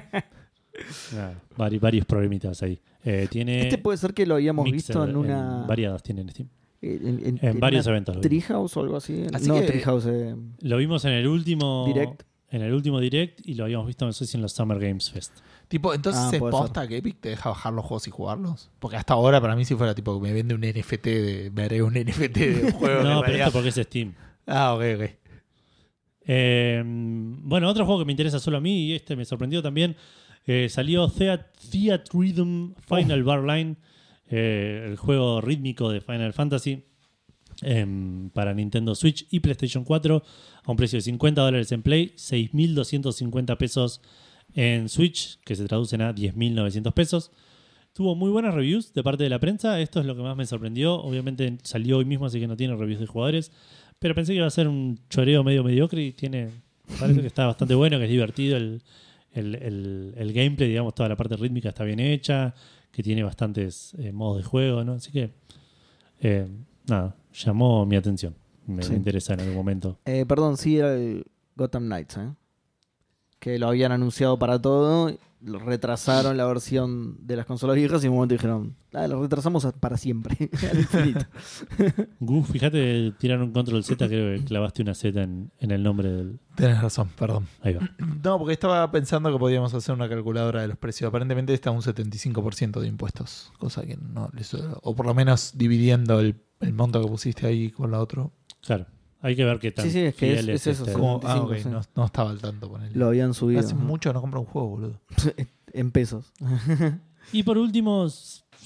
[1.13, 2.79] nada, vari- varios problemitas ahí.
[3.03, 5.65] Eh, tiene Este puede ser que lo habíamos Mixer visto en una.
[5.67, 6.49] variadas tiene en Steam.
[6.81, 8.15] en, en- En en varios una eventos.
[8.15, 8.29] lo vimos.
[8.45, 9.25] Treehouse o algo así.
[9.31, 10.05] Así no, que- Treehouse.
[10.07, 12.23] eh, Lo vimos en el último Direct.
[12.51, 15.09] En el último direct y lo habíamos visto, no sé si en los Summer Games
[15.09, 15.39] Fest.
[15.67, 18.69] tipo, entonces Ah, es puede posta que Epic te deja bajar los juegos y jugarlos.
[18.79, 21.63] Porque hasta ahora para mí si fuera tipo que me vende un NFT de, me
[21.63, 22.97] haré un NFT de un juego.
[22.99, 24.13] que No, pero realidad- esto porque es Steam.
[24.45, 25.09] Ah, ok, ok.
[26.27, 29.95] Eh, bueno, otro juego que me interesa solo a mí y este me sorprendió también.
[30.47, 31.41] eh, salió Theat,
[31.71, 33.75] Theat Rhythm Final Bar Line,
[34.29, 36.83] eh, el juego rítmico de Final Fantasy
[37.61, 40.23] em, para Nintendo Switch y PlayStation 4
[40.63, 44.01] a un precio de 50 dólares en Play, 6.250 pesos
[44.53, 47.31] en Switch, que se traducen a 10.900 pesos.
[47.93, 49.79] Tuvo muy buenas reviews de parte de la prensa.
[49.79, 50.95] Esto es lo que más me sorprendió.
[50.95, 53.51] Obviamente salió hoy mismo, así que no tiene reviews de jugadores.
[53.99, 56.49] Pero pensé que iba a ser un choreo medio mediocre y tiene.
[56.99, 58.81] Parece que está bastante bueno, que es divertido el,
[59.33, 62.53] el- el- gameplay, digamos, toda la parte rítmica está bien hecha,
[62.91, 64.79] que tiene bastantes eh, modos de juego.
[64.91, 65.31] Así que.
[66.21, 66.47] eh,
[66.87, 68.35] nada, llamó mi atención.
[68.67, 68.91] Me, Sí.
[68.91, 69.99] me interesa en algún momento.
[70.05, 71.25] eh, perdón, sí, era el
[71.55, 72.29] Gotham Knights, ¿eh?
[73.39, 75.15] Que lo habían anunciado para todo.
[75.41, 79.21] lo Retrasaron la versión de las consolas viejas y en un momento dijeron, ah, lo
[79.21, 80.35] retrasamos para siempre,
[80.71, 81.25] al infinito.
[82.19, 86.09] Gus, fíjate, tiraron un control Z, creo que clavaste una Z en, en el nombre
[86.09, 86.39] del.
[86.55, 87.45] Tienes razón, perdón.
[87.61, 87.87] Ahí va.
[88.23, 91.07] No, porque estaba pensando que podíamos hacer una calculadora de los precios.
[91.09, 96.19] Aparentemente está un 75% de impuestos, cosa que no les O por lo menos dividiendo
[96.19, 98.31] el, el monto que pusiste ahí con la otro.
[98.61, 98.85] Claro.
[99.21, 100.93] Hay que ver qué tan Sí, sí, es que es- eso, este-.
[100.93, 101.69] Como, ah, ok, 75%.
[101.71, 102.91] no, no estaba al tanto con él.
[102.93, 103.59] Lo habían subido.
[103.59, 105.01] Hace mucho no compro un juego, boludo.
[105.73, 106.31] en pesos.
[107.33, 108.07] Y por último,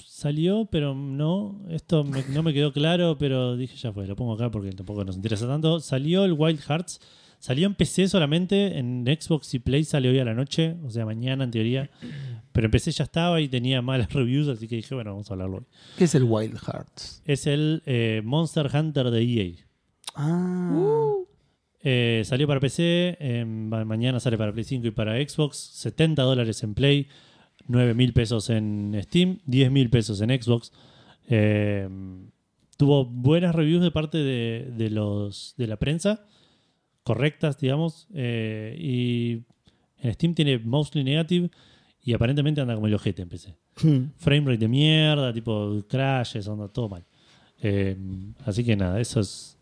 [0.06, 1.58] salió, pero no.
[1.70, 5.02] Esto me- no me quedó claro, pero dije ya fue, lo pongo acá porque tampoco
[5.02, 5.80] nos interesa tanto.
[5.80, 7.00] Salió el Wild Hearts.
[7.40, 11.04] Salió en PC solamente, en Xbox y Play sale hoy a la noche, o sea,
[11.06, 11.90] mañana en teoría.
[12.52, 15.34] Pero en PC ya estaba y tenía malas reviews, así que dije, bueno, vamos a
[15.34, 15.64] hablarlo hoy.
[15.96, 17.22] ¿Qué es el Wild Hearts?
[17.24, 19.52] Es el eh, Monster Hunter de EA.
[20.14, 21.14] Ah.
[21.82, 26.22] Eh, salió para PC, eh, ma- mañana sale para Play 5 y para Xbox, 70
[26.22, 27.08] dólares en Play,
[27.68, 30.72] 9 mil pesos en Steam, 10 mil pesos en Xbox.
[31.30, 31.88] Eh,
[32.76, 36.26] tuvo buenas reviews de parte de, de los de la prensa,
[37.14, 39.42] correctas, digamos, eh, y
[39.98, 41.50] en Steam tiene mostly negative
[42.02, 43.56] y aparentemente anda como el ojete en PC.
[44.16, 47.04] Frame rate de mierda, tipo crashes, anda todo mal.
[47.62, 47.96] Eh,
[48.46, 49.58] así que nada, eso es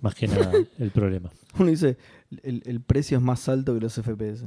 [0.00, 1.30] más que nada el problema.
[1.58, 1.96] Uno dice,
[2.42, 4.44] el, el precio es más alto que los FPS.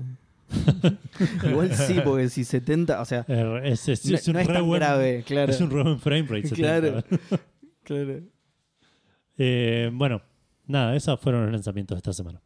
[1.49, 3.25] Igual sí, porque si 70, o sea,
[3.63, 5.51] Es, es- no, es un no es tan buen- grave, claro.
[5.51, 6.47] Es un re buen frame rate.
[6.49, 6.55] 70.
[6.55, 7.03] Claro.
[7.83, 8.21] claro.
[9.39, 10.21] Eh, bueno,
[10.67, 12.41] nada, esos fueron los lanzamientos de esta semana.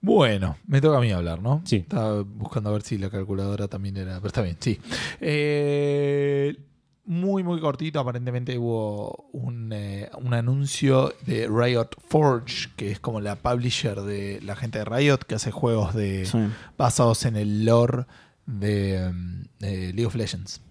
[0.00, 1.62] Bueno, me toca a mí hablar, ¿no?
[1.64, 1.76] Sí.
[1.76, 4.16] Estaba buscando a ver si la calculadora también era.
[4.16, 4.80] Pero está bien, sí.
[5.20, 6.56] Eh,
[7.04, 8.00] muy, muy cortito.
[8.00, 14.40] Aparentemente hubo un, eh, un anuncio de Riot Forge, que es como la publisher de
[14.42, 16.38] la gente de Riot, que hace juegos de Sí.
[16.76, 18.06] basados en el lore
[18.46, 20.62] de, um, de League of Legends.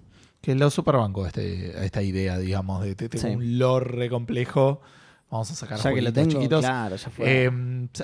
[0.41, 3.33] Que lo superbanco este, a esta idea, digamos, de, de- tengo Sí.
[3.33, 4.81] un lore re complejo.
[5.31, 6.59] Vamos a sacar Ya que lo tengo, chiquitos.
[6.59, 7.45] claro, ya fue.
[7.45, 7.51] Eh,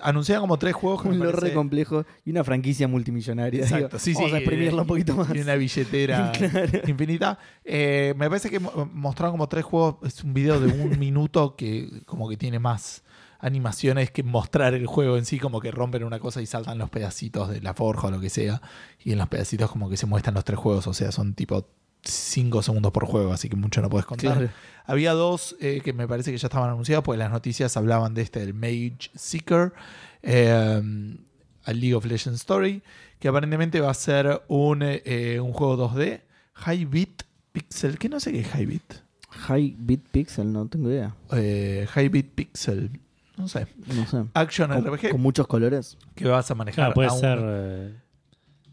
[0.01, 3.63] anunciaron como tres juegos que un me lore parece- complejo y una franquicia multimillonaria.
[3.63, 5.35] Exacto, digo, sí, Vamos sí, a exprimirla eh, un poquito más.
[5.35, 6.79] Y una billetera Claro.
[6.87, 7.37] infinita.
[7.65, 9.97] Eh, me parece que mo- mostraron como tres juegos.
[10.03, 13.03] Es un video de un minuto que como que tiene más
[13.39, 16.89] animaciones que mostrar el juego en sí, como que rompen una cosa y saltan los
[16.89, 18.61] pedacitos de la forja o lo que sea.
[19.03, 20.87] Y en los pedacitos como que se muestran los tres juegos.
[20.87, 21.67] O sea, son tipo
[22.09, 24.38] cinco segundos por juego, así que mucho no puedes contar.
[24.38, 24.49] Claro.
[24.85, 28.21] Había dos eh, que me parece que ya estaban anunciados, porque las noticias hablaban de
[28.21, 29.73] este, del Mage Seeker,
[30.23, 30.81] eh,
[31.65, 32.81] a League of Legends Story,
[33.19, 36.21] que aparentemente va a ser un, eh, un juego 2D,
[36.53, 38.93] High Bit Pixel, que no sé qué es High Bit.
[39.29, 41.15] High Bit Pixel, no tengo idea.
[41.31, 42.91] Eh, high Bit Pixel,
[43.35, 43.67] no sé.
[43.88, 44.25] No sé.
[44.34, 45.97] Action Con, RPG, con muchos colores.
[46.15, 47.95] que vas a manejar Claro, puede a un ser eh,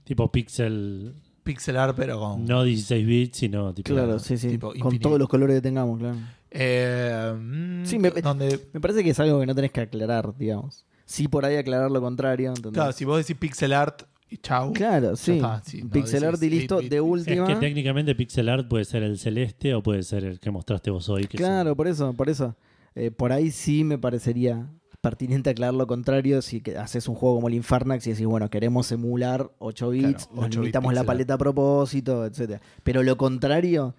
[0.05, 1.15] tipo pixel,
[1.45, 2.45] pixel art, pero con...
[2.45, 3.93] no 16 bits, sino tipo.
[3.93, 4.49] Claro, sí, sí.
[4.49, 6.17] tipo Con todos los colores que tengamos, claro.
[6.51, 10.37] Eh, mm, Sí, me- donde Me parece que es algo que no tenés que aclarar,
[10.37, 10.85] digamos.
[11.05, 12.49] Sí, por ahí aclarar lo contrario.
[12.51, 12.73] ¿entendés?
[12.73, 14.73] Claro, si vos decís pixel art y chau.
[14.73, 15.33] Claro, sí.
[15.33, 17.05] está, sí, no Pixel art y listo, 8-bit de pixel.
[17.05, 17.47] Es última.
[17.47, 21.09] que técnicamente pixel art puede ser el celeste o puede ser el que mostraste vos
[21.09, 21.27] hoy.
[21.27, 22.57] Que Claro, por eso, por eso.
[22.95, 24.67] Eh, por ahí sí me parecería
[25.05, 28.49] pertinente aclarar lo contrario si que haces un juego como el Infernax y decís, bueno,
[28.49, 32.63] queremos emular 8 bits, Claro, nos 8 bit limitamos la paleta a propósito, etcétera.
[32.83, 33.95] Pero lo contrario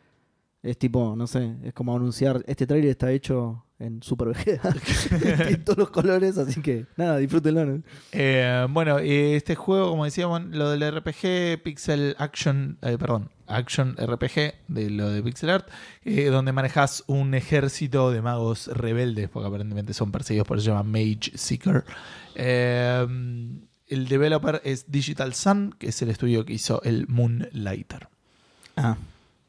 [0.64, 4.74] es tipo, no sé, es como anunciar, este trailer está hecho en Super Vegeta,
[5.48, 7.66] en todos los colores, así que nada, disfrútenlo.
[7.66, 7.84] ¿no?
[8.12, 13.96] Eh, bueno, eh, este juego, como decíamos, lo del RPG, Pixel Action, eh, perdón, Action
[13.98, 15.68] RPG, de lo de Pixel Art,
[16.04, 20.72] eh, donde manejas un ejército de magos rebeldes, porque aparentemente son perseguidos, por eso se
[20.72, 21.84] llama Mage Seeker.
[22.36, 23.08] Eh,
[23.88, 28.08] el developer es Digital Sun, que es el estudio que hizo el Moonlighter.
[28.76, 28.98] Ah,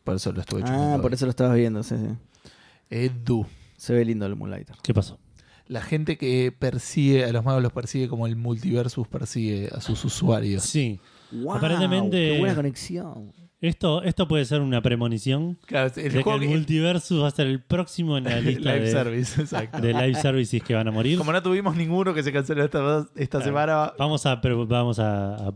[0.04, 1.14] Por eso lo estuve ah por hoy.
[1.14, 2.50] eso lo estabas viendo, sí, sí.
[2.90, 3.46] Edu.
[3.76, 4.76] Se ve lindo el Moonlighter.
[4.82, 5.18] ¿Qué pasó?
[5.66, 10.04] La gente que persigue, a los magos los persigue como el multiversus persigue a sus
[10.04, 10.62] usuarios.
[10.62, 11.00] Sí.
[11.32, 13.32] Wow, Aparentemente- Qué buena conexión.
[13.60, 17.46] Esto, esto puede ser una premonición Claro, el de que el multiversus va a ser
[17.46, 19.80] el próximo en la lista Live de, service, exacto.
[19.80, 21.16] de live services que van a morir.
[21.16, 23.44] Como no tuvimos ninguno que se canceló esta, esta Claro.
[23.44, 25.54] semana, Vamos a, vamos a, a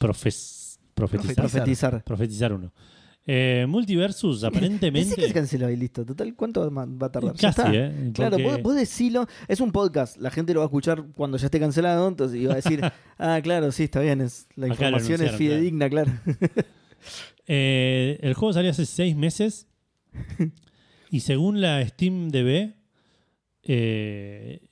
[0.00, 1.36] profes- profetizar.
[1.36, 2.04] Profetizar.
[2.04, 2.72] Profetizar uno.
[3.30, 5.26] Eh, multiversus, Dice que aparentemente.
[5.28, 6.02] se canceló y listo.
[6.06, 7.34] Total, ¿cuánto va va a tardar?
[7.34, 7.74] Ya Casi, está.
[7.74, 8.10] ¿eh?
[8.14, 9.26] Claro, vos, vos decilo.
[9.46, 10.16] Es un podcast.
[10.16, 12.08] La gente lo va a escuchar cuando ya esté cancelado.
[12.08, 12.80] Entonces iba a decir,
[13.18, 14.22] ah, claro, sí, está bien.
[14.22, 16.12] Es, la Acá lo información es anunciaron, fidedigna, claro.
[17.50, 19.68] Eh, el juego salió hace seis meses.
[21.10, 22.74] y según la Steam DB,
[23.62, 24.67] eh,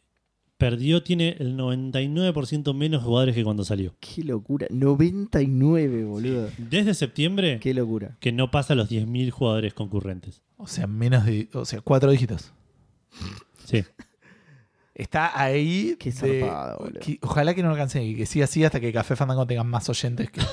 [0.58, 3.94] perdió, tiene el 99% menos jugadores que cuando salió.
[4.00, 4.66] Qué locura.
[4.70, 6.48] 99, boludo.
[6.58, 8.16] Desde septiembre, Qué locura.
[8.20, 10.42] que no pasa los 10.000 jugadores concurrentes.
[10.56, 12.52] o sea, menos de, o sea, cuatro dígitos.
[13.64, 13.84] Sí.
[14.94, 15.94] Está ahí.
[15.98, 17.00] Qué de- zarpado, boludo.
[17.00, 19.62] que- ojalá que no lo alcance y que siga así hasta que Café Fandango tenga
[19.62, 20.40] más oyentes que.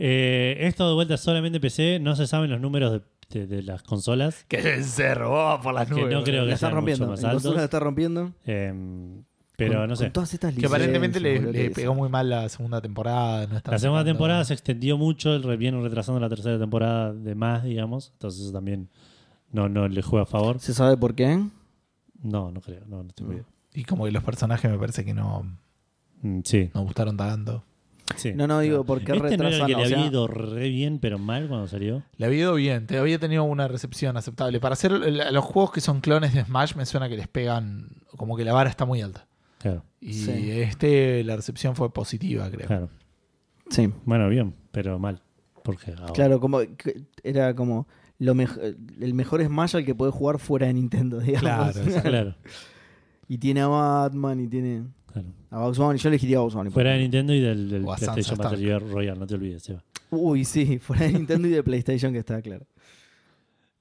[0.00, 3.82] Eh, esto de vuelta solamente PC, no se saben los números de, de- de las
[3.82, 4.44] consolas.
[4.48, 6.14] que se robó por las Que nubes.
[6.14, 7.06] no creo que La están sean rompiendo.
[7.06, 7.64] mucho más consola la altos.
[7.64, 8.32] está rompiendo.
[8.44, 9.24] Em,
[9.56, 10.04] pero Con- no sé.
[10.04, 13.46] Con todas estas Que aparentemente le, pegó muy mal la segunda temporada.
[13.48, 17.64] no La segunda temporada se extendió mucho, el vienen retrasando la tercera temporada de más,
[17.64, 18.10] digamos.
[18.12, 18.88] Entonces eso también
[19.50, 20.60] no, no le juega a favor.
[20.60, 21.44] ¿Se sabe por qué?
[22.22, 23.44] No, no creo, no, idea.
[23.74, 25.44] Y como que los personajes me parece que no,
[26.22, 27.64] Mm, sí, no gustaron tanto.
[28.16, 28.32] Sí.
[28.34, 29.66] No, no, digo, ¿por qué Este no era el retrasan?
[29.66, 32.02] que le O sea, había ido re bien, pero mal cuando salió.
[32.16, 34.60] Le había ido bien, te había tenido una recepción aceptable.
[34.60, 38.36] Para hacer los juegos que son clones de Smash, me suena que les pegan, como
[38.36, 39.26] que la vara está muy alta.
[39.58, 40.50] Claro, Y Sí.
[40.60, 42.66] este, la recepción fue positiva, creo.
[42.66, 42.88] claro.
[43.70, 43.92] Sí.
[44.04, 45.20] Bueno, bien, pero mal.
[45.64, 46.60] Porque ahora- Claro, como
[47.22, 47.86] era como
[48.18, 48.32] lo
[49.00, 51.76] el mejor Smash al que puedes jugar fuera de Nintendo, digamos.
[51.76, 52.02] Claro.
[52.02, 52.34] Claro,
[53.28, 54.84] y tiene a Batman y tiene
[55.22, 55.34] claro.
[55.50, 55.98] a Bugs Bunny.
[55.98, 56.70] Yo elegiría a Bugs Bunny.
[56.70, 56.98] Fuera de.
[57.00, 59.82] Nintendo y del, del O a PlayStation Sansa Battle Royale, no te olvides, Seba.
[60.10, 62.66] Uy, sí, fuera de Nintendo y de PlayStation que está claro.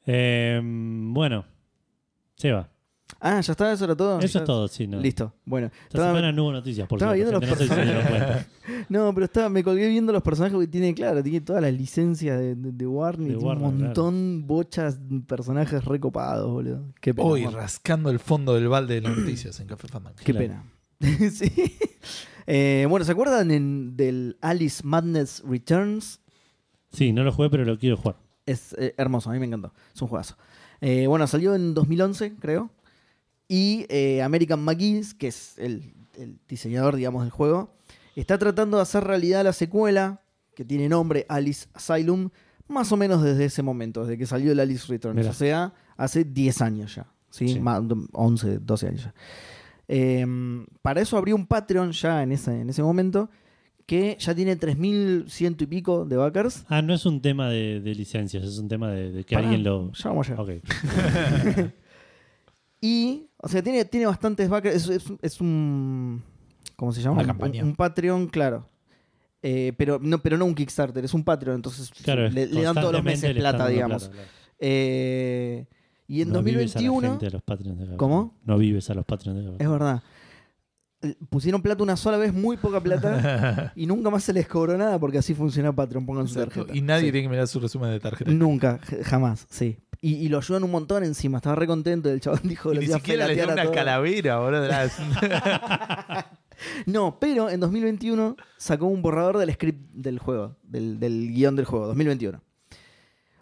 [0.05, 1.45] Eh, bueno,
[2.35, 2.69] Seba.
[3.19, 4.19] Ah, ya está, eso era todo.
[4.19, 4.85] Eso Ya- es todo, sí.
[4.85, 4.99] No.
[4.99, 5.33] Listo.
[5.45, 7.81] Bueno, Esta estaba- semana no hubo noticias, por estaba suerte, viendo los gente, no sé
[7.81, 8.85] si se dieron cuenta.
[8.89, 12.37] no, pero estaba, me colgué viendo los personajes porque tiene, claro, tiene todas las licencias
[12.37, 16.83] de, de, de Warner, De y tiene Warner, un montón, bochas, personajes recopados, boludo.
[17.01, 17.27] Qué pena.
[17.27, 20.17] Hoy rascando el fondo del balde de las noticias en Café Fandango.
[20.23, 20.39] Qué Claro.
[20.47, 20.63] pena.
[21.31, 21.51] sí.
[22.45, 26.21] Eh, bueno, ¿se acuerdan en- del Alice Madness Returns?
[26.91, 28.15] Sí, no lo jugué, pero lo quiero jugar.
[28.45, 29.73] Es eh, hermoso, a mí me encantó.
[29.93, 30.37] Es un juegazo.
[30.79, 32.71] Eh, bueno, salió en 2011, creo.
[33.49, 37.73] Y eh, American McGee, que es el, el diseñador, digamos, del juego,
[38.15, 40.21] está tratando de hacer realidad la secuela,
[40.55, 42.29] que tiene nombre Alice Asylum,
[42.67, 45.15] más o menos desde ese momento, desde que salió el Alice Returns.
[45.17, 45.29] Mirá.
[45.31, 47.07] O sea, hace 10 años ya.
[47.29, 47.47] ¿sí?
[47.49, 47.59] Sí.
[47.59, 47.81] Más-
[48.13, 49.13] 11, 12 años ya.
[49.87, 50.25] Eh,
[50.81, 53.29] para eso abrió un Patreon ya en ese, en ese momento,
[53.85, 56.65] que ya tiene 3.100 y pico de backers.
[56.67, 59.47] Ah, no es un tema de, de licencias, es un tema de, de que Pará,
[59.47, 59.91] alguien lo.
[59.93, 60.41] Ya vamos allá.
[60.41, 60.49] Ok.
[62.81, 64.75] Y, o sea, tiene, tiene bastantes backers.
[64.75, 66.21] Es, es- es un.
[66.75, 67.13] ¿Cómo se llama?
[67.15, 67.63] Una Un- campaña.
[67.63, 68.69] Un, Patreon, claro.
[69.41, 71.55] Eh, pero, no, pero no un Kickstarter, es un Patreon.
[71.55, 74.03] Entonces Claro, le, le dan todos los meses plata, digamos.
[74.09, 74.29] plata, claro.
[74.59, 75.65] Eh,
[76.07, 77.09] y en no vives a la 2021.
[77.11, 77.97] gente a los Patreons de.
[77.97, 78.39] ¿Cómo?
[78.45, 79.63] No vives a los Patreons de Café.
[79.63, 80.03] Es verdad.
[81.01, 83.71] Eh, Pusieron plata una sola vez, muy poca plata.
[83.75, 86.05] y nunca más se les cobró nada porque así funciona Patreon.
[86.05, 86.75] Pongan su tarjeta.
[86.75, 87.11] Y nadie Sí.
[87.11, 88.31] tiene que mirar su resumen de tarjeta.
[88.31, 89.77] Nunca, jamás, sí.
[90.01, 91.37] Y, y lo ayudan un montón encima.
[91.37, 92.09] Estaba re contento.
[92.09, 94.67] El chabón dijo Y lo ni siquiera le dio una calavera, boludo.
[96.87, 101.65] No, pero en 2021 sacó un borrador del script del juego, del, del guion del
[101.65, 102.41] juego, 2021.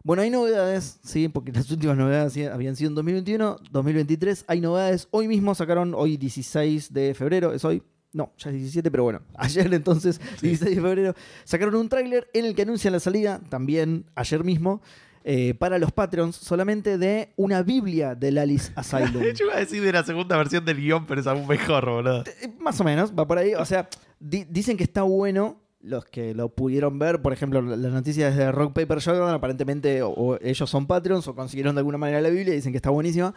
[0.06, 5.08] Bueno, hay novedades, sí, porque las últimas novedades habían sido en 2021, 2023 hay novedades.
[5.10, 7.82] Hoy mismo sacaron, hoy 16 de febrero, es hoy,
[8.14, 12.46] no, ya es 17, pero bueno, ayer entonces, 16 de febrero, sacaron un tráiler en
[12.46, 14.80] el que anuncian la salida, también ayer mismo,
[15.24, 19.24] eh, para los Patreons, solamente de una Biblia del Alice Asylum.
[19.36, 22.24] Yo iba a decir de la segunda versión del guion, pero es aún mejor, boludo.
[22.44, 23.56] Eh, Más o menos, va por ahí.
[23.56, 25.65] O sea, di- dicen que está bueno.
[25.86, 29.30] Los que lo pudieron ver, por ejemplo, la la noticia es de Rock Paper Shotgun,
[29.30, 32.72] aparentemente o, o ellos son Patreons o consiguieron de alguna manera la Biblia y dicen
[32.74, 33.34] que está buenísima.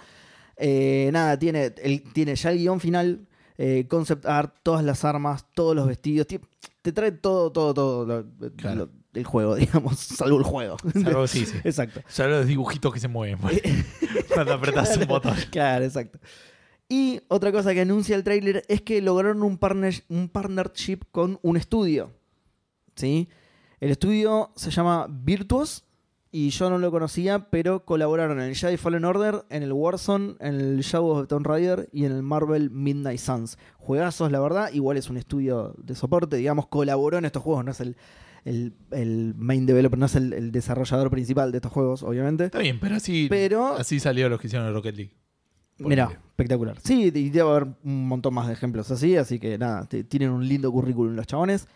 [0.57, 3.27] Eh, nada, tiene, el, tiene ya el guion final,
[3.59, 6.27] eh, concept art, todas las armas, todos los vestidos.
[6.27, 6.41] ti-
[6.83, 8.77] Te trae todo, todo, todo lo- Claro.
[8.87, 10.77] lo- del juego, digamos, salvo el juego.
[10.93, 11.57] Salvo, sí, sí.
[11.65, 12.01] Exacto.
[12.09, 13.39] Solo los dibujitos que se mueven.
[13.41, 13.61] güey.
[14.35, 15.35] Cuando apretas un botón.
[15.51, 16.19] Claro, exacto.
[16.89, 21.39] Y otra cosa que anuncia el tráiler es que lograron un, partner- un partnership con
[21.43, 22.13] un estudio.
[22.99, 23.29] ¿Sí?
[23.81, 25.85] El estudio se llama Virtuos
[26.33, 30.35] y yo no lo conocía, pero colaboraron en el Jedi Fallen Order, en el Warzone,
[30.41, 33.57] en el Shadow of Tomb Raider y en el Marvel Midnight Suns.
[33.79, 34.71] Juegazos, la verdad.
[34.73, 37.97] Igual es un estudio de soporte, digamos, colaboró en estos juegos, no es el,
[38.45, 42.47] el, el main developer, no es el, el desarrollador principal de estos juegos, obviamente.
[42.47, 45.15] Está bien, pero así, Pero- así salió los que hicieron el Rocket League.
[45.79, 46.77] Mira, espectacular.
[46.83, 50.47] Sí, y debe haber un montón más de ejemplos así, así que nada, tienen un
[50.47, 51.69] lindo currículum los chabones.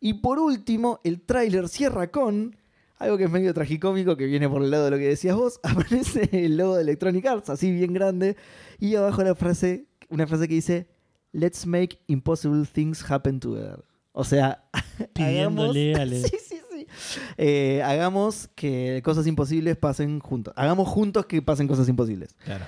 [0.00, 2.56] Y por último, el tráiler cierra con
[2.98, 5.60] algo que es medio tragicómico, que viene por el lado de lo que decías vos.
[5.64, 8.36] Aparece el logo de Electronic Arts, así bien grande,
[8.78, 10.88] y abajo la frase, una frase que dice,
[11.32, 13.84] Let's make impossible things happen together.
[14.12, 14.64] O sea,
[15.12, 16.86] Pidiéndole hagamos- Sí, sí, sí.
[17.36, 20.54] Eh, hagamos que cosas imposibles pasen juntos.
[20.56, 22.64] Hagamos juntos que pasen cosas imposibles Claro.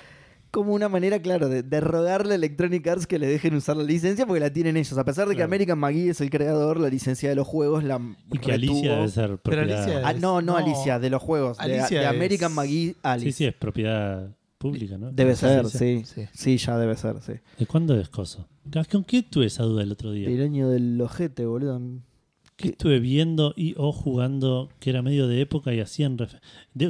[0.51, 3.83] Como una manera, claro, de, de rogarle a Electronic Arts que le dejen usar la
[3.83, 4.97] licencia porque la tienen ellos.
[4.97, 5.49] A pesar de que Claro.
[5.49, 7.99] American McGee es el creador, la licencia de los juegos la
[8.31, 8.73] Y que retuvo.
[8.77, 9.83] Alicia debe ser Pero propiedad.
[9.83, 10.57] Alicia- Ah, no, no, No.
[10.57, 11.57] Alicia, de los juegos.
[11.57, 13.31] de- Alicia de, es- American McGee, Alice.
[13.31, 15.11] Sí, sí, es propiedad pública, ¿no?
[15.11, 16.03] Debe ¿Cómo se ser, sí.
[16.05, 16.27] Sí.
[16.33, 16.57] sí.
[16.57, 17.33] ya debe ser, sí.
[17.57, 18.45] ¿De cuándo es cosa?
[18.91, 20.29] ¿Con qué tuve esa duda el otro día?
[20.29, 21.81] El año del ojete, boludo.
[22.57, 26.17] ¿Qué estuve viendo y o jugando que era medio de época y hacían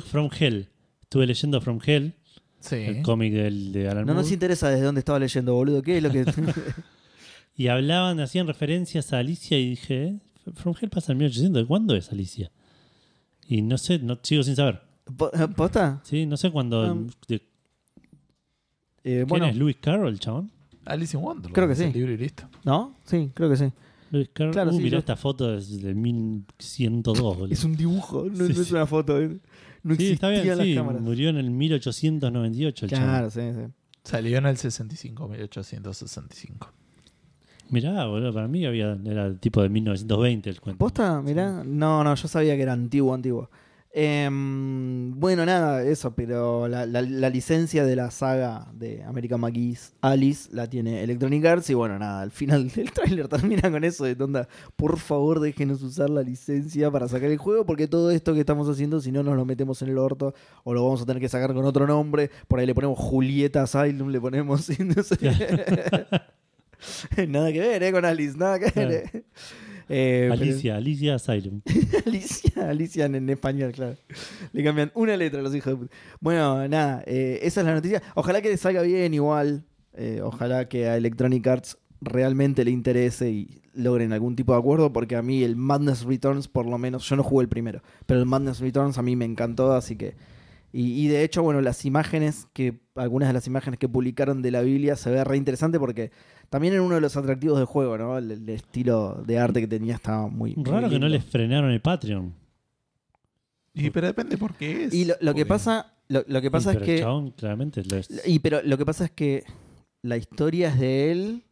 [0.05, 0.67] From Hell.
[1.03, 2.13] Estuve leyendo From Hell,
[2.61, 2.75] Sí.
[2.75, 5.81] el cómic del, de Alan No Moore, nos interesa desde dónde estaba leyendo, boludo.
[5.81, 6.23] ¿Qué es lo que.?
[7.57, 10.19] y hablaban, hacían referencias a Alicia y dije, ¿eh?
[10.55, 12.51] From Hell pasa en 1800, ¿de cuándo es Alicia?
[13.47, 14.81] Y no sé, no sigo sin saber.
[15.17, 15.99] Po- ¿Posta?
[16.03, 16.91] Sí, no sé cuándo.
[16.91, 17.41] Um, de- Eh,
[19.03, 20.51] ¿Quién bueno, es Lewis Carroll, chabón?
[20.85, 21.53] Alice in Wonderland.
[21.53, 21.85] Creo que es sí.
[21.85, 22.47] el libro y listo.
[22.63, 22.95] ¿no?
[23.05, 23.65] Sí, creo que sí.
[24.11, 24.53] Lewis Carroll.
[24.53, 27.47] Claro, uh, sí, mirá yo- esta foto desde 1102, boludo.
[27.53, 28.73] Es un dibujo, no, Sí, no es sí.
[28.73, 29.19] una foto.
[29.83, 30.75] No sí, está bien, las sí.
[30.75, 31.01] cámaras.
[31.01, 32.91] Murió en el 1898 el.
[32.91, 33.61] Claro, sí, sí.
[34.03, 36.73] Salió en el 65, 1865.
[37.69, 40.79] Mirá, boludo, para mí había, era el tipo de 1920 el cuento.
[40.79, 41.21] ¿Posta?
[41.21, 41.63] Mirá.
[41.63, 43.49] No, no, yo sabía que era antiguo, antiguo.
[43.93, 49.91] Em, bueno, nada, eso, pero la, la- la licencia de la saga de American McGee's
[49.99, 54.05] Alice la tiene Electronic Arts y bueno, nada, al final del tráiler termina con eso
[54.05, 54.47] de onda,
[54.77, 58.69] por favor déjenos usar la licencia para sacar el juego porque todo esto que estamos
[58.69, 61.27] haciendo si no nos lo metemos en el orto o lo vamos a tener que
[61.27, 65.17] sacar con otro nombre, por ahí le ponemos Julieta Asylum, le ponemos y no sé.
[67.27, 67.91] nada que ver, ¿eh?
[67.91, 69.09] Con Alice, nada que ver.
[69.13, 69.20] eh.
[69.93, 71.61] Eh, pero- Alicia, Alicia Asylum.
[72.05, 73.97] Alicia, Alicia en, en español, claro.
[74.53, 75.95] Le cambian una letra a los hijos de puta.
[76.19, 78.01] Bueno, nada, eh, esa es la noticia.
[78.15, 79.65] Ojalá que salga bien igual.
[79.93, 84.91] Eh, ojalá que a Electronic Arts realmente le interese y logren algún tipo de acuerdo,
[84.93, 88.19] porque a mí el Madness Returns, por lo menos, yo no jugué el primero, pero
[88.19, 90.15] el Madness Returns a mí me encantó, así que...
[90.73, 94.51] Y, y de hecho, bueno, las imágenes que, algunas de las imágenes que publicaron de
[94.51, 96.11] la Biblia se ve re interesante porque
[96.49, 98.17] también era uno de los atractivos del juego, ¿no?
[98.17, 100.55] El, el estilo de arte que tenía estaba muy...
[100.55, 102.33] muy Raro que no les frenaron el Patreon.
[103.73, 104.93] Y pero depende por qué es.
[104.93, 107.01] Y lo, lo que pasa, lo, lo que pasa es pero el que.
[107.01, 108.09] chabón claramente lo es.
[108.25, 109.43] Y pero lo que pasa es que
[110.01, 111.43] la historia es de él.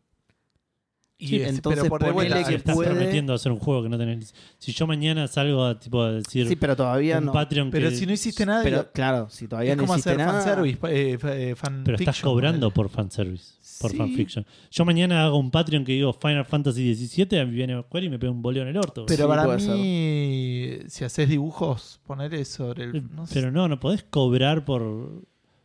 [1.21, 3.59] Y Sí, es- entonces pero por de ponele vuelta, que estás puede- prometiendo hacer un
[3.59, 4.33] juego que no tenés.
[4.57, 7.31] Si yo mañana salgo a, tipo, a decir Sí, pero todavía un no.
[7.33, 7.95] Patreon Pero que.
[7.97, 10.41] si no hiciste nada, Pero claro, si todavía es no como hiciste hacer nada.
[10.41, 12.73] fanservice, eh, fa- eh, fan pero estás fiction, cobrando ponele.
[12.73, 13.97] por fanservice, por Sí.
[13.97, 14.45] fanfiction.
[14.71, 18.09] Yo mañana hago un Patreon que digo Final Fantasy XVII, a mí viene Square y
[18.09, 19.05] me pega un boleo en el orto.
[19.05, 23.13] Pero Sí, para mí, si haces dibujos, poner eso sobre el.
[23.13, 23.33] No sé.
[23.33, 25.23] Pero no, no podés cobrar por,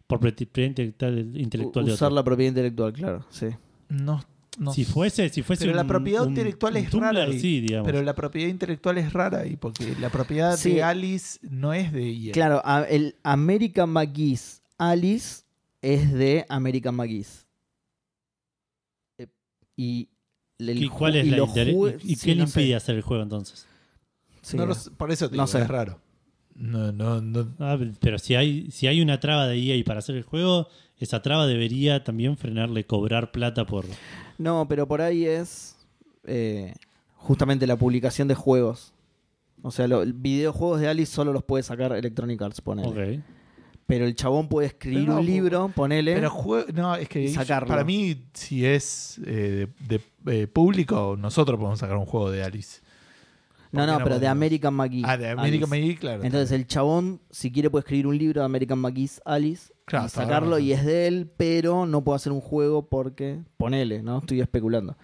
[0.09, 2.17] por propiedad intelectual, intelectual de Usar otro.
[2.17, 3.47] la propiedad intelectual, claro, sí.
[3.89, 4.21] no,
[4.59, 7.41] no Si fuese, si fuese Pero la propiedad un- intelectual un es Tumblr, rara ahí.
[7.41, 7.87] sí, digamos.
[7.87, 10.75] Pero la propiedad intelectual es rara ahí, porque la propiedad Sí.
[10.75, 12.33] de Alice no es de EA.
[12.33, 15.43] Claro, a- el American McGee's Alice
[15.83, 17.47] es de American McGee's.
[19.19, 19.27] Eh,
[19.77, 20.09] Y,
[20.59, 22.51] el ¿Y cuál es y la los inter- jue- ¿Y, y sí, qué no le
[22.51, 22.61] sé.
[22.61, 23.67] impide hacer el juego entonces?
[24.43, 25.63] Sí, No sé, por eso te No digo, sé.
[25.63, 26.01] es raro.
[26.55, 27.53] No, no, no.
[27.59, 30.69] Ah, pero si hay, si hay una traba de EA para hacer el juego,
[30.99, 33.87] esa traba debería también frenarle cobrar plata por.
[34.39, 35.77] No, pero por ahí es
[36.25, 36.75] eh,
[37.17, 38.93] justamente la publicación de juegos.
[39.63, 43.17] O sea, los videojuegos de Alice solo los puede sacar Electronic Arts, ponele.
[43.19, 43.25] Ok.
[43.87, 46.15] Pero el chabón puede escribir no, un libro, ponele.
[46.15, 46.33] Pero
[46.73, 47.69] no, es que Y sacarlo.
[47.69, 52.43] para mí, si es eh, de, de, eh, público, nosotros podemos sacar un juego de
[52.43, 52.81] Alice.
[53.73, 54.27] no, ¿por no, pero de?
[54.27, 55.03] American McGee.
[55.05, 55.67] Ah, de American Alice.
[55.67, 56.25] McGee, claro.
[56.25, 60.07] Entonces el chabón, si quiere, puede escribir un libro de American McGee's Alice Claro, y
[60.07, 64.19] está sacarlo y es de él, pero no puede hacer un juego porque, ponele, ¿no?
[64.19, 64.97] Estoy especulando.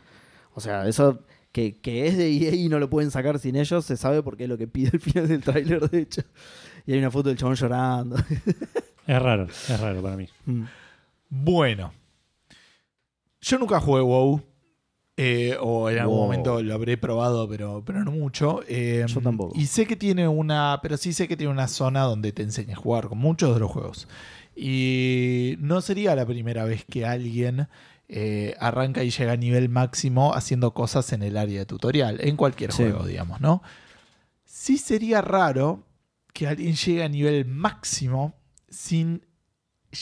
[0.55, 1.21] O sea, eso
[1.53, 4.45] que, que es de EA y no lo pueden sacar sin ellos, se sabe porque
[4.45, 6.23] es lo que pide el final del tráiler, de hecho.
[6.87, 8.17] Y hay una foto del chabón llorando.
[9.07, 10.29] Es raro, es raro para mí.
[10.47, 10.63] Mm.
[11.29, 11.93] Bueno.
[13.41, 14.43] Yo nunca jugué WoW.
[15.17, 16.25] eh, o en algún Wow.
[16.25, 18.61] momento lo habré probado, pero, pero no mucho.
[18.69, 19.53] eh, Yo tampoco.
[19.59, 20.79] Y sé que tiene una.
[20.83, 23.61] Pero sí sé que tiene una zona donde te enseña a jugar con muchos de
[23.61, 24.09] los juegos.
[24.63, 27.69] Y no sería la primera vez que alguien
[28.09, 32.19] eh, arranca y llega a nivel máximo haciendo cosas en el área de tutorial.
[32.21, 32.83] En cualquier Sí.
[32.83, 33.63] juego, digamos, ¿no?
[34.45, 35.87] Sí sería raro
[36.35, 38.35] que alguien llegue a nivel máximo
[38.69, 39.25] sin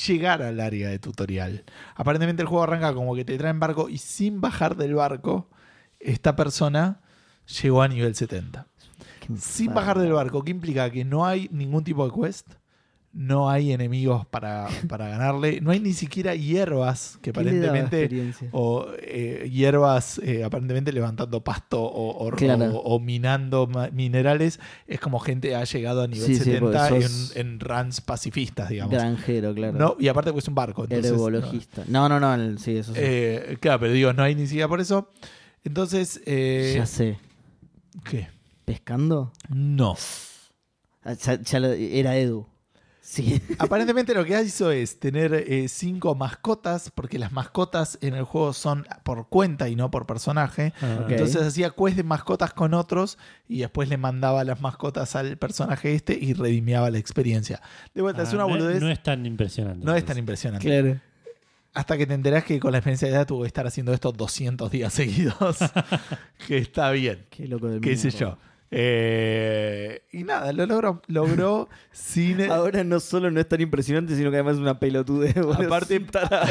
[0.07, 1.65] llegar al área de tutorial.
[1.95, 5.51] Aparentemente el juego arranca como que te trae en barco y sin bajar del barco,
[6.01, 7.01] esta persona
[7.63, 8.67] llegó a nivel 70.
[9.21, 10.91] Qué Sin bajar del barco, ¿qué implica?
[10.91, 12.49] Que no hay ningún tipo de quest,
[13.13, 17.79] no hay enemigos para, para ganarle, no hay ni siquiera hierbas que ¿Qué le daba
[17.79, 22.67] aparentemente o eh, hierbas eh, aparentemente levantando pasto o, o- Claro.
[22.77, 24.61] o- o minando minerales.
[24.87, 28.01] Es como gente ha llegado a nivel Sí, sí, 70 porque en, sos en runs
[28.03, 28.93] pacifistas, digamos.
[28.93, 29.79] Granjero, claro.
[29.79, 30.85] No, y aparte pues es un barco.
[30.85, 31.85] Entonces, Herbologista.
[31.89, 33.01] No, no, no, el- sí, eso sí.
[33.03, 35.11] eh, claro, pero digo, no hay ni siquiera por eso.
[35.65, 37.19] Entonces, ya sé.
[38.05, 38.29] ¿qué?
[38.65, 39.33] ¿Pescando?
[39.49, 39.97] No.
[41.03, 42.47] Ah, ya- ya lo- era Edu.
[43.09, 43.41] Sí.
[43.59, 48.53] Aparentemente lo que hizo es tener eh, cinco mascotas, porque las mascotas en el juego
[48.53, 50.75] son por cuenta y no por personaje.
[50.83, 51.07] Ah.
[51.09, 53.17] Entonces hacía quest de mascotas con otros
[53.49, 57.63] y después le mandaba las mascotas al personaje este y redimiaba la experiencia.
[57.95, 58.83] De vuelta, es ah, una no, boludez.
[58.83, 59.87] no es tan impresionante.
[59.87, 60.67] no es tan impresionante.
[60.67, 61.01] Claro.
[61.73, 64.13] Hasta que te enterás que con la experiencia de edad tuvo que estar haciendo esto
[64.13, 65.57] 200 días seguidos.
[66.47, 67.25] que está bien.
[67.31, 68.37] Qué loco del Qué sé yo.
[68.71, 71.03] Eh, y nada, lo logró.
[71.07, 72.43] Logró sin.
[72.51, 75.35] Ahora no solo no es tan impresionante, sino que además es una pelotudez.
[75.35, 75.67] boludo.
[75.67, 76.05] Aparte,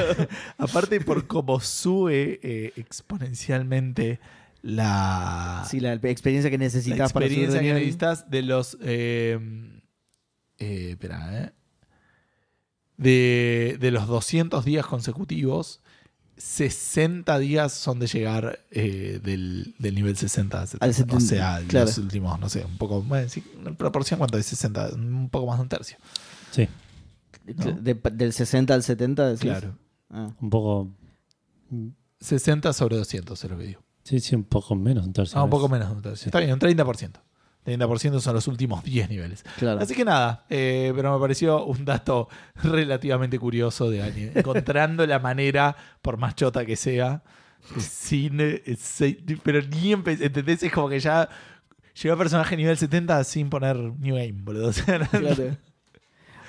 [0.57, 4.19] aparte por cómo sube eh, exponencialmente
[4.63, 8.77] la, Sí, la experiencia que la necesitas para subir experiencia que necesitas de los.
[8.81, 9.39] eh,
[10.57, 11.51] espera, eh.
[12.97, 15.81] De, de los 200 días consecutivos.
[16.37, 20.85] 60 días son de llegar eh, del, del nivel 60 a 70.
[20.85, 21.85] Al o 70, sea, claro.
[21.87, 25.47] los últimos, no sé, un poco, bueno, sí, en proporción cuánto es 60, un poco
[25.47, 25.97] más de un tercio.
[26.51, 26.67] Sí,
[27.45, 27.71] ¿no?
[27.73, 29.41] De- del 60 al 70, decís?
[29.41, 29.77] Claro.
[30.09, 30.31] Ah.
[30.39, 30.89] un poco.
[32.19, 33.83] 60 sobre 200 se lo que digo.
[34.03, 35.37] Sí, sí, un poco menos, un tercio.
[35.37, 36.27] Ah, un poco menos de un tercio.
[36.27, 37.11] Está bien, un 30%.
[37.67, 39.43] 30% son los últimos 10 niveles.
[39.57, 39.81] Claro.
[39.81, 42.29] Así que nada, eh, pero me pareció un dato
[42.63, 44.31] relativamente curioso de anime.
[44.35, 47.21] Encontrando la manera, por más chota que sea,
[47.77, 48.37] sin.
[48.39, 48.61] eh,
[49.43, 50.63] pero ni empe- ¿entendés?
[50.63, 51.27] Es como que ya
[52.01, 54.71] llegó el personaje nivel 70 sin poner New Game, boludo.
[55.11, 55.57] Claro.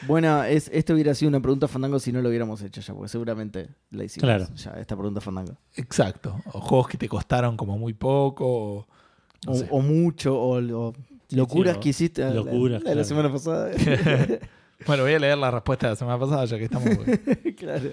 [0.07, 3.09] Bueno, es, esto hubiera sido una pregunta Fandango si no lo hubiéramos hecho ya, porque
[3.09, 4.47] seguramente la hicimos Claro.
[4.55, 5.57] ya, esta pregunta Fandango.
[5.75, 6.41] Exacto.
[6.53, 8.47] O juegos que te costaron como muy poco.
[8.47, 8.87] O,
[9.47, 10.95] no O, mucho, o, o
[11.31, 13.05] locuras sí, que hiciste la- locuras, la, de la claro.
[13.05, 13.71] semana pasada.
[14.87, 16.89] Bueno, voy a leer la respuesta de la semana pasada, ya que estamos.
[17.57, 17.91] claro.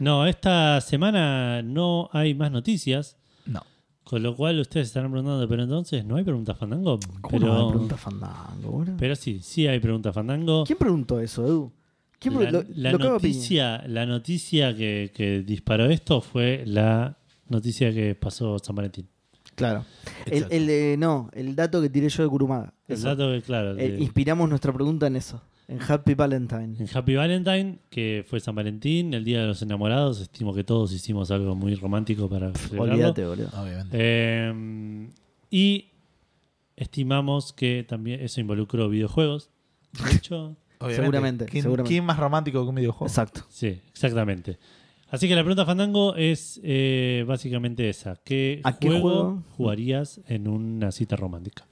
[0.00, 3.16] No, esta semana no hay más noticias.
[3.46, 3.62] No.
[4.02, 6.98] Con lo cual ustedes estarán preguntando, pero entonces no hay preguntas Fandango.
[7.20, 8.96] ¿Cómo Pero, no pregunta Fandango, boludo?
[8.98, 10.64] pero sí, sí hay preguntas Fandango.
[10.64, 11.72] ¿Quién preguntó eso, Edu?
[12.18, 13.32] ¿Quién La, lo- la lo cago a piña.
[13.32, 17.16] noticia, la noticia que, que disparó esto fue la
[17.48, 19.08] noticia que pasó San Valentín.
[19.54, 19.84] Claro.
[20.26, 22.72] El, el de- no, el dato que tiré yo de Kurumaga.
[22.88, 23.08] El Eso.
[23.08, 25.42] dato que, claro, Eh, de- inspiramos nuestra pregunta en eso.
[25.68, 26.76] En Happy Valentine.
[26.78, 30.92] en Happy Valentine, que fue San Valentín, el Día de los Enamorados, estimo que todos
[30.92, 32.92] hicimos algo muy romántico para celebrarlo.
[32.94, 33.48] Olvídate, boludo.
[33.62, 33.96] Obviamente.
[33.98, 35.08] Eh,
[35.50, 35.86] y
[36.76, 39.50] estimamos que también eso involucró videojuegos.
[39.92, 40.96] De hecho, Obviamente.
[41.02, 41.88] seguramente, ¿Quién, seguramente.
[41.94, 43.06] quién más romántico que un videojuego?
[43.06, 43.42] Exacto.
[43.48, 44.58] sí, exactamente.
[45.12, 48.16] Así que la pregunta Fandango es eh, básicamente esa.
[48.24, 49.42] ¿Qué, ¿A qué juego, juego?
[49.58, 51.66] jugarías en una cita romántica?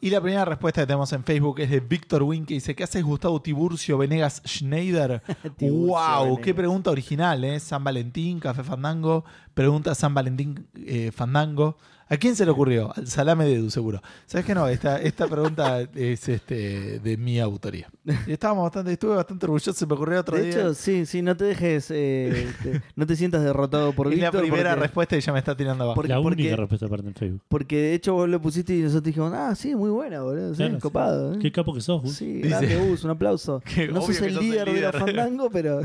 [0.00, 2.82] Y la primera respuesta que tenemos en Facebook es de Víctor Wink, que dice: ¿Qué
[2.82, 5.22] haces, Gustavo Tiburcio Venegas Schneider?
[5.60, 6.24] ¡Wow!
[6.24, 6.38] Venegas.
[6.42, 7.60] ¡Qué pregunta original, eh!
[7.60, 9.24] San Valentín, Café Fandango.
[9.54, 11.76] Pregunta San Valentín eh, Fandango.
[12.08, 12.92] ¿A quién se le ocurrió?
[12.94, 14.02] Al salame de Edu, seguro.
[14.26, 14.68] ¿Sabes qué no?
[14.68, 17.88] Esta, esta pregunta es este, de mi autoría.
[18.26, 20.50] Y estábamos bastante, estuve bastante orgulloso, se me ocurrió otro De día.
[20.52, 24.30] hecho, sí, sí, no te dejes, eh, te- no te sientas derrotado por es la
[24.30, 25.94] primera porque, respuesta y ya me está tirando abajo.
[25.96, 27.40] Porque- la porque- única respuesta aparte en Facebook.
[27.48, 30.50] porque de hecho vos lo pusiste y nosotros dijimos, ah, sí, muy buena, boludo.
[30.50, 30.80] Sí, Claro, sí.
[30.80, 31.34] copado.
[31.34, 31.38] ¿eh?
[31.40, 32.16] Qué capo que sos, Gus.
[32.16, 33.62] Sí, Dice- grande, Gus, un aplauso.
[33.74, 34.92] Que no sos que el sos el líder de la.
[34.92, 35.80] Fandango, pero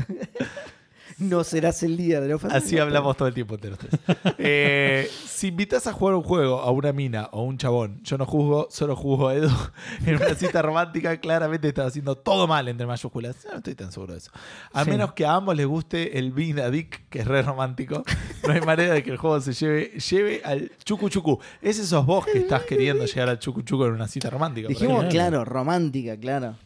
[1.20, 2.64] no serás el líder de la Fandango.
[2.64, 3.92] Así hablamos todo el tiempo entre los tres.
[4.38, 8.26] Eh, si invitas a jugar un juego a una mina o un chabón, yo no
[8.26, 9.50] juzgo, solo juzgo a Edu
[10.06, 13.42] en una cita romántica, claramente estás haciendo todo mal entre mayúsculas.
[13.44, 14.30] Yo no estoy tan seguro de eso.
[14.72, 14.90] A Sí.
[14.90, 18.02] menos que a ambos les guste el a Dick, que es re romántico,
[18.46, 21.38] no hay manera de que el juego se lleve, lleve al chucu chucu.
[21.60, 24.68] Ese sos vos que estás queriendo llegar al chucu chucu en una cita romántica.
[24.68, 25.10] Dijimos, Claro.
[25.10, 26.56] claro, romántica, claro.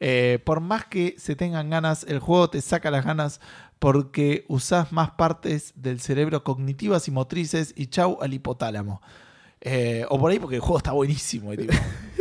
[0.00, 3.40] eh, por más que se tengan ganas, el juego te saca las ganas
[3.78, 9.00] porque usás más partes del cerebro cognitivas y motrices y chau al hipotálamo.
[9.60, 11.52] Eh, o por ahí porque el juego está buenísimo.
[11.52, 11.72] y tipo,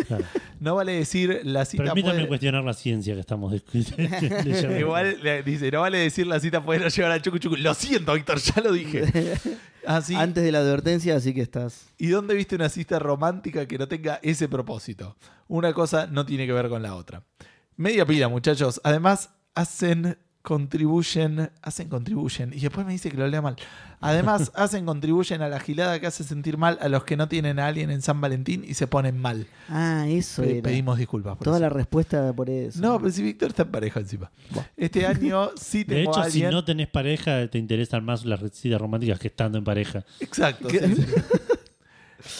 [0.07, 0.23] Claro.
[0.59, 2.27] no vale decir la cita Permítanme puede...
[2.29, 4.77] cuestionar la ciencia que estamos discutiendo.
[4.79, 7.55] Igual le- dice, no vale decir la cita puede no llevar al chucu chucu.
[7.57, 9.35] Lo siento, Víctor, ya lo dije.
[9.85, 11.85] Así, Antes de la advertencia, así que estás.
[11.97, 15.15] ¿Y dónde viste una cita romántica que no tenga ese propósito?
[15.47, 17.23] Una cosa no tiene que ver con la otra.
[17.77, 18.81] Media pila, muchachos.
[18.83, 20.17] Además, hacen
[20.47, 23.57] contribuyen, hacen contribuyen, y después me dice que lo lea mal.
[23.99, 27.59] Además, hacen contribuyen a la gilada que hace sentir mal a los que no tienen
[27.59, 29.45] a alguien en San Valentín y se ponen mal.
[29.69, 30.63] Ah, eso Pe- era.
[30.63, 31.63] pedimos disculpas por Toda eso.
[31.63, 32.79] la respuesta por eso.
[32.81, 34.31] No, pero si Víctor está en pareja encima.
[34.77, 36.51] Este año sí De tengo hecho, a si alguien.
[36.51, 40.05] no tenés pareja, te interesan más las citas románticas que estando en pareja.
[40.21, 40.69] Exacto.
[40.69, 41.05] sí, sí.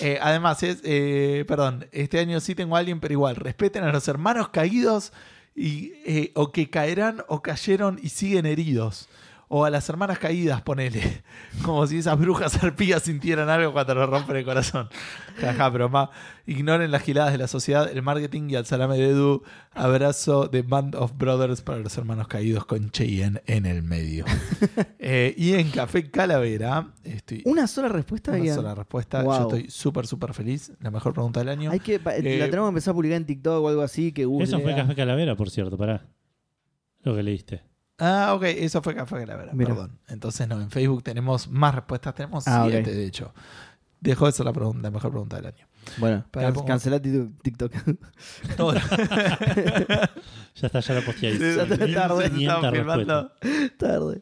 [0.02, 3.92] Eh, además, es, eh, perdón, este año sí tengo a alguien, pero igual, respeten a
[3.92, 5.14] los hermanos caídos
[5.58, 9.10] y, eh, o que caerán o cayeron y siguen heridos.
[9.50, 11.24] O a las hermanas caídas, ponele.
[11.64, 14.90] Como si esas brujas arpías sintieran algo cuando nos rompen el corazón.
[15.40, 16.10] Jaja, pero más.
[16.46, 19.44] Ignoren las giladas de la sociedad, el marketing y al salame de Edu.
[19.72, 24.26] Abrazo de Band of Brothers para los hermanos caídos con Cheyenne en el medio.
[25.00, 28.32] Eh, y en Café Calavera, estoy Una sola respuesta.
[28.34, 29.24] una sola respuesta.
[29.24, 29.34] Wow.
[29.34, 30.72] Yo estoy súper, súper feliz.
[30.82, 31.72] La mejor pregunta del año.
[31.72, 34.12] Hay que, pa- Eh, la tenemos que empezar a publicar en TikTok o algo así.
[34.12, 34.76] Que Eso fue.
[34.76, 36.06] Café Calavera, por cierto, pará.
[37.04, 37.62] Lo que leíste.
[38.00, 38.44] Ah, ok.
[38.44, 39.52] Eso fue Café Calavera.
[39.54, 39.70] Mira.
[39.70, 40.00] Perdón.
[40.08, 40.62] Entonces, no.
[40.62, 42.14] En Facebook tenemos más respuestas.
[42.16, 42.72] Tenemos Ah, ok.
[42.72, 43.34] siete, de hecho.
[44.00, 45.66] Dejo eso la, pregunta, la mejor pregunta del año.
[45.98, 47.42] Bueno, Para, can- pongo- cancelá TikTok.
[47.42, 47.74] TikTok.
[50.60, 51.38] Ya está, ya la posteé ahí.
[51.38, 52.30] Sí, ya está tarde.
[52.32, 53.32] 500 Estaban filmando.
[53.78, 54.22] Tarde.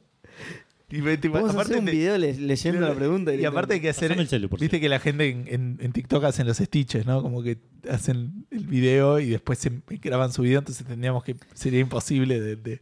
[0.89, 3.34] Y, me- tipo, Vamos a aparte hacer un de- video le- leyendo la pregunta.
[3.34, 4.10] Y aparte hay que hacer.
[4.10, 7.06] Pasame el celu, por Viste que la gente en, en- en TikTok hacen los stitches,
[7.06, 7.22] ¿no?
[7.22, 7.57] Como que
[7.89, 9.72] hacen el video y después se
[10.02, 11.35] graban su video, entonces tendríamos que.
[11.53, 12.81] Sería imposible de, de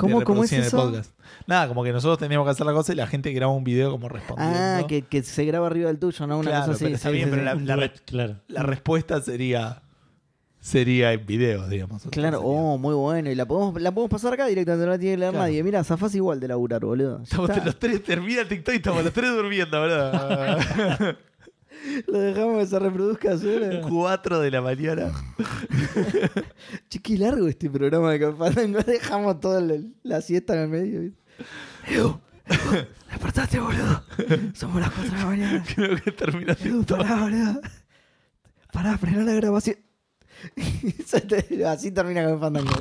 [0.00, 0.76] ¿Cómo, ¿Cómo es eso?
[0.76, 1.12] podcast.
[1.46, 3.90] Nada, como que nosotros teníamos que hacer la cosa y la gente graba un video
[3.90, 4.56] como respondiendo.
[4.58, 6.38] Ah, que, que se graba arriba del tuyo, ¿no?
[6.38, 6.84] Una Claro, cosa así.
[6.84, 7.46] pero está sí, bien, sí, pero sí.
[7.46, 8.36] la- Un la- duet, claro.
[8.48, 9.82] La respuesta sería
[10.62, 12.02] sería en video, digamos.
[12.10, 13.30] Claro, oh, muy bueno.
[13.30, 15.46] Y la podemos, la podemos pasar acá directamente, no la tiene que leer Claro.
[15.46, 15.62] nadie.
[15.62, 17.22] Mira, zafás igual de laburar, boludo.
[17.22, 20.12] Estamos los tres, termina el TikTok y estamos los tres durmiendo, boludo.
[22.06, 23.80] Lo dejamos que se reproduzca solo.
[23.88, 25.10] 4 de la mañana.
[26.88, 28.78] Che, qué largo este programa de Campatango.
[28.82, 31.00] Dejamos toda la, la siesta en el medio.
[31.00, 31.18] ¿viste?
[31.88, 34.02] Edu, Edu, despertate, boludo.
[34.54, 35.64] Somos las 4 de la mañana.
[35.74, 37.60] Creo que termina Edu, pará, boludo.
[38.72, 39.76] Pará, frená la grabación.
[41.28, 42.72] Te- Así termina con Fandango.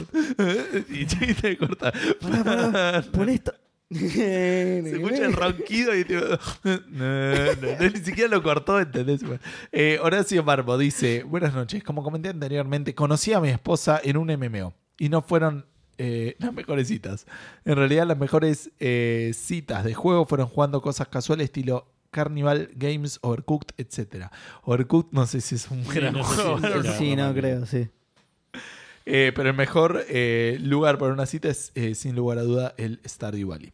[0.90, 1.92] y chiste corta.
[2.22, 3.02] Pará, pará.
[3.12, 3.54] Pon esto.
[3.92, 6.22] Se escucha el ronquido y tipo,
[6.64, 7.46] no, no,
[7.80, 9.22] no, ni siquiera lo cortó, ¿entendés?
[9.72, 14.28] Eh, Horacio Marmo dice, buenas noches, como comenté anteriormente, conocí a mi esposa en un
[14.28, 15.66] MMO y no fueron
[15.98, 17.26] eh, las mejores citas.
[17.66, 23.20] En realidad las mejores eh, citas de juego fueron jugando cosas casuales estilo Carnival Games,
[23.22, 24.28] Overcooked, etc.
[24.64, 26.60] Overcooked no sé si es un Sí, gran juego.
[26.98, 27.90] Sí, no no, creo, sí.
[29.06, 32.76] Eh, pero el mejor eh, lugar para una cita es, eh, sin lugar a duda,
[32.78, 33.74] el Stardew Valley.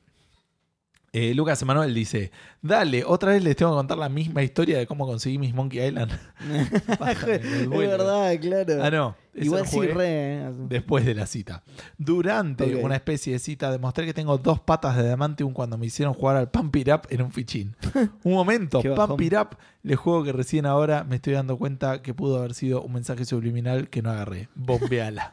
[1.18, 2.30] Eh, Lucas Emanuel dice:
[2.62, 5.88] Dale, otra vez les tengo que contar la misma historia de cómo conseguí mis Monkey
[5.88, 6.12] Island.
[7.00, 8.84] Bájame, es verdad, claro.
[8.84, 9.16] Ah, no.
[9.34, 10.08] Igual sí, re.
[10.08, 10.52] eh.
[10.68, 11.64] Después de la cita.
[11.98, 16.14] Durante una especie de cita, demostré que tengo dos patas de Diamantium cuando me hicieron
[16.14, 17.78] jugar al Pump It Up en un fichín.
[18.24, 18.82] un momento.
[18.82, 22.54] Pump It Up, el juego que recién ahora me estoy dando cuenta que pudo haber
[22.54, 24.50] sido un mensaje subliminal que no agarré.
[24.54, 25.32] Bombeala.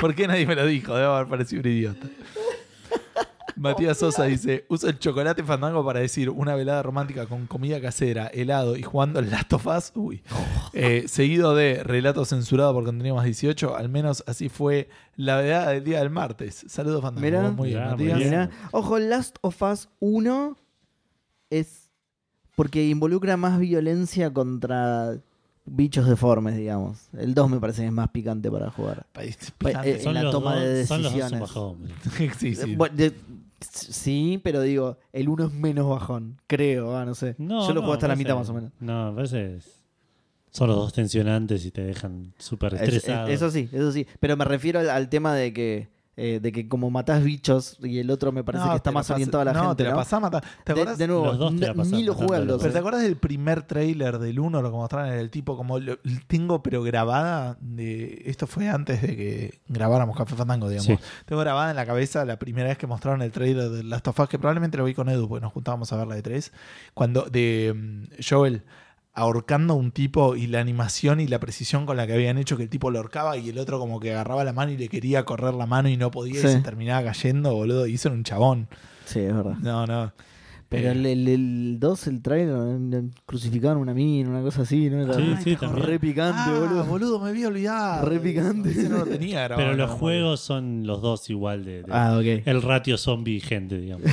[0.00, 0.96] ¿Por qué nadie me lo dijo?
[0.96, 2.08] Debo haber parecido un idiota.
[3.56, 8.26] Matías Sosa dice: Uso el chocolate fandango para decir una velada romántica con comida casera,
[8.28, 9.92] helado y jugando el Last of Us.
[9.94, 10.22] Uy.
[10.72, 13.76] Eh, seguido de relato censurado por contenido más 18.
[13.76, 16.64] Al menos así fue la velada del día del martes.
[16.68, 17.24] Saludos, fandango.
[17.26, 17.50] Mirá.
[17.50, 18.50] Muy bien, Mirá, Matías.
[18.72, 20.56] Ojo, Last of Us 1
[21.50, 21.90] es
[22.56, 25.16] porque involucra más violencia contra
[25.66, 27.08] bichos deformes, digamos.
[27.16, 29.06] El 2 me parece que es más picante para jugar.
[29.12, 29.22] Pa-
[29.58, 29.90] picante.
[29.96, 32.36] eh, Son la los toma dos- de Son los dos decisiones.
[32.38, 32.76] sí, sí.
[32.76, 33.14] Bueno, de-
[33.72, 37.34] sí, pero digo, el 1 es menos bajón, creo, ah, no sé.
[37.38, 38.72] No, Yo lo no, juego hasta la mitad más o menos.
[38.80, 39.56] No, me parece.
[39.56, 39.80] es-
[40.50, 43.26] Son los dos tensionantes y te dejan súper Es- estresado.
[43.28, 44.06] es- eso sí, eso sí.
[44.20, 47.98] Pero me refiero al, al tema de que, eh, de que como matás bichos y
[47.98, 49.76] el otro me parece No, que está más orientado a la no, gente.
[49.76, 49.96] te la ¿no?
[49.96, 50.20] pasás.
[50.64, 50.98] ¿Te De, acordás?
[50.98, 52.62] de nuevo, Los dos te la n- pasás ni lo jugué al matando, 2.
[52.62, 54.62] Pero ¿te acuerdas del primer trailer del 1?
[54.62, 59.02] Lo que mostraron en el tipo, como lo, tengo pero grabada, de esto fue antes
[59.02, 60.86] de que grabáramos Café Fandango, digamos.
[60.86, 60.98] Sí.
[61.26, 64.20] Tengo grabada en la cabeza la primera vez que mostraron el trailer de Last of
[64.20, 66.52] Us, que probablemente lo vi con Edu, porque nos juntábamos a ver la de 3,
[66.94, 68.62] cuando de mm, Joel
[69.14, 72.56] ahorcando a un tipo y la animación y la precisión con la que habían hecho
[72.56, 74.88] que el tipo lo ahorcaba y el otro como que agarraba la mano y le
[74.88, 76.46] quería correr la mano y no podía Sí.
[76.48, 78.68] y se terminaba cayendo, boludo, y hizo un chabón.
[79.06, 79.56] Sí, es verdad.
[79.60, 80.12] No, no.
[80.68, 82.56] Pero Eh, el, el, el 2, el trailer,
[82.92, 85.02] eh, crucificaron una mina, una cosa así, ¿no?
[85.02, 86.84] Era Sí, sí, re picante, Ah, boludo.
[86.84, 88.06] boludo, me había olvidado.
[88.08, 88.70] Re picante.
[88.70, 91.82] Ese no lo tenía grabado Pero los juegos son los dos igual de.
[91.82, 92.42] de- Ah, ok.
[92.46, 94.06] El ratio zombie gente, digamos.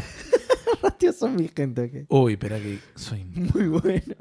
[0.84, 2.06] Ratios son mi gente, ok.
[2.10, 3.24] Uy, espera que soy.
[3.24, 4.16] Muy bueno.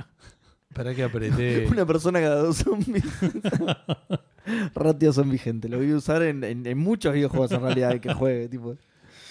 [0.71, 1.67] Espera que apreté.
[1.71, 3.05] Una persona cada dos zombies.
[4.75, 5.69] Ratios son mi gente.
[5.69, 8.49] Lo voy a usar en, en- en muchos videojuegos en realidad que juegue.
[8.49, 8.77] Tipo.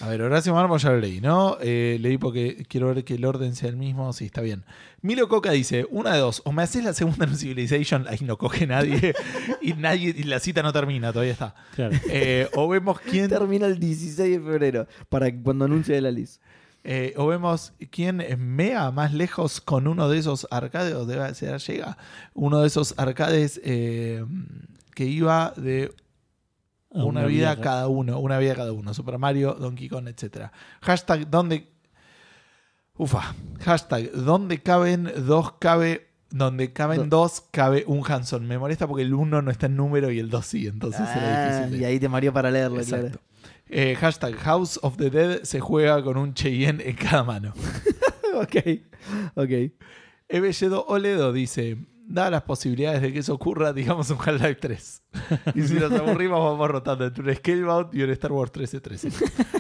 [0.01, 1.57] A ver, Horacio Marmo ya lo leí, ¿no?
[1.61, 4.13] Eh, leí porque quiero ver que el orden sea el mismo.
[4.13, 4.63] Sí, está bien.
[5.01, 6.41] Milo Coca dice: una de dos.
[6.45, 9.13] O me haces la segunda en Civilization, ahí no coge nadie.
[9.61, 11.55] y nadie y la cita no termina, todavía está.
[11.75, 11.97] Claro.
[12.09, 13.27] Eh, o vemos quién.
[13.29, 14.87] Termina el 16 de febrero.
[15.09, 16.45] Para cuando anuncie la lista.
[16.83, 21.59] Eh, o vemos quién mea más lejos con uno de esos arcades, o debe ser
[21.59, 21.97] llega,
[22.33, 24.23] uno de esos arcades eh,
[24.95, 25.93] que iba de
[26.91, 30.51] una, vida, cada uno, una vida cada uno, Super Mario, Donkey Kong, etc.
[30.81, 31.67] Hashtag donde...
[32.97, 36.07] Ufa, hashtag donde caben dos cabe...
[36.31, 38.45] Donde caben dos, cabe un Hanson.
[38.47, 41.15] Me molesta porque el uno no está en número y el dos sí, entonces era
[41.15, 41.71] Ah, difícil.
[41.71, 43.17] de- y ahí te mareó para leerlo, Exacto.
[43.17, 43.19] claro.
[43.69, 47.53] Eh, hashtag House of the Dead se juega con un Cheyenne en cada mano.
[48.33, 48.55] ok.
[49.35, 49.71] Ok.
[50.27, 51.77] Ebelledo Oledo dice:
[52.07, 55.01] Dadas las posibilidades de que eso ocurra, digamos un Half-Life 3.
[55.53, 59.09] y si nos aburrimos, vamos rotando entre un Scalebound y un Star Wars 1313.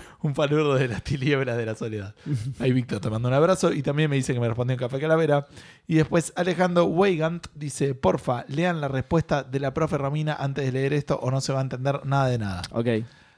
[0.21, 2.15] un palurdo de las tiliebras de la soledad.
[2.59, 4.99] Ahí Víctor te manda un abrazo y también me dice que me respondió en Café
[4.99, 5.45] Calavera.
[5.85, 10.71] Y después Alejandro Weigand dice: Porfa, lean la respuesta de la profe Romina antes de
[10.71, 12.61] leer esto o no se va a entender nada de nada.
[12.71, 12.87] Ok.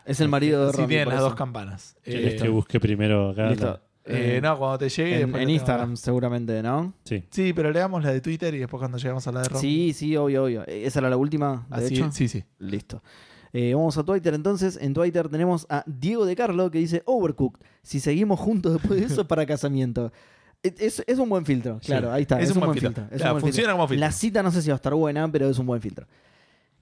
[0.05, 0.87] Es el marido de Si Romy.
[0.87, 1.29] tienen por las eso.
[1.29, 1.95] dos campanas.
[2.03, 3.49] ¿Querés Eh, que busque primero acá?
[3.49, 3.65] Listo.
[3.65, 5.13] la- eh, no, cuando te llegue.
[5.13, 6.93] En, después en la tengo Instagram seguramente, ¿no?
[7.05, 7.23] Sí.
[7.29, 9.61] Sí, pero leamos la de Twitter y después cuando llegamos a la de Rom.
[9.61, 10.65] Sí, sí, obvio, obvio.
[10.67, 11.67] ¿Esa era la última?
[11.69, 12.11] De Así, hecho?
[12.11, 12.43] sí, sí.
[12.57, 13.03] Listo.
[13.53, 14.79] Eh, vamos a Twitter entonces.
[14.81, 17.61] En Twitter tenemos a Diego de Carlo que dice Overcooked.
[17.83, 20.11] Si seguimos juntos después de eso para casamiento.
[20.63, 22.39] Es, es- es un buen filtro, claro, ahí está.
[22.39, 23.01] Es Es, un buen buen filtro.
[23.01, 23.15] filtro.
[23.15, 23.99] es Claro, un buen funciona como filtro.
[24.05, 26.05] La cita no sé si va a estar buena, pero es un buen filtro.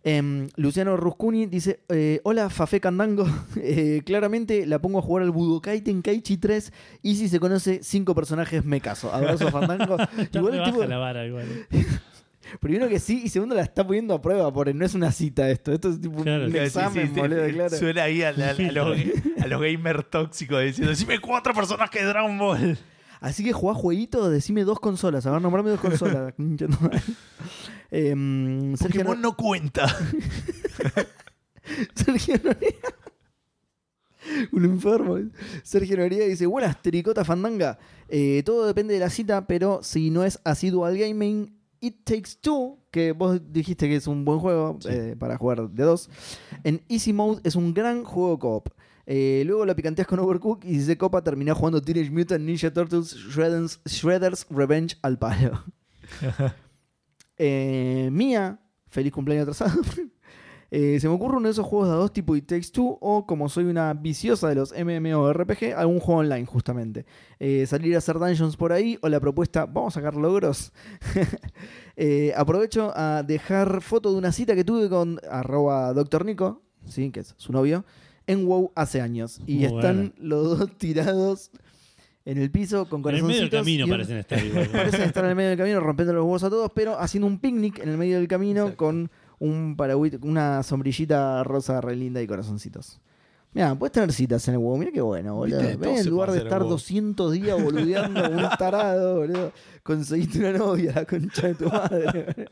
[0.04, 3.26] Em, Luciano Ruscuni dice: eh, Hola, Fafé Candango.
[3.62, 6.72] Eh, claramente la pongo a jugar al Budokai Tenkaichi 3
[7.04, 9.12] y si se conoce cinco personajes me caso.
[9.14, 9.98] Abrazo, Fandango.
[10.34, 11.46] Igual re el tipo- baja la vara igual.
[12.60, 15.48] Primero que sí, y segundo la está poniendo a prueba, porque no es una cita
[15.52, 15.72] esto.
[15.72, 16.46] Esto es tipo Claro.
[16.46, 17.20] un Sí, sí, examen, sí, sí.
[17.20, 17.78] boludo, claro.
[17.78, 18.98] Suena ahí a, la- a los,
[19.44, 22.78] a los gamers tóxicos diciendo: Decime cuatro personajes de Dragon Ball.
[23.20, 25.26] Así que jugá jueguito, decime dos consolas.
[25.26, 26.34] A ver, nombrame dos consolas.
[27.92, 29.88] Em, Sergio, Pokémon no- no cuenta.
[31.96, 32.90] Sergio Noriega.
[34.52, 35.18] Un enfermo.
[35.64, 37.80] Sergio Noriega dice: Buenas, tricota fandanga.
[38.08, 42.32] Eh, todo depende de la cita, pero si no es asiduo al gaming, It Takes
[42.42, 44.90] Two, que vos dijiste que es un buen juego Sí.
[44.92, 46.10] eh, para jugar de dos,
[46.64, 48.70] en Easy Mode es un gran juego coop.
[49.12, 52.72] Eh, luego lo picanteas con Overcook y si se copa terminás jugando Teenage Mutant Ninja
[52.72, 55.64] Turtles Shredder's, Shredder's Revenge al palo.
[57.42, 58.60] Eh, Mía,
[58.90, 59.82] feliz cumpleaños atrasado.
[60.72, 63.00] Eh, se me ocurre uno de esos juegos de a dos tipo It Takes Two
[63.02, 67.08] o como soy una viciosa de los MMORPG, algún juego online justamente.
[67.40, 70.72] Eh, salir a hacer dungeons por ahí o la propuesta, vamos a sacar logros.
[72.36, 76.24] Aprovecho a dejar foto de una cita que tuve con arroba Dr.
[76.24, 77.10] Nico, ¿sí?
[77.10, 77.84] que es su novio,
[78.30, 79.42] en WoW hace años.
[79.48, 80.12] Y Muy están bueno.
[80.20, 81.52] los dos tirados
[82.26, 83.60] en el piso con En el medio del corazoncitos.
[83.60, 84.68] camino un- parecen estar igual.
[84.72, 87.40] Parecen estar en el medio del camino rompiendo los huevos a todos, pero haciendo un
[87.40, 88.78] picnic en el medio del camino Exacto.
[88.86, 93.00] con un paragüita, una sombrillita rosa re linda y corazoncitos.
[93.52, 95.60] Mira, puedes tener citas en el huevo, mira qué bueno, boludo.
[95.62, 96.70] En lugar de estar el huevo.
[96.76, 99.52] 200 días boludeando un tarado, boludo,
[99.82, 102.48] conseguiste una novia, la concha de tu madre.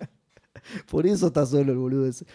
[0.90, 2.26] Por eso está solo el boludo ese.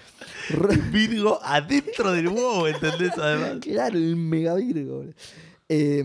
[0.93, 3.17] Virgo adentro del huevo, ¿entendés?
[3.19, 3.59] Además.
[3.61, 4.99] Claro, el mega virgo.
[4.99, 5.15] boludo.
[5.69, 6.05] Eh,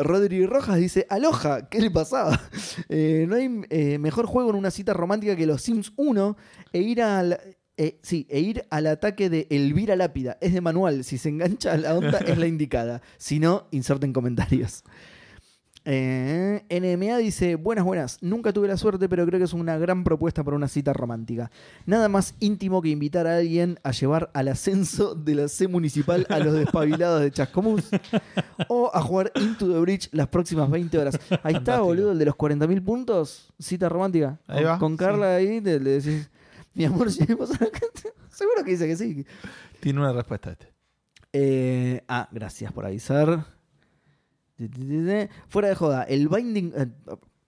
[0.00, 2.38] Rodri Rojas dice, aloja, ¿qué le pasaba?
[2.88, 6.36] Eh, no hay eh, mejor juego en una cita romántica que los Sims 1
[6.72, 7.40] e ir al...
[7.78, 10.36] eh, sí, e ir al ataque de Elvira Lápida.
[10.40, 11.04] Es de manual.
[11.04, 13.00] Si se engancha a la onda, es la indicada.
[13.16, 14.84] Si no, inserten comentarios.
[15.88, 18.18] Eh, NMA dice, buenas, buenas.
[18.20, 21.48] Nunca tuve la suerte, pero creo que es una gran propuesta para una cita romántica.
[21.86, 26.26] Nada más íntimo que invitar a alguien a llevar al ascenso de la C municipal
[26.28, 27.88] a los despabilados de Chascomús
[28.68, 31.20] o a jugar Into the Bridge las próximas 20 horas.
[31.44, 33.52] Ahí está, boludo, el de los 40.000 puntos.
[33.56, 34.40] Cita romántica.
[34.48, 36.28] Ahí con, va, con Carla ahí le decís,
[36.74, 38.08] mi amor, llevemos a la casa".
[38.28, 39.24] Seguro que dice que sí.
[39.78, 40.72] Tiene una respuesta este.
[41.32, 43.55] Eh, ah, gracias por avisar.
[45.48, 46.72] Fuera de joda, el Binding.
[46.76, 46.86] eh,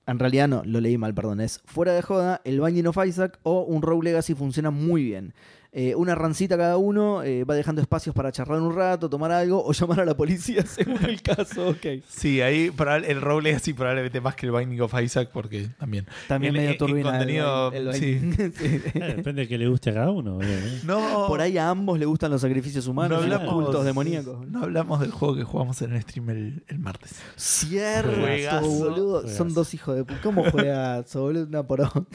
[0.07, 1.41] en realidad no, lo leí mal, perdón.
[1.41, 5.35] Es fuera de joda, el Binding of Isaac o un Rogue Legacy funciona muy bien.
[5.71, 9.63] Eh, una rancita cada uno, eh, va dejando espacios para charlar un rato, tomar algo
[9.63, 11.69] o llamar a la policía según el caso.
[11.69, 12.03] Ok.
[12.09, 16.07] Sí, ahí probable- el Roble así probablemente más que el Binding of Isaac, porque también.
[16.27, 17.11] También El- medio el turbina.
[17.11, 18.15] contenido, el sí.
[18.15, 18.53] Binding.
[18.59, 18.65] Sí.
[18.95, 20.39] Eh, depende de que le guste a cada uno.
[20.43, 20.81] ¿eh?
[20.85, 23.85] No, Por ahí a ambos le gustan los sacrificios humanos no y los hablamos, cultos
[23.85, 24.49] demoníacos.
[24.49, 27.15] no hablamos del juego que jugamos en el stream el, el martes.
[27.37, 29.21] Cierto, boludo.
[29.21, 29.37] Juegazo.
[29.37, 30.21] Son dos hijos de puta.
[30.23, 31.45] ¿Cómo juegas, boludo?
[31.45, 32.07] Una poronga.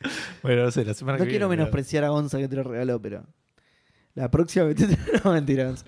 [0.42, 2.62] Bueno, no sé, la semana No que quiero viene, menospreciar a Gonza que te lo
[2.62, 3.24] regaló, pero.
[4.14, 4.86] La próxima te-
[5.24, 5.84] No, mentira, Gonza.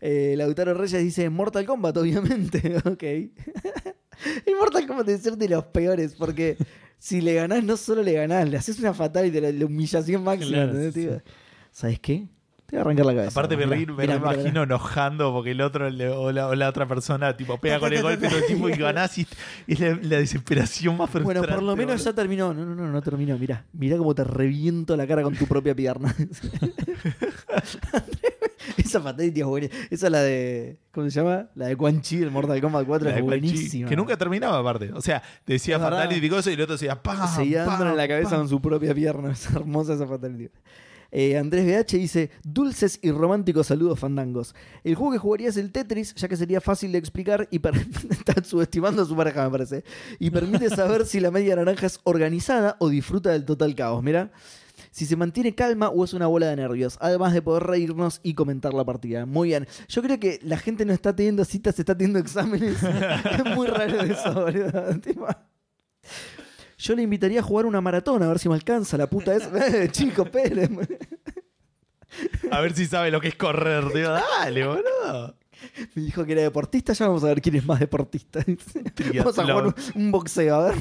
[0.00, 2.76] Eh, Lautaro Reyes dice Mortal Kombat, obviamente.
[2.84, 3.02] ok.
[3.02, 6.56] El Mortal Kombat debe ser de los peores, porque
[6.98, 9.66] si le ganás, no solo le ganás, le haces una fatal y te la, la
[9.66, 10.50] humillación máxima.
[10.64, 11.20] Claro, digo,
[11.70, 12.26] ¿Sabes qué?
[12.70, 13.30] Te voy a arrancar la cabeza.
[13.30, 16.48] Aparte me, Mirá, rí- me mirá, mirá, imagino enojando porque el otro le- o, la,
[16.48, 19.26] o la otra persona tipo pega con el golpe todo el tiempo y ganás y
[19.66, 21.40] y es la, la desesperación más frustrante.
[21.40, 22.52] Bueno, por lo menos ya terminó.
[22.52, 23.38] No, no, no, no terminó.
[23.38, 26.14] Mirá, mirá cómo te reviento la cara con tu propia pierna.
[28.76, 29.68] Esa fatality es buena.
[29.90, 30.78] Esa es la de.
[30.92, 31.46] ¿Cómo se llama?
[31.54, 33.04] La de Quan Chi, el Mortal Kombat 4.
[33.08, 33.88] La de es buenísima.
[33.88, 34.92] Que nunca terminaba aparte.
[34.92, 37.28] O sea, decía fatality y cosas y el otro decía ¡pam!
[37.34, 39.30] Seguía dándole en la cabeza pam, con su propia pierna.
[39.38, 40.50] Es hermosa esa fatality.
[41.10, 44.54] Eh, Andrés BH dice: Dulces y románticos saludos fandangos.
[44.84, 47.60] El juego que jugaría es el Tetris, ya que sería fácil de explicar y
[48.10, 49.84] está subestimando a su pareja, me parece.
[50.18, 54.02] Y permite saber si la media naranja es organizada o disfruta del total caos.
[54.02, 54.30] Mira.
[54.90, 58.34] Si se mantiene calma o es una bola de nervios, además de poder reírnos y
[58.34, 59.26] comentar la partida.
[59.26, 59.66] Muy bien.
[59.88, 62.78] Yo creo que la gente no está teniendo citas, está teniendo exámenes.
[62.82, 65.40] es muy raro eso, boludo.
[66.78, 69.50] Yo le invitaría a jugar una maratón a ver si me alcanza la puta esa.
[69.82, 70.70] Eh, chico, Pérez.
[72.50, 74.10] A ver si sabe lo que es correr, tío.
[74.10, 75.36] Dale, boludo.
[75.94, 78.44] Me dijo que era deportista, ya vamos a ver quién es más deportista.
[79.14, 80.76] vamos a jugar un, un boxeo, a ver.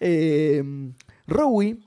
[0.00, 0.62] eh,
[1.26, 1.78] Rowie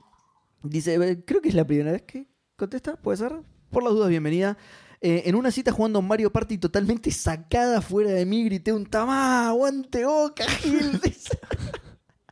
[0.62, 2.26] dice, creo que es la primera vez que
[2.56, 3.32] contesta, ¿puede ser?
[3.70, 4.58] Por las dudas, bienvenida.
[5.00, 9.48] Eh, en una cita jugando Mario Party totalmente sacada fuera de mí, grité un tamá,
[9.48, 11.00] aguante boca, Gil.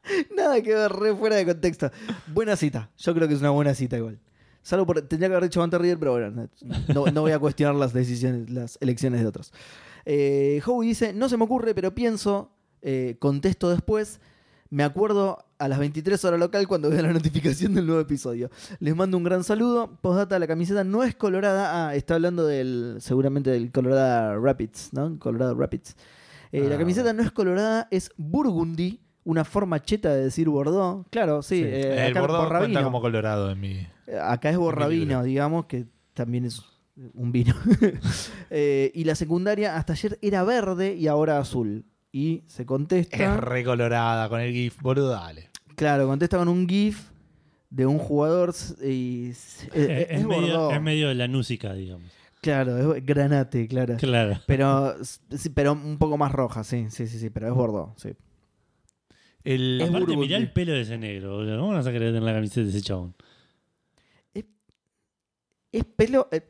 [0.37, 1.91] Nada que ver, re fuera de contexto.
[2.33, 2.91] Buena cita.
[2.99, 4.19] Yo creo que es una buena cita igual.
[4.63, 5.01] Salvo por.
[5.03, 6.49] Tendría que haber dicho Aguante River, pero bueno,
[6.95, 9.53] no, no voy a cuestionar las decisiones, las elecciones de otros.
[10.05, 12.51] Eh, Howie dice: No se me ocurre, pero pienso.
[12.83, 14.21] eh, contesto después.
[14.69, 18.51] Me acuerdo a las 23 horas local cuando veo la notificación del nuevo episodio.
[18.81, 19.97] Les mando un gran saludo.
[20.01, 21.89] Postdata, la camiseta no es colorada.
[21.89, 22.97] Ah, está hablando del.
[22.99, 25.17] seguramente del Colorado Rapids, ¿no?
[25.21, 25.97] Colorado Rapids.
[26.51, 26.79] Eh, La Ah.
[26.79, 29.01] camiseta no es colorada, es burgundy.
[29.27, 31.05] Una forma cheta de decir Bordeaux.
[31.11, 31.57] Claro, sí.
[31.57, 31.65] Sí.
[31.65, 33.73] eh, el acá Bordeaux cuenta como colorado en mi.
[34.07, 36.63] Eh, Acá es borrabino, digamos, que también es
[37.15, 37.55] un vino.
[38.51, 41.85] Eh, y la secundaria hasta ayer era verde y ahora azul.
[42.13, 43.17] Y se contesta.
[43.17, 45.51] Es recolorada con el GIF, boludo, dale.
[45.75, 47.11] Claro, contesta con un GIF
[47.69, 48.55] de un jugador
[48.85, 52.13] y Es, es, medio, es medio de la música, digamos.
[52.41, 53.97] Claro, es granate, claro.
[53.97, 54.39] Claro.
[54.47, 54.95] Pero,
[55.53, 58.11] pero un poco más roja, sí, sí, sí, sí, pero es Bordeaux, sí.
[59.47, 60.27] El, Es Aparte, burgundy.
[60.27, 61.37] mirá el pelo de ese negro.
[61.37, 61.59] boludo.
[61.61, 63.15] ¿Cómo vas a querer tener la camiseta de ese chabón?
[65.73, 66.29] Es pelo.
[66.33, 66.49] eh,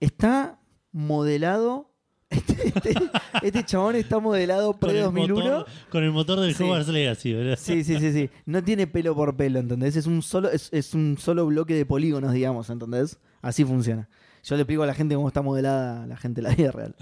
[0.00, 0.58] está
[0.92, 1.90] modelado.
[2.34, 3.10] Este, este-
[3.42, 5.28] este chabón está modelado Con el, pre-2001.
[5.34, 6.64] motor, con el motor del Sí.
[6.64, 7.56] Hogwarts Legacy, boludo.
[7.56, 8.30] Sí, sí, sí, sí.
[8.46, 9.94] No tiene pelo por pelo, ¿entendés?
[9.94, 13.18] Es un solo, es, es un solo bloque de polígonos, digamos, ¿entendés?
[13.40, 14.08] Así funciona.
[14.42, 16.96] Yo le explico a la gente cómo está modelada la gente en la vida real.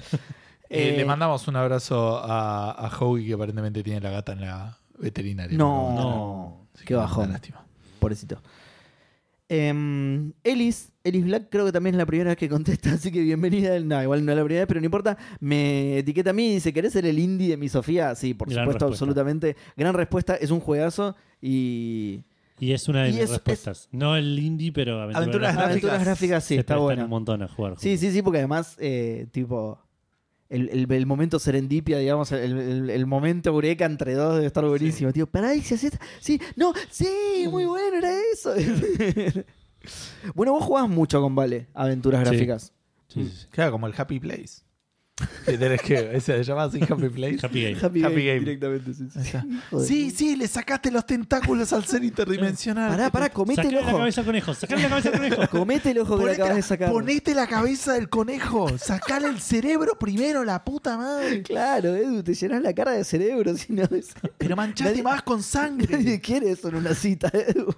[0.69, 4.41] Eh, Eh, le mandamos un abrazo a, a Howie que aparentemente tiene la gata en
[4.43, 5.57] la veterinaria.
[5.59, 6.67] No, No.
[6.75, 7.31] Así qué bajón.
[7.33, 7.65] lástima.
[7.99, 8.41] Pobrecito.
[9.49, 13.21] Em, Ellis, Ellis Black creo que también es la primera vez que contesta, así que
[13.21, 13.79] bienvenida.
[13.81, 15.19] No, igual no es la primera vez, pero no importa.
[15.41, 18.15] Me etiqueta a mí y dice, ¿querés ser el indie de mi Sofía?
[18.15, 19.05] Sí, por Gran supuesto, respuesta.
[19.05, 19.57] absolutamente.
[19.77, 22.23] Gran respuesta, es un juegazo y...
[22.61, 23.89] Y es una de Y mis es- respuestas.
[23.93, 25.71] No el indie, pero aventuras, Aventuras gráficas.
[25.71, 27.05] Aventuras gráficas, sí, se está bueno.
[27.05, 27.75] un montón a jugar.
[27.79, 29.81] Sí, sí, sí, porque además, eh, tipo,
[30.53, 35.13] el, el- el momento serendipia, digamos, el, el- momento eureka entre dos debe estar buenísimo.
[35.13, 37.09] Tío, pará, y se hace Sí, no, sí,
[37.51, 38.55] muy bueno, era eso.
[40.35, 42.73] bueno, vos jugás mucho con Vale, aventuras gráficas.
[43.09, 43.47] Sí, sí, sí.
[43.51, 44.63] Claro, como el Happy Place.
[45.45, 47.39] Que tenés que, ese se llama así Happy Place.
[47.45, 47.77] Happy Game.
[47.77, 48.41] Happy, Happy Game, Game.
[48.41, 49.85] directamente, sí, sí.
[49.87, 52.91] Sí, sí, le sacaste los tentáculos al ser interdimensional.
[52.91, 53.99] Pará, pará, comete el Sacale la ojo.
[53.99, 54.55] cabeza al conejo.
[54.55, 55.43] Sacale la cabeza al conejo.
[55.51, 56.91] Comete el ojo que le Ponete, acabas de la, sacar.
[56.93, 58.79] ponete la cabeza del conejo.
[58.79, 61.43] Sacale el cerebro primero, la puta madre.
[61.43, 64.15] Claro, Edu, te llenas la cara de cerebro, si no es...
[64.39, 66.21] Pero manchaste Nadie- más con Nadie sangre.
[66.21, 67.75] quiere eso en una cita, Edu.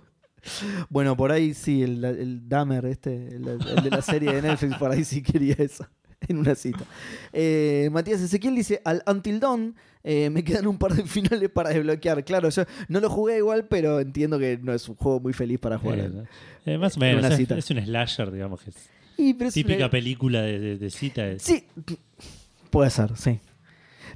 [0.91, 4.77] Bueno, por ahí sí, el, el Dahmer, este, el, el de la serie de Netflix,
[4.77, 5.87] por ahí sí quería eso.
[6.29, 6.85] En una cita.
[7.33, 11.71] Eh, Matías Ezequiel dice: Al Until Dawn eh, me quedan un par de finales para
[11.71, 12.25] desbloquear.
[12.25, 15.59] Claro, yo no lo jugué igual, pero entiendo que no es un juego muy feliz
[15.59, 16.11] para jugar.
[16.67, 17.25] Eh, más o En menos.
[17.25, 17.57] una Es, cita.
[17.59, 18.61] es un slasher, digamos.
[18.63, 18.77] Que es
[19.17, 21.27] Y, pero es típica una- película de, de- de cita.
[21.27, 21.65] es- Sí,
[22.71, 23.39] puede ser, sí.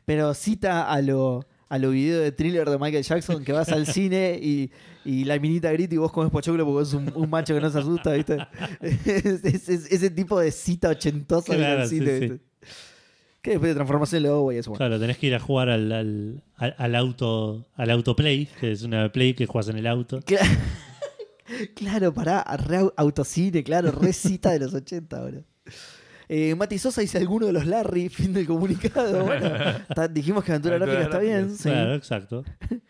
[0.04, 3.86] Pero cita a lo, a lo video de thriller de Michael Jackson que vas al
[3.86, 4.70] cine y,
[5.10, 7.70] y la minita grita y vos comes pochoclo porque sos un, un macho que no
[7.70, 8.38] se asusta, ¿viste?
[8.80, 9.06] Es-
[9.44, 12.20] es- es- ese tipo de cita ochentosa Claro, sí, cine, sí.
[12.20, 12.40] ¿viste?
[13.40, 14.70] Que después de transformarse en lobo y eso.
[14.70, 14.78] bueno.
[14.78, 18.82] Claro, tenés que ir a jugar al, al, al- al auto al autoplay, que es
[18.82, 20.20] una play que juegas en el auto.
[20.20, 20.40] Cla-
[21.74, 25.40] Claro, pará, re au- autocine, claro, re cita de los 80 ahora.
[26.28, 29.24] Eh, Mati Sosa dice alguno de los Larry, fin del comunicado.
[29.24, 29.46] Bueno,
[29.88, 31.56] está- dijimos que aventura gráfica está bien.
[31.56, 31.62] sí.
[31.70, 32.44] Claro, exacto.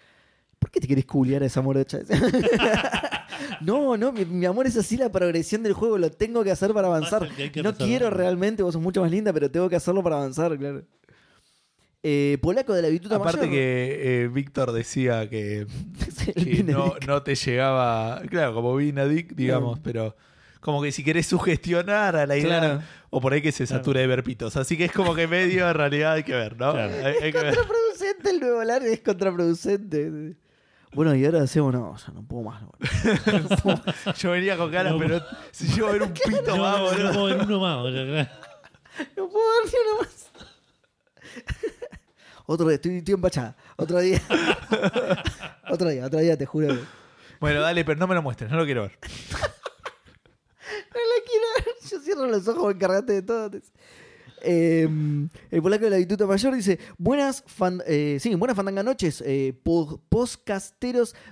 [0.59, 2.01] ¿Por qué te querés culiar a esa morocha?
[3.61, 6.73] no, no, mi, mi amor es así la progresión del juego, lo tengo que hacer
[6.75, 7.29] para avanzar.
[7.35, 7.89] Que que No resolver.
[7.89, 10.83] quiero realmente, vos sos mucho más linda, pero tengo que hacerlo para avanzar, claro.
[12.03, 13.53] Eh, Polaco de la Vituta Aparte Mayor.
[13.53, 15.67] que eh, Víctor decía que,
[17.07, 20.15] no, te llegaba, claro, como Vina Dick, digamos, pero
[20.61, 22.83] como que si querés sugestionar a la idea, Claro.
[23.11, 24.57] o por ahí que se satura de ver pitos.
[24.57, 26.73] Así que es como que medio en realidad hay que ver, ¿no?
[26.73, 26.93] Claro.
[26.95, 27.55] Hay- hay que ver.
[27.57, 30.37] Contraproducente el nuevo largo, es contraproducente.
[30.93, 32.62] Bueno, y ahora decimos, no, ya no puedo más.
[33.65, 34.12] no.
[34.15, 34.98] Yo venía con ganas, No.
[34.98, 37.05] pero si llego a ver un pito No, más, no, boludo.
[37.05, 38.31] no puedo ver uno más, boludo, claro.
[39.16, 40.31] No puedo ver ni uno más.
[42.47, 43.55] Otro día, estoy, estoy empachada.
[43.77, 44.20] Otro día.
[45.70, 46.69] otro día, otro día, te juro.
[46.69, 46.81] que- No
[47.40, 48.93] Bueno, dale, pero no me lo muestres, no lo quiero ver.
[49.02, 49.09] la
[51.27, 51.66] quiero ver.
[51.90, 53.51] Yo cierro los ojos, encargate de todo.
[54.43, 54.89] Eh,
[55.51, 59.52] el polaco de la Bituta Mayor dice: Buenas, fan- eh, sí, buenas fandanga noches, eh,
[59.62, 60.01] po-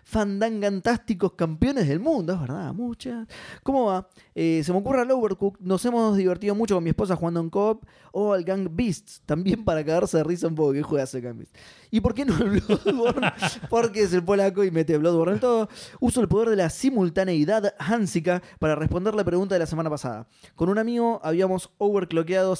[0.04, 2.32] fandangantásticos campeones del mundo.
[2.34, 3.26] Es verdad, muchas.
[3.62, 4.08] ¿Cómo va?
[4.34, 5.58] Eh, se me ocurre al Overcook.
[5.60, 9.22] Nos hemos divertido mucho con mi esposa jugando en co-op o al Gang Beasts.
[9.26, 11.58] También para cagarse de risa un poco que juega ese Gang Beasts.
[11.90, 13.32] ¿Y por qué no el Bloodborne?
[13.70, 15.68] Porque es el polaco y mete Bloodborne en todo.
[16.00, 20.26] Uso el poder de la simultaneidad hansica para responder la pregunta de la semana pasada.
[20.54, 22.56] Con un amigo habíamos overclockeado,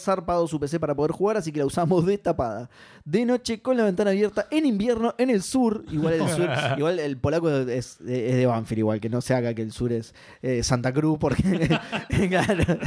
[0.47, 2.69] su PC para poder jugar, así que la usamos destapada.
[3.05, 5.85] De noche con la ventana abierta, en invierno, en el sur.
[5.91, 6.49] Igual el sur,
[6.79, 9.93] igual el polaco es, es de Banfield, igual que no se haga que el sur
[9.93, 11.79] es eh, Santa Cruz, porque
[12.29, 12.79] claro,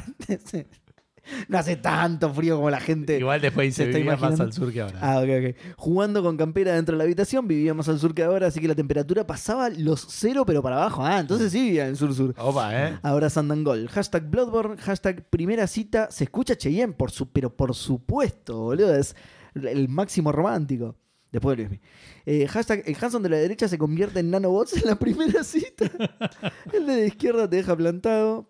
[1.48, 3.18] no hace tanto frío como la gente.
[3.18, 5.00] Igual después se se vivía más al sur que ahora.
[5.02, 5.76] Ah, ok, ok.
[5.78, 8.76] Jugando con campera dentro de la habitación, vivíamos al sur que ahora, así que la
[8.76, 11.06] temperatura pasaba los cero, pero para abajo.
[11.06, 12.34] Ah, entonces sí vivía en el sur-sur.
[12.38, 13.00] Opa, ¿eh?
[13.02, 13.88] Ahora Sandangol.
[13.90, 16.10] Hashtag Bloodborne, hashtag primera cita.
[16.12, 18.96] Se escucha Cheyenne, por su, pero por supuesto, boludo.
[18.96, 19.16] Es
[19.56, 20.96] el máximo romántico.
[21.32, 21.82] Después de Luismi.
[22.26, 25.86] Eh, hashtag el Hanson de la derecha se convierte en nanobots en la primera cita.
[26.74, 28.50] el de la izquierda te deja plantado.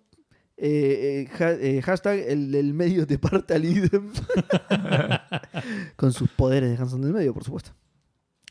[0.61, 4.11] Eh, eh, ha- eh, hashtag el del medio te parte al idem.
[5.95, 7.71] Con sus poderes de Hanson del medio, por supuesto.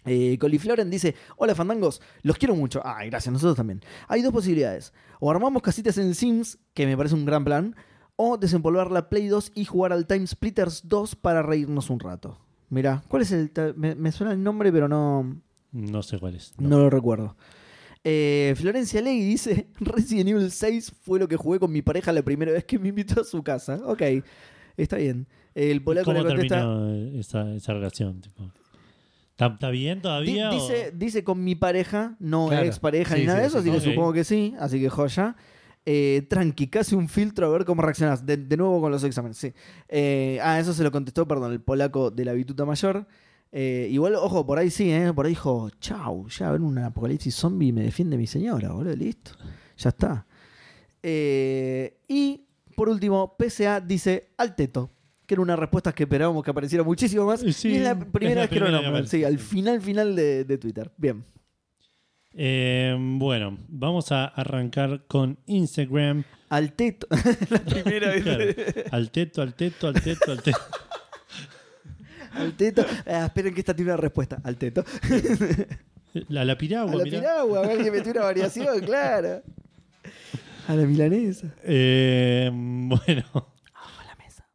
[0.05, 2.81] Eh, Colifloren dice: Hola fandangos, los quiero mucho.
[2.85, 3.81] Ay, gracias, nosotros también.
[4.09, 4.93] Hay dos posibilidades.
[5.21, 7.77] O armamos casitas en Sims, que me parece un gran plan,
[8.17, 12.39] o desempolvar la Play 2 y jugar al Time Splitters 2 para reírnos un rato.
[12.71, 13.51] Mira, ¿cuál es el...?
[13.77, 15.41] me suena el nombre, pero no,
[15.73, 16.53] No sé cuál es.
[16.59, 17.37] no lo recuerdo.
[18.11, 22.23] Eh, Florencia Ley dice: Resident Evil 6 fue lo que jugué con mi pareja la
[22.23, 23.81] primera vez que me invitó a su casa.
[23.85, 24.03] Ok,
[24.79, 25.27] está bien.
[25.55, 28.21] El ¿Y polaco le ¿Cómo contesta: terminó esa, esa relación?
[28.23, 28.51] Tipo,
[29.37, 30.51] ¿Está, bien todavía?
[30.51, 32.67] dice, o- dice con mi pareja, no Claro.
[32.67, 34.81] ex pareja Sí, ni nada sí, de eso, sí, así que supongo que sí, así
[34.81, 35.37] que joya.
[35.91, 38.25] Eh, tranqui, casi un filtro a ver cómo reaccionás.
[38.27, 39.53] De, de nuevo con los exámenes, sí.
[39.89, 43.07] Eh, ah, eso se lo contestó, perdón, el polaco de la bituta mayor.
[43.51, 45.13] Eh, igual, ojo, por ahí sí, ¿eh?
[45.13, 48.95] Por ahí dijo, chau, ya ven un apocalipsis zombie y me defiende mi señora, boludo,
[48.95, 49.33] listo.
[49.77, 50.27] Ya está.
[51.03, 52.45] Eh, y
[52.77, 54.91] por último, PSA dice al teto.
[55.27, 57.41] Que era una respuesta que esperábamos que apareciera muchísimo más.
[57.41, 59.07] Sí, y es la es primera la vez que lo nombran.
[59.07, 60.91] Sí, al final, final de, de Twitter.
[60.97, 61.23] Bien.
[62.33, 66.25] Eh, bueno, vamos a arrancar con Instagram.
[66.49, 67.07] Al teto.
[67.51, 68.23] la primera vez.
[68.23, 68.45] Claro.
[68.93, 70.59] Al teto, al teto, al teto, al teto.
[72.39, 72.85] Al teto.
[73.07, 74.41] Ah, esperen que esta tiene una respuesta.
[74.45, 74.85] Al teto.
[76.31, 77.19] A la piragua, a la mirá.
[77.21, 77.59] piragua.
[77.65, 79.43] A ver que metió una variación, claro.
[80.67, 81.55] A la milanesa.
[81.63, 83.25] Eh, bueno,
[83.75, 84.49] A la mesa.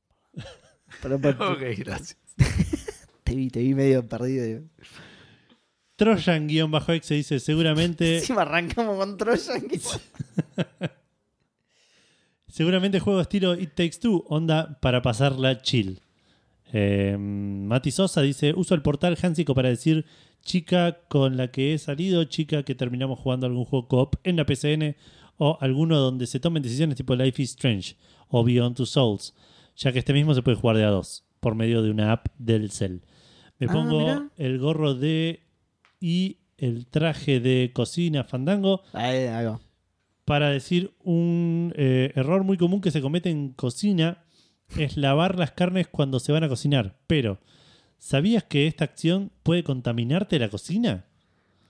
[1.01, 2.17] Pero, Ok, gracias.
[3.23, 4.45] te vi, te vi medio perdido.
[4.45, 4.61] digo.
[5.95, 9.63] Trojan-exe dice, seguramente, Encima arrancamos con Trojan.
[12.47, 16.01] seguramente juego estilo It Takes Two, onda para pasarla chill.
[16.73, 20.05] Eh, Mati Sosa dice, uso el portal Hansico para decir
[20.41, 24.45] chica con la que he salido, chica que terminamos jugando algún juego coop en la
[24.45, 24.95] PCN
[25.37, 27.95] o alguno donde se tomen decisiones tipo Life is Strange
[28.27, 29.33] o Beyond Two Souls,
[29.77, 32.27] ya que este mismo se puede jugar de a dos por medio de una app
[32.37, 33.01] del cel.
[33.59, 34.29] Me Ah, pongo mirá.
[34.37, 35.41] el gorro de
[36.01, 39.59] y el traje de cocina fandango Ahí, ahí va.
[40.25, 44.22] para decir un eh, error muy común que se comete en cocina
[44.77, 46.95] es lavar las carnes cuando se van a cocinar.
[47.07, 47.39] Pero,
[47.97, 51.05] ¿sabías que esta acción puede contaminarte la cocina?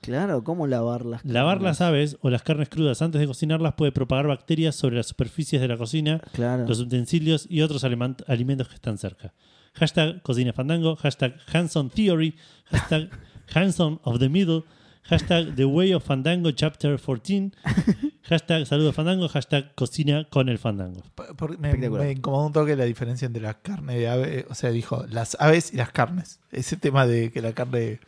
[0.02, 3.94] Claro, ¿cómo lavar las Lavar las aves o las carnes crudas antes de cocinarlas puede
[3.94, 6.68] propagar bacterias sobre las superficies de la cocina, Claro.
[6.68, 9.34] los utensilios y otros alimentos que están cerca.
[9.76, 12.36] Hashtag cocina fandango, hashtag Hanson Theory,
[12.66, 13.10] hashtag
[13.56, 14.66] Hanson of the Middle,
[15.04, 17.54] hashtag The Way of Fandango Chapter 14,
[18.24, 21.02] hashtag saludos fandango, hashtag cocina con el fandango.
[21.16, 22.06] Por- por- me, Espectacular.
[22.06, 25.38] me incomodó un toque la diferencia entre la carne de ave, o sea, dijo las
[25.40, 26.40] aves y las carnes.
[26.52, 28.00] Ese tema de que la carne.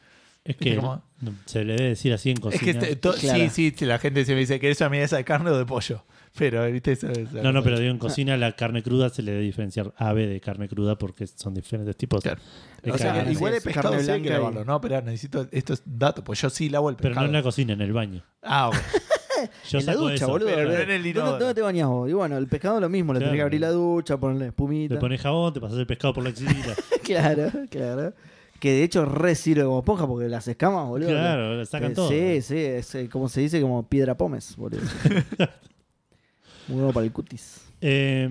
[0.44, 1.02] Es que ¿Viste cómo?
[1.22, 2.64] no, se le debe decir así en Es cocina.
[2.64, 3.40] que este- to- Claro.
[3.46, 5.58] sí, sí, sí, la gente se me dice que es una milanesa de carne o
[5.58, 6.04] de pollo.
[6.38, 6.92] Pero, ¿viste?
[6.92, 9.94] Eso es- no, no, pero digo en cocina la carne cruda se le debe diferenciar
[9.98, 12.42] ave de carne cruda porque son diferentes tipos Claro.
[12.84, 13.32] de O sea, carne.
[13.32, 14.82] igual el es pescado carne sí hay que blanca y- lavarlo, ¿no?
[14.82, 17.26] Pero necesito, esto es dato, pues yo sí lavo el Pero pescado.
[17.26, 18.24] no en la cocina, en el baño.
[18.44, 18.76] Ah, ok.
[19.70, 20.28] Yo en la saco ducha, eso.
[20.28, 20.48] boludo.
[20.50, 21.40] pero ¿Dónde- en el ¿Dónde, inodoro.
[21.40, 22.10] dónde te bañas vos?
[22.10, 24.94] Y bueno, el pescado lo mismo, le tenés que abrir la ducha, ponerle espumita.
[24.96, 26.52] Le pones jabón, te pasas el pescado por la axila.
[27.04, 28.14] Claro, claro.
[28.60, 31.10] Que de hecho re sirve como esponja porque las escamas, boludo.
[31.10, 32.10] claro, le sacan Eh, todo.
[32.10, 34.82] Sí, sí, es eh, como se dice, como piedra pómez, boludo.
[36.68, 37.62] Muy bueno para el cutis.
[37.82, 38.28] Eh,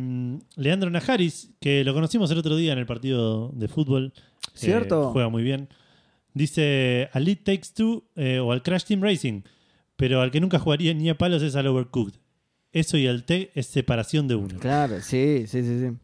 [0.57, 4.13] Leandro Najaris, que lo conocimos el otro día en el partido de fútbol.
[4.55, 5.09] ¿Cierto?
[5.09, 5.69] Eh, juega muy bien.
[6.33, 9.43] Dice al Lead Takes Two eh, o al Crash Team Racing.
[9.97, 12.15] Pero al que nunca jugaría ni a palos es al Overcooked.
[12.73, 14.59] Eso y al T es separación de uno.
[14.59, 15.97] Claro, sí, sí, sí, sí.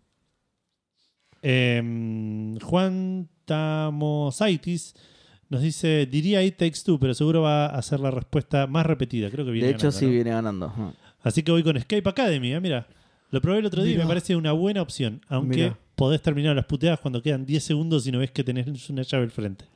[1.43, 4.95] Eh, Juan Tamosaitis
[5.49, 9.31] nos dice, diría It Takes Two, pero seguro va a ser la respuesta más repetida.
[9.31, 10.13] Creo que viene De hecho, ganando, sí ¿no?
[10.13, 10.95] viene ganando.
[11.23, 12.61] Así que voy con Escape Academy, ¿eh?
[12.61, 12.87] mira.
[13.33, 14.07] Lo probé el otro día y Mirá.
[14.07, 15.79] me parece una buena opción, aunque Mirá.
[16.01, 19.25] Podés terminar las puteadas cuando quedan 10 segundos y no ves que tenés una llave
[19.25, 19.67] al frente.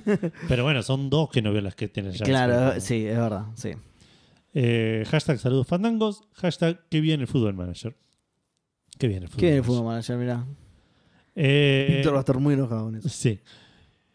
[0.48, 2.26] Pero bueno, son dos que no veo las que tienen llaves.
[2.26, 3.44] Claro, sí, es verdad.
[3.54, 3.72] Sí.
[4.54, 7.94] Eh, hashtag saludos fandangos, hashtag que bien el fútbol manager.
[8.98, 10.16] Qué bien el fútbol ¿Qué viene el fútbol manager?
[10.16, 10.46] Mirá.
[11.34, 13.08] Eh, Víctor va a estar muy enojado con eso.
[13.10, 13.40] Sí.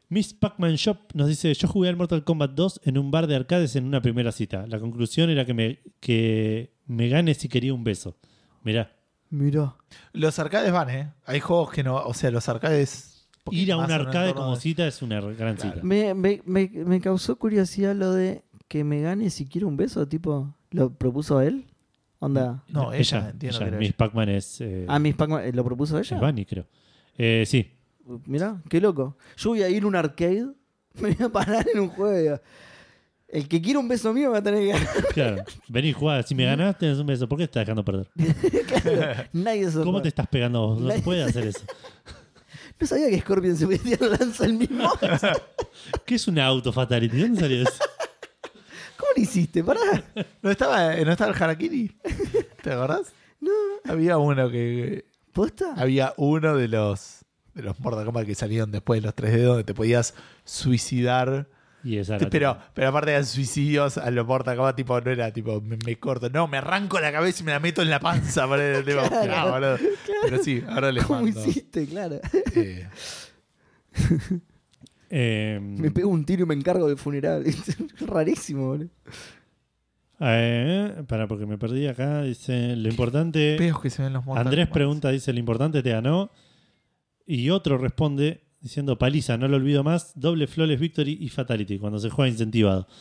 [0.08, 3.36] Miss Pac-Man Shop nos dice: Yo jugué al Mortal Kombat 2 en un bar de
[3.36, 4.66] arcades en una primera cita.
[4.66, 8.18] La conclusión era que me, que me gane si quería un beso.
[8.64, 8.99] Mirá,
[9.30, 9.76] Mirá.
[10.14, 11.14] Los arcades van, ¿eh?
[11.26, 11.96] Hay juegos que no.
[11.98, 13.28] O sea, los arcades.
[13.52, 15.76] ir a un arcade como de- cita es una gran Claro.
[15.76, 15.80] cita.
[15.86, 20.08] Me, me, me, me causó curiosidad lo de que me gane si quiero un beso.
[20.08, 21.66] Tipo, ¿lo propuso él?
[22.20, 22.64] Onda.
[22.68, 23.98] No, ella, entiendo ella, que era Miss ella.
[23.98, 26.20] Pac-Man es, eh, Ah, Miss Pac-Man, ¿lo propuso es ella?
[26.22, 26.66] Bunny, creo.
[27.18, 27.72] Eh, sí,
[28.26, 29.18] Mirá, qué loco.
[29.38, 30.48] Yo voy a ir a un arcade,
[31.00, 32.40] me voy a parar en un juego.
[33.32, 35.08] El que quiera un beso mío va a tener que ganar.
[35.14, 35.44] claro.
[35.68, 36.24] Vení, jugá.
[36.24, 37.30] Si me ganás, tenés un beso.
[37.30, 38.08] ¿Por qué estás dejando perder?
[38.68, 40.80] Claro, nadie se ¿Cómo te estás pegando vos?
[40.80, 41.62] No se puede hacer eso.
[42.80, 44.90] No sabía que Scorpion se tirar lanza el mismo.
[46.06, 47.20] ¿Qué es una auto fatality?
[47.20, 47.74] ¿Dónde salió eso?
[48.96, 49.62] ¿Cómo lo hiciste?
[49.66, 49.82] Pará.
[50.42, 51.98] ¿No estaba, ¿No estaba el Harakiri?
[52.64, 53.12] ¿Te acordás?
[53.42, 53.52] No.
[53.84, 55.04] Había uno que.
[55.34, 55.74] ¿Posta?
[55.76, 57.26] Había uno de los.
[57.54, 60.14] De los Mortal Kombat que salieron después de los 3D donde te podías
[60.46, 61.50] suicidar.
[61.84, 65.32] Y esa era Pero, pero aparte de suicidios a los Mortal Kombat, tipo, no era
[65.32, 66.30] tipo, me, me corto.
[66.30, 68.48] No, me arranco la cabeza y me la meto en la panza.
[68.50, 69.78] Para, tipo, Claro, "Ah, boludo".
[70.24, 71.40] Pero sí, ahora les ¿Cómo mando.
[71.46, 71.86] hiciste?
[71.88, 72.20] Claro.
[72.56, 72.88] eh,
[75.12, 77.44] Eh, Me pego un tiro y me encargo del funeral.
[77.48, 77.76] Es
[78.08, 78.90] rarísimo, boludo.
[80.20, 82.22] Eh, para, porque me perdí acá.
[82.24, 83.56] Dice: Lo importante.
[83.58, 86.30] peos que se ven los Andrés pregunta: Dice, lo importante te ganó.
[87.26, 90.12] Y otro responde diciendo: Paliza, no lo olvido más.
[90.16, 92.88] Doble flawless victory y fatality cuando se juega incentivado.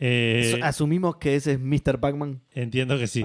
[0.00, 1.98] Eh, Asumimos que ese es Mr.
[1.98, 2.40] Pac-Man.
[2.52, 3.20] entiendo que sí.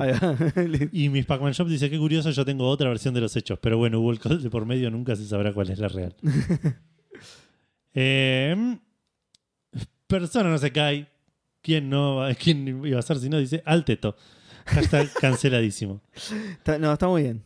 [0.91, 3.60] Y Miss Pac-Man Shop dice: Qué curioso, yo tengo otra versión de los hechos.
[3.61, 6.15] Pero bueno, hubo el call de por medio, nunca se sabrá cuál es la real.
[7.95, 8.80] Eh,
[10.07, 11.07] persona no se cae.
[11.61, 13.38] ¿Quién no ¿Quién iba a ser si no?
[13.38, 14.15] Dice al teto.
[14.65, 16.01] Hashtag canceladísimo.
[16.80, 17.43] No, está muy bien.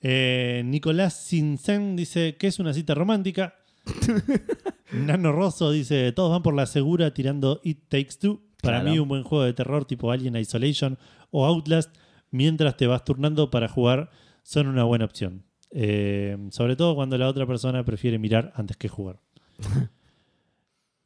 [0.00, 3.54] Eh, Nicolás Sincen dice que es una cita romántica.
[4.92, 8.42] Nano Rosso dice: Todos van por la segura tirando It Takes Two.
[8.62, 8.90] Para Claro.
[8.90, 10.98] mí, un buen juego de terror tipo Alien Isolation
[11.30, 11.94] o Outlast,
[12.30, 14.10] mientras te vas turnando para jugar,
[14.42, 15.44] son una buena opción.
[15.70, 19.20] Eh, sobre todo cuando la otra persona prefiere mirar antes que jugar.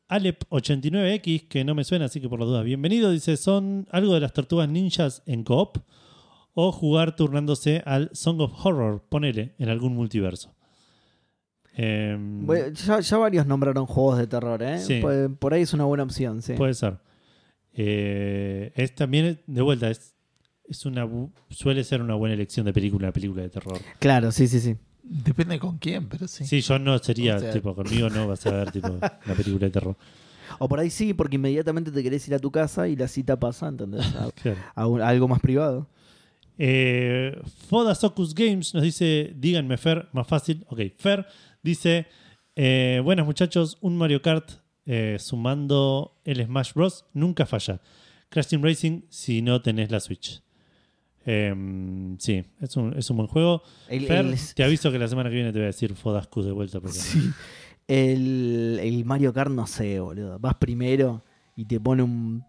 [0.09, 3.11] Alep89X, que no me suena, así que por las dudas, bienvenido.
[3.11, 5.79] Dice: ¿Son algo de las tortugas ninjas en coop?
[6.55, 10.55] O jugar turnándose al Song of Horror, ponele, en algún multiverso.
[11.75, 14.79] Em, ya, ya varios nombraron juegos de terror, ¿eh?
[14.79, 15.01] Sí.
[15.01, 16.55] Por, por ahí es una buena opción, sí.
[16.55, 16.99] Puede ser.
[17.73, 20.15] Eh, es también, de vuelta, es,
[20.65, 21.09] es una
[21.49, 23.79] suele ser una buena elección de película, una película de terror.
[24.01, 24.77] Claro, sí, sí, sí.
[25.03, 26.45] Depende con quién, pero sí.
[26.45, 28.89] Sí, yo no sería, O sea- tipo, conmigo no vas a ver, tipo,
[29.27, 29.97] una película de terror.
[30.59, 33.39] O por ahí sí, porque inmediatamente te querés ir a tu casa y la cita
[33.39, 34.05] pasa, ¿entendés?
[34.17, 34.59] A, Claro.
[34.75, 35.87] a un- a algo más privado.
[36.63, 40.63] Eh, Foda Socus Games nos dice, díganme Fer, más fácil.
[40.69, 41.25] Ok, Fer
[41.63, 42.07] dice,
[42.55, 44.51] eh, buenas muchachos, un Mario Kart
[44.85, 47.07] eh, sumando el Smash Bros.
[47.15, 47.81] nunca falla.
[48.29, 50.43] Crash Team Racing si no tenés la Switch.
[51.25, 53.63] Em, sí, es un, es un buen juego.
[53.89, 56.45] El, Fer, el- te aviso que la semana que viene te voy a decir Fodascus
[56.45, 56.79] de vuelta.
[56.81, 57.31] Porque sí.
[57.89, 60.39] El- el Mario Kart, no sé, boludo.
[60.39, 61.25] Vas primero
[61.57, 62.45] y te pone un,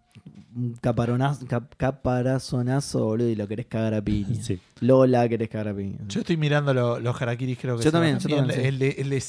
[1.47, 4.35] cap- caparazonazo, boludo, y lo querés cagar a piña.
[4.41, 4.59] Sí.
[4.79, 5.99] Lola querés cagar a piña.
[6.07, 8.67] Yo estoy mirando lo- los harakiris, creo que Yo se también, yo también, sí.
[8.67, 8.81] El
[9.13, 9.21] el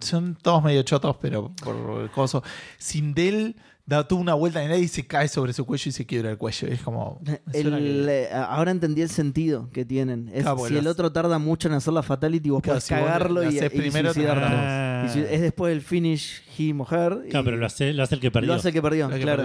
[0.00, 2.42] son todos medio chotos, pero por el coso.
[2.78, 3.56] Sindel
[3.96, 6.06] da toda una vuelta en el aire y se cae sobre su cuello y se
[6.06, 6.68] quiebra el cuello.
[6.68, 7.20] Es como.
[7.52, 10.28] El- que- eh, ahora entendí el sentido que tienen.
[10.32, 12.84] Es, Claro, porque si el otro tarda mucho en hacer la fatality, vos Claro, podés
[12.84, 14.12] si cagarlo y, primero.
[14.16, 15.04] Ah.
[15.06, 16.42] Y si- es después el finish
[16.90, 17.22] her.
[17.26, 18.48] y Claro, pero lo hace, lo hace el que perdió.
[18.52, 19.42] lo hace el que perdió, que claro.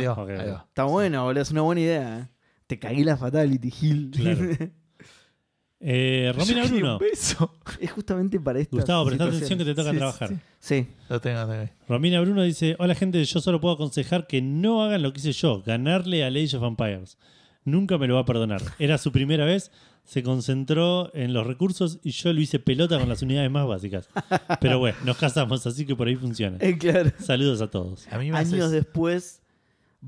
[0.67, 2.19] Está bueno, boludo, es una buena idea.
[2.19, 2.27] ¿eh?
[2.67, 4.11] Te cagué la fatality, Gil.
[4.15, 4.39] Claro.
[5.79, 6.93] Eh, Romina Yo quería Bruno.
[6.93, 7.53] un beso.
[7.79, 8.77] es justamente para esto.
[8.77, 10.29] Gustavo, presta atención que te toca Sí, trabajar.
[10.29, 10.35] sí.
[10.59, 10.87] Sí.
[11.09, 11.69] Lo tengo, lo tengo.
[11.87, 15.33] Romina Bruno dice: Hola gente, yo solo puedo aconsejar que no hagan lo que hice
[15.33, 17.17] yo, ganarle a Age of Empires.
[17.65, 18.61] Nunca me lo va a perdonar.
[18.79, 19.71] Era su primera vez,
[20.03, 24.07] se concentró en los recursos y yo lo hice pelota con las unidades más básicas.
[24.61, 26.57] Pero bueno, nos casamos, así que por ahí funciona.
[26.61, 27.11] Eh, claro.
[27.19, 28.07] Saludos a todos.
[28.11, 29.41] A mí me Años haces- después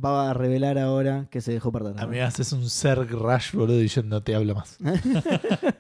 [0.03, 1.95] va a revelar ahora que se dejó perder.
[1.99, 4.78] A mí me haces un Zerg Rush, boludo, y yo no te hablo más.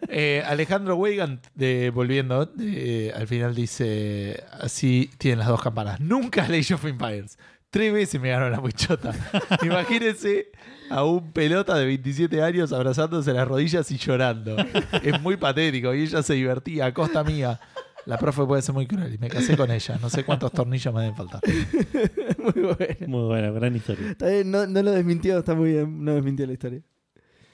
[0.09, 5.99] Eh, Alejandro Weigand, de, volviendo, de- al final dice: Así tienen las dos campanas.
[5.99, 7.37] Nunca Age of Empires.
[7.69, 9.13] Tres veces me ganó la muchota.
[9.61, 10.47] Imagínense
[10.89, 14.55] a un pelota de 27 años abrazándose las rodillas y llorando.
[15.03, 15.93] Es muy patético.
[15.93, 17.59] Y ella se divertía a costa mía.
[18.07, 19.99] La profe puede ser muy cruel y me casé con ella.
[20.01, 21.41] No sé cuántos tornillos me deben faltar.
[22.37, 23.07] muy bueno.
[23.07, 24.11] Muy buena, gran historia.
[24.11, 26.05] Está bien, no, no lo desmintió, está muy bien.
[26.05, 26.81] No desmintió la historia.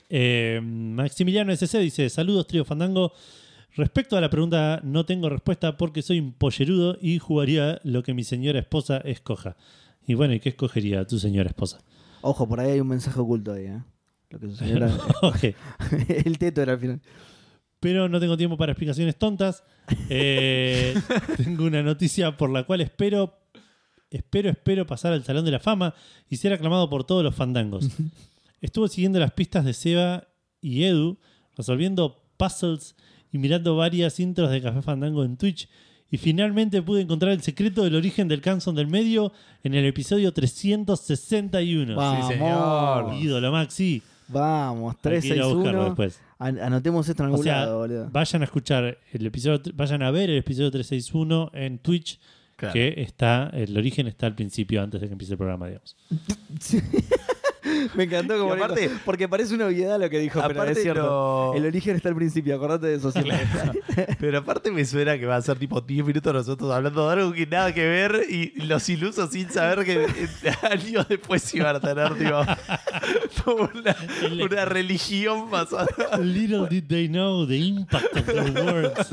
[0.09, 3.13] Eh, Maximiliano SC dice: Saludos, trío Fandango.
[3.75, 8.13] Respecto a la pregunta, no tengo respuesta porque soy un pollerudo y jugaría lo que
[8.13, 9.57] mi señora esposa escoja.
[10.05, 11.80] Y bueno, ¿y qué escogería tu señora esposa?
[12.21, 13.81] Ojo, por ahí hay un mensaje oculto ahí, ¿eh?
[14.30, 14.91] Lo que su señora.
[16.25, 17.01] El teto era al final.
[17.84, 19.65] Pero no tengo tiempo para explicaciones tontas.
[20.07, 20.95] Eh,
[21.38, 23.38] tengo una noticia por la cual espero,
[24.10, 25.93] espero, espero pasar al Salón de la Fama
[26.30, 27.89] y ser aclamado por todos los fandangos.
[28.61, 30.30] Estuve siguiendo las pistas de Seba
[30.61, 31.18] y Edu,
[31.57, 32.95] resolviendo puzzles
[33.34, 35.68] y mirando varias intros de Café Fandango en Twitch.
[36.10, 40.31] Y finalmente pude encontrar el secreto del origen del Canson del medio en el episodio
[40.31, 41.95] 361.
[41.97, 42.27] Vamos.
[42.30, 43.14] señor.
[43.15, 44.01] Ídolo Maxi.
[44.30, 45.84] Vamos, Hay que ir a buscarlo 361.
[45.85, 46.22] después.
[46.45, 48.09] An- anotemos esto en algún O sea, lado, boludo.
[48.11, 52.19] vayan a escuchar el episodio, vayan a ver el episodio 361 en Twitch,
[52.55, 52.73] Claro.
[52.73, 55.95] que está, el origen está al principio, antes de que empiece el programa, digamos.
[57.95, 60.81] Me encantó como aparte- dijo, porque parece una obviedad lo que dijo, pero Aparte es
[60.81, 61.01] cierto.
[61.53, 63.38] lo- El origen está al principio, acordate de eso siempre.
[64.19, 67.34] Pero aparte me suena que va a ser tipo 10 minutos nosotros hablando de algo
[67.34, 70.05] que nada que ver y los ilusos sin saber que
[70.69, 73.95] años después iban a tener tipo, una,
[74.43, 75.88] una religión basada.
[76.19, 79.10] Little did they know the impact of their words.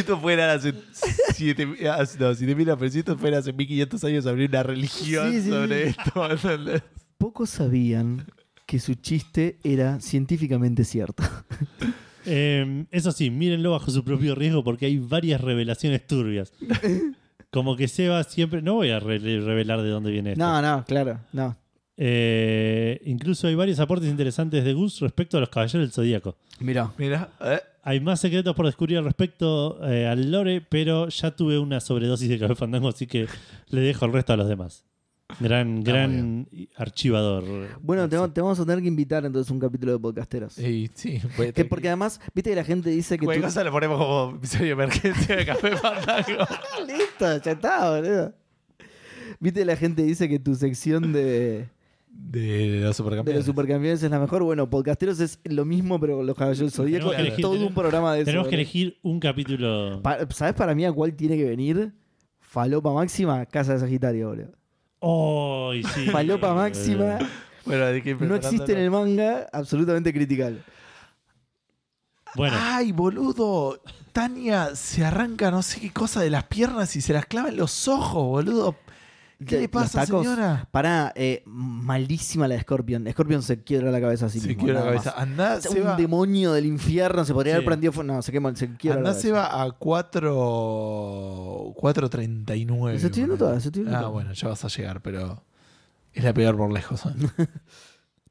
[0.00, 0.72] Si esto fuera hace
[1.34, 5.50] 7 no, 7000 pero si esto fuera hace 1500 años abrir una religión Sí, sí,
[5.50, 5.96] sobre sí.
[5.98, 6.84] esto.
[7.18, 8.26] Pocos sabían
[8.66, 11.22] que su chiste era científicamente cierto.
[12.26, 16.52] Eh, eso sí, mírenlo bajo su propio riesgo porque hay varias revelaciones turbias.
[17.50, 18.62] Como que Seba siempre.
[18.62, 20.44] No voy a re- revelar de dónde viene esto.
[20.44, 21.56] No, no, claro, no.
[21.96, 26.36] Eh, incluso hay varios aportes interesantes de Gus respecto a los caballeros del zodíaco.
[26.60, 27.60] Mira, Mira, ¿eh?
[27.82, 32.28] Hay más secretos por descubrir al respecto eh, al lore, pero ya tuve una sobredosis
[32.28, 33.26] de café fandango, así que
[33.68, 34.84] le dejo el resto a los demás.
[35.38, 37.44] Gran, Está gran archivador.
[37.80, 40.58] bueno, te, vamos a tener que invitar entonces a un capítulo de podcasteros.
[40.58, 43.48] Y sí, puede Que porque además, viste que la gente dice que Cualquier tú...
[43.48, 46.46] cosa lo ponemos como episodio de emergencia de Café Fandango.
[46.86, 48.34] Listo, ya está, boludo.
[49.38, 51.68] Viste la gente dice que tu sección de,
[52.12, 53.38] De los de supercampeones.
[53.40, 54.42] los supercampeones es la mejor.
[54.42, 57.10] Bueno, podcasteros es lo mismo, pero con los caballeros del Zodíaco.
[57.10, 58.24] Tenemos que Es elegir- todo tenemos- un programa de eso.
[58.26, 58.60] Tenemos que boludo.
[58.62, 60.00] elegir un capítulo.
[60.02, 61.92] Pa- ¿Sabes para mí a cuál tiene que venir?
[62.40, 64.52] Falopa máxima, Casa de Sagitario, boludo.
[65.00, 65.72] ¡Oh!
[65.94, 66.06] sí.
[66.06, 67.18] Falopa máxima
[67.64, 70.62] Bueno, hay que ir no existe en el manga, absolutamente critical.
[72.36, 73.80] Bueno, Ay, boludo.
[74.12, 77.56] Tania se arranca no sé qué cosa de las piernas y se las clava en
[77.56, 78.76] los ojos, boludo.
[79.46, 80.68] ¿Qué le pasa, señora?
[80.70, 83.06] Pará, eh, malísima la de Scorpion.
[83.10, 84.64] Scorpion se quiebra la cabeza así se mismo.
[84.64, 85.12] quiebra la cabeza.
[85.16, 85.22] más.
[85.22, 87.56] Andá, se un va, demonio del infierno se podría Sí.
[87.56, 88.02] haber prendido.
[88.02, 92.98] No, se quema, se quiebra andá la se va a 4 4.39.
[92.98, 95.42] Se estoy viendo se estoy viendo Ah, bueno, ya vas a llegar, pero
[96.12, 97.04] es la peor por lejos.
[97.06, 97.08] ¿eh?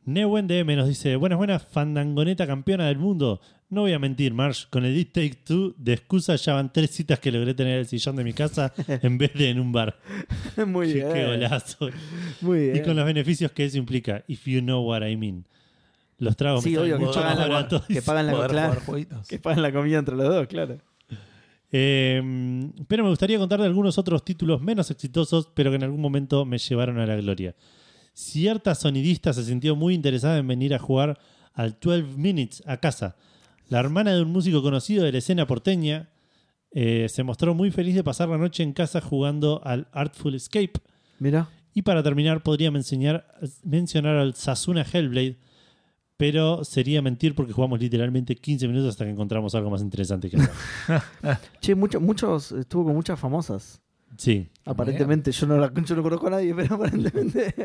[0.10, 3.40] Newen DM nos dice: Buenas, buenas, fandangoneta campeona del mundo.
[3.69, 4.65] No voy a mentir, Marsh.
[4.69, 7.80] Con el It Take Two de excusa ya van tres citas que logré tener en
[7.81, 9.99] el sillón de mi casa en vez de en un bar.
[10.65, 11.14] Muy Qué, bien.
[11.14, 11.90] qué golazo.
[12.41, 12.77] Muy bien.
[12.77, 15.45] Y con los beneficios que eso implica, if you know what I mean.
[16.18, 17.86] Los tragos Sí, me obvio, que mucho pagan, más la, baratos.
[17.86, 18.81] que pagan la claro,
[19.27, 20.77] que pagan la comida entre los dos, claro.
[21.72, 22.22] Eh,
[22.88, 26.44] pero me gustaría contar de algunos otros títulos menos exitosos, pero que en algún momento
[26.45, 27.56] me llevaron a la gloria.
[28.20, 31.18] Cierta sonidista se sintió muy interesada en venir a jugar
[31.54, 33.16] al 12 Minutes a casa.
[33.70, 36.10] La hermana de un músico conocido de la escena porteña
[36.72, 40.74] eh, se mostró muy feliz de pasar la noche en casa jugando al Artful Escape.
[41.20, 41.48] Mira.
[41.74, 43.26] Y para terminar, podría mencionar,
[43.64, 45.38] mencionar al Sasuna Hellblade,
[46.18, 50.36] pero sería mentir porque jugamos literalmente 15 minutos hasta que encontramos algo más interesante que
[50.38, 51.02] hacer.
[51.62, 53.82] Che, mucho- muchos, estuvo con muchas famosas.
[54.20, 54.50] Sí.
[54.66, 57.56] Aparentemente, yo no, la, yo no conozco a nadie, pero aparentemente.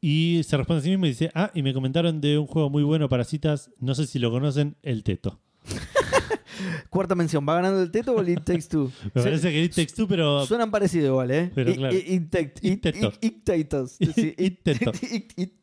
[0.00, 2.70] Y se responde a sí mismo y dice, ah, y me comentaron de un juego
[2.70, 5.38] muy bueno para citas, no sé si lo conocen, El Teto.
[6.90, 8.90] Cuarta mención, ¿va ganando el teto o el It Takes Two?
[9.14, 10.46] Me Se- parece que It Takes Two, pero...
[10.46, 11.50] Suenan parecido igual, ¿eh?
[11.54, 11.94] Pero claro.
[11.94, 13.12] It Take- It Teto.
[13.20, 13.44] It-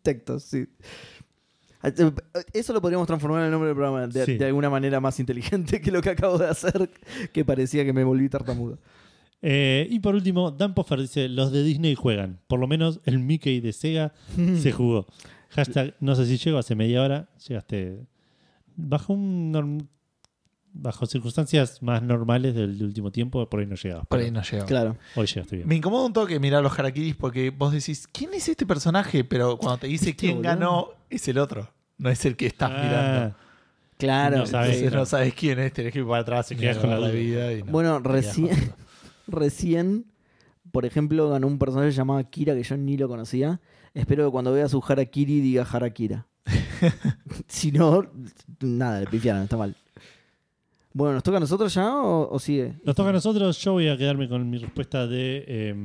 [0.03, 0.67] Tectos, sí.
[2.53, 4.37] Eso lo podríamos transformar en el nombre del programa de, Sí.
[4.37, 6.89] de alguna manera más inteligente que lo que acabo de hacer,
[7.33, 8.77] que parecía que me volví tartamudo.
[9.47, 12.39] Eh, y por último, Dan Poffer dice: Los de Disney juegan.
[12.47, 14.11] Por lo menos el Mickey de Sega
[14.59, 15.05] se jugó.
[15.51, 17.29] Hashtag, no sé si llego hace media hora.
[17.47, 17.99] Llegaste
[18.75, 19.87] bajo un norm-
[20.73, 24.07] bajo circunstancias más normales del último tiempo, por ahí no llegabas.
[24.07, 24.65] Por ahí no llega.
[24.65, 24.97] Claro.
[25.15, 25.67] Hoy llegaste bien.
[25.69, 29.23] Me incomoda un toque mirar los harakiris porque vos decís, ¿quién es este personaje?
[29.23, 30.49] Pero cuando te dice ¿Viste, quién boludo?
[30.49, 31.69] ganó, es el otro.
[31.97, 33.35] No es el que estás Ah, mirando.
[33.97, 34.37] Claro.
[34.39, 34.91] No sabes.
[34.91, 37.53] No sabes quién es, tenés que ir para atrás y quedás con la la vida.
[37.53, 38.49] y no, Bueno, recién.
[39.27, 40.05] Recién,
[40.71, 43.59] por ejemplo, ganó un personaje llamado Kira que yo ni lo conocía.
[43.93, 46.27] Espero que cuando vea su Harakiri diga Harakira.
[47.47, 48.05] si no,
[48.59, 49.75] nada, le pifiaron, está mal.
[50.93, 52.75] Bueno, ¿nos toca a nosotros ya o, o sigue?
[52.83, 53.57] Nos toca a nosotros.
[53.61, 55.75] Yo voy a quedarme con mi respuesta de eh,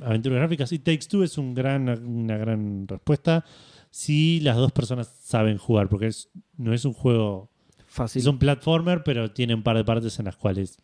[0.00, 0.70] aventuras gráficas.
[0.70, 3.44] Y Takes Two es un gran, una gran respuesta
[3.92, 7.50] si las dos personas saben jugar, porque es, no es un juego.
[7.86, 8.22] Fácil.
[8.22, 10.78] Es un platformer, pero tiene un par de partes en las cuales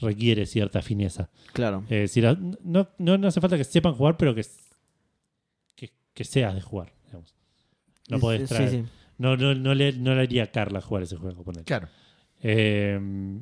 [0.00, 1.28] requiere cierta fineza.
[1.52, 1.84] Claro.
[1.88, 4.44] Eh, si la- no, no, no hace falta que sepan jugar, pero que,
[5.74, 6.92] que, que seas de jugar.
[7.06, 7.34] digamos.
[8.08, 8.70] No podés traer.
[8.70, 8.84] sí.
[9.18, 11.42] No, no, no, le, no le haría a Carla jugar ese juego.
[11.64, 11.88] Claro.
[12.42, 13.40] Eh,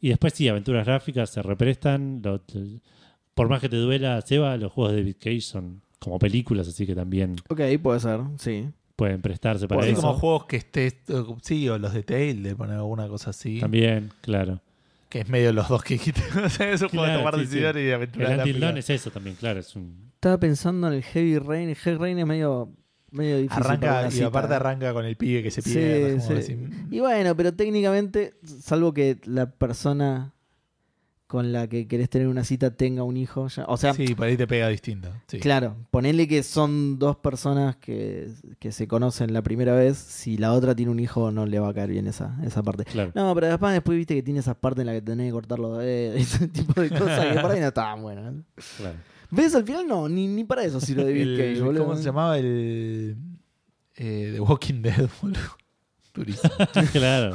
[0.00, 2.20] y después sí, aventuras gráficas se represtan.
[2.22, 2.80] Lo- lo-
[3.34, 6.86] por más que te duela, Seba, los juegos de David Cage son como películas, así
[6.86, 8.68] que también Ok, puede ser, sí.
[8.94, 10.02] pueden prestarse para Así eso.
[10.02, 13.58] como juegos que estés, eh, sí, o los de Tail, de poner alguna cosa así.
[13.58, 14.60] También, claro.
[15.14, 16.22] Que es medio los dos que dijiste.
[16.44, 18.58] O sea, es un juego de Claro, tomar sí, decisiones y de El.
[18.60, 19.60] Dawn es eso también, claro.
[19.60, 21.68] Es un, Estaba pensando en el Heavy Rain.
[21.68, 22.72] El Heavy Rain es medio,
[23.12, 23.62] medio difícil.
[23.62, 24.26] para Arranca, una y cita.
[24.26, 26.68] aparte arranca con el pibe que se Sí, pierde.
[26.90, 30.34] Y bueno, pero técnicamente, salvo que la persona
[31.34, 34.26] con la que querés tener una cita tenga un hijo, ya- o sea, sí, por
[34.26, 35.08] ahí te pega distinto.
[35.26, 35.40] Sí.
[35.40, 38.28] claro, ponele que son dos personas que,
[38.60, 41.70] que se conocen la primera vez, si la otra tiene un hijo no le va
[41.70, 42.84] a caer bien esa, esa parte.
[42.84, 43.10] claro.
[43.16, 45.58] No, pero después, después viste que tiene esas partes en las que tenés que cortar
[45.58, 48.32] los dedos, ese tipo de cosas que por ahí no estaban buenas.
[48.76, 48.96] claro.
[49.30, 49.52] ¿Ves?
[49.56, 51.82] Al final no, ni, ni para eso sirve David El- Cage, boludo.
[51.86, 53.16] ¿Cómo se llamaba el.
[53.96, 55.40] eh, The Walking Dead, boludo?
[56.14, 56.52] Durísimo.
[56.92, 57.34] claro.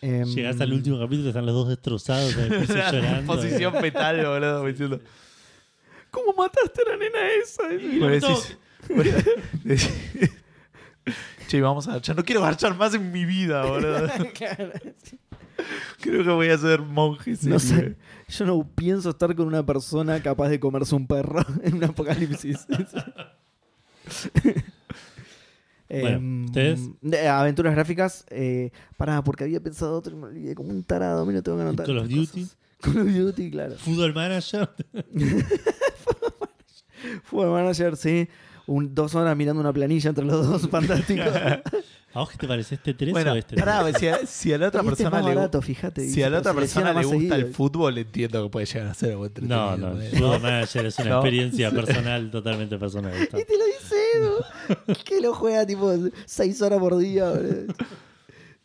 [0.00, 3.32] Em, Llegas al último capítulo, están los dos destrozados piso llorando.
[3.34, 5.00] Posición fetal, boludo, diciendo.
[6.10, 7.72] ¿Cómo mataste a la nena esa?
[7.74, 8.56] Y Bueno, lo decís-
[8.94, 9.10] bueno,
[9.64, 10.30] decís-
[11.48, 12.16] Che, vamos a garchar.
[12.16, 14.06] No quiero garchar más en mi vida, boludo.
[14.34, 14.72] Claro.
[16.00, 17.34] Creo que voy a ser monje.
[17.42, 17.96] No sé.
[18.28, 22.58] Yo no pienso estar con una persona capaz de comerse un perro en un apocalipsis.
[25.90, 26.80] Bueno, Em, ¿ustedes?
[27.00, 28.24] de- aventuras gráficas.
[28.30, 31.24] Eh, pará, porque había pensado otro y me olvidé como un tarado.
[31.24, 31.86] Mira, tengo que anotar.
[31.86, 32.42] Call of Duty?
[32.42, 32.56] cosas.
[32.80, 33.74] Call of Duty, claro.
[33.78, 34.68] Fútbol Manager.
[37.24, 38.28] Fue manager, sí.
[38.66, 41.22] Un, dos horas mirando una planilla entre los dos, fantástico.
[42.14, 44.58] ¿A vos qué te parece este 3 Bueno, o este pará, si a, si a
[44.58, 46.08] la otra este es persona le barato, gu- fíjate.
[46.08, 48.66] Si a la otra se lesiona persona le más gusta el fútbol, entiendo que puede
[48.66, 49.76] llegar a ser algo No, entretenido.
[49.76, 50.00] no.
[50.00, 50.10] ¿eh?
[50.14, 51.16] Fútbol Manager es una No.
[51.16, 53.12] experiencia personal, totalmente personal.
[53.22, 55.94] Y te lo dice Edu, que lo juega tipo
[56.24, 57.30] seis horas por día.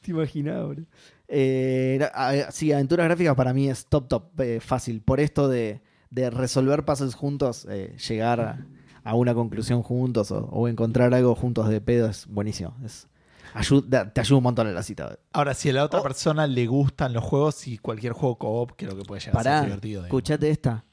[0.02, 0.86] Te imaginas, boludo.
[1.28, 5.02] Eh, no, a- sí, aventuras gráficas para mí es top, top, eh, fácil.
[5.02, 8.66] Por esto de, de resolver puzzles juntos, eh, llegar a,
[9.04, 12.76] a una conclusión juntos o, o encontrar algo juntos de pedo es buenísimo.
[12.86, 13.08] Es,
[13.54, 15.18] ayuda, te ayuda un montón en la cita.
[15.32, 16.04] Ahora, si a la otra Oh.
[16.04, 19.58] persona le gustan los juegos y cualquier juego co-op, creo que puede llegar a Pará,
[19.60, 20.04] ser divertido.
[20.06, 20.86] escuchate esta.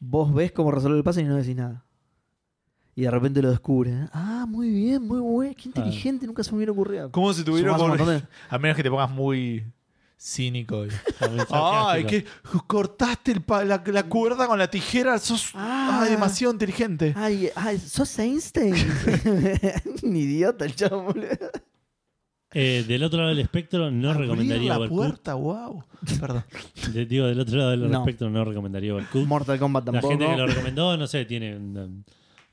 [0.00, 1.84] Vos ves cómo resolver el puzzle y no decís nada.
[2.94, 3.94] Y de repente lo descubres.
[3.94, 4.08] ¿eh?
[4.12, 5.54] Ah, muy bien, muy bueno.
[5.56, 7.10] Qué inteligente, nunca se me hubiera ocurrido.
[7.10, 9.64] ¿Cómo se tuvieron montón de- A menos que te pongas muy
[10.18, 10.84] cínico.
[10.84, 10.90] y-
[11.50, 12.24] Ay, que
[12.66, 15.18] cortaste el pa- la, la cuerda con la tijera.
[15.18, 16.00] Sos Ah.
[16.02, 17.14] ay, demasiado inteligente.
[17.16, 18.74] Ay, ay, sos Einstein.
[20.02, 21.28] Un idiota el chavo, boludo.
[22.54, 25.06] Eh, del otro lado del espectro no Abrir recomendaría la Overcooked.
[25.08, 25.84] puerta, wow.
[26.20, 26.44] Perdón.
[26.92, 27.98] De- digo, del otro lado del No.
[28.00, 29.26] espectro no recomendaría Overcooked.
[29.26, 30.10] Mortal Kombat La tampoco.
[30.10, 31.88] gente que lo recomendó, no sé, tiene una,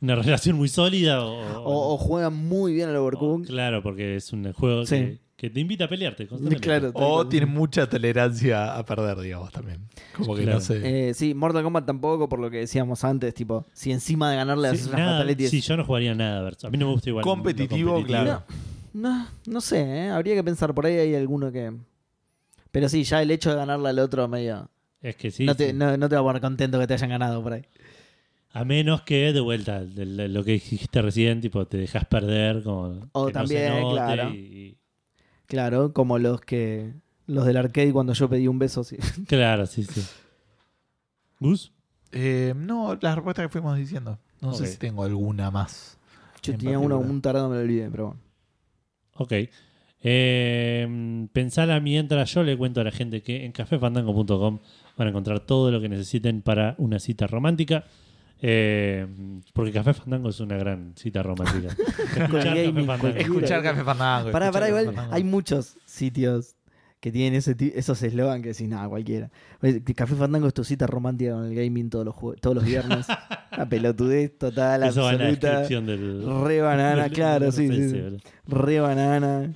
[0.02, 3.48] una relación muy sólida o, o, o juega muy bien al o- Overcooked.
[3.48, 4.96] claro, porque es un juego Sí.
[4.96, 6.66] que, que te invita a pelearte constantemente.
[6.66, 6.92] Claro.
[6.94, 7.30] tal O cual.
[7.30, 9.80] tiene mucha tolerancia a perder, digamos, también.
[10.16, 10.60] Como que Claro.
[10.60, 11.10] no sé.
[11.10, 14.70] Eh, sí, Mortal Kombat tampoco, por lo que decías antes, tipo, si encima de ganarle
[14.70, 16.66] Sí, haces una nada- fatality es- sí, yo no jugaría nada versus.
[16.66, 17.24] A mí no me gusta igual.
[17.26, 18.32] lo Competitivo, claro.
[18.50, 18.69] No,
[19.46, 20.10] no sé, ¿eh?
[20.10, 21.74] habría que pensar, por ahí hay alguno que...
[22.72, 24.70] Pero sí, ya el hecho de ganarle al otro medio...
[25.02, 25.46] Es que sí.
[25.46, 25.74] no, te, sí.
[25.74, 27.66] no, no te va a poner contento que te hayan ganado por ahí.
[28.52, 32.64] A menos que de vuelta, de, lo que dijiste recién, tipo, te dejas perder.
[32.64, 34.30] Como O que no también, se note claro.
[34.30, 34.78] y-
[35.46, 36.94] Claro, como los que...
[37.28, 38.98] Los del arcade cuando yo pedí un beso, sí.
[39.28, 40.04] claro, sí, sí.
[41.40, 41.72] ¿Gus?
[42.12, 44.18] Eh, no, las respuestas que fuimos diciendo.
[44.42, 45.98] No sé si tengo alguna más.
[46.42, 47.02] Yo En tenía uno particular.
[47.02, 48.22] como un tarado, me lo olvidé, pero bueno.
[49.20, 49.34] Ok.
[50.02, 54.60] Eh, pensala mientras yo le cuento a la gente que en cafefandango.com
[54.98, 57.84] van a encontrar todo lo que necesiten para una cita romántica.
[58.42, 59.06] Eh,
[59.54, 61.76] porque Café Fandango es una gran cita romántica.
[62.18, 63.08] Escuchar Café Fandango.
[63.10, 64.32] Escuchar Café Fandango.
[64.32, 65.14] Pará, pará, igual Fandango.
[65.14, 66.56] hay muchos sitios
[67.00, 69.30] que tienen ese esos eslogan que decís, nada, cualquiera.
[69.96, 73.08] Café Fandango es tu cita romántica con el gaming todos los, todos los viernes.
[73.54, 75.62] Una pelotudez total, Eso va en la absoluta.
[75.82, 76.44] del.
[76.46, 78.02] Re banana, del- claro, del sí, sí, sí.
[78.48, 79.54] Re banana.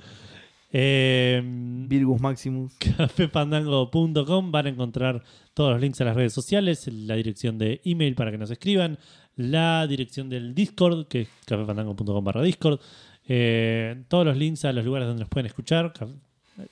[0.76, 1.40] Eh,
[1.86, 2.72] Virgus Maximus.
[2.96, 5.22] cafefandango.com van a encontrar
[5.52, 8.98] todos los links a las redes sociales, la dirección de email para que nos escriban,
[9.36, 12.80] la dirección del Discord, que es cafefandango.com barra Discord,
[13.28, 15.92] eh, todos los links a los lugares donde nos pueden escuchar,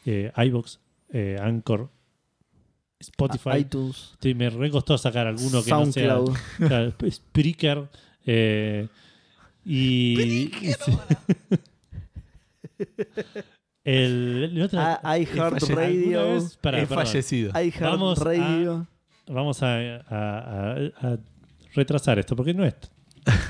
[0.07, 0.79] eh, iVoox,
[1.13, 1.89] eh, Anchor,
[3.01, 3.59] Spotify.
[3.59, 4.15] iTunes.
[4.21, 6.19] Sí, me recostó sacar alguno que no sea
[6.59, 7.89] claro, Spreaker.
[8.27, 8.89] eh,
[9.65, 10.73] y.
[13.85, 16.37] el, el otro- Ah, ¿alguna iHeartRadio.
[16.39, 17.53] He fallecido.
[17.53, 18.87] Vamos a- iHeartRadio.
[19.29, 20.77] Vamos a, a- a-
[21.09, 21.19] a
[21.75, 22.75] retrasar esto porque no es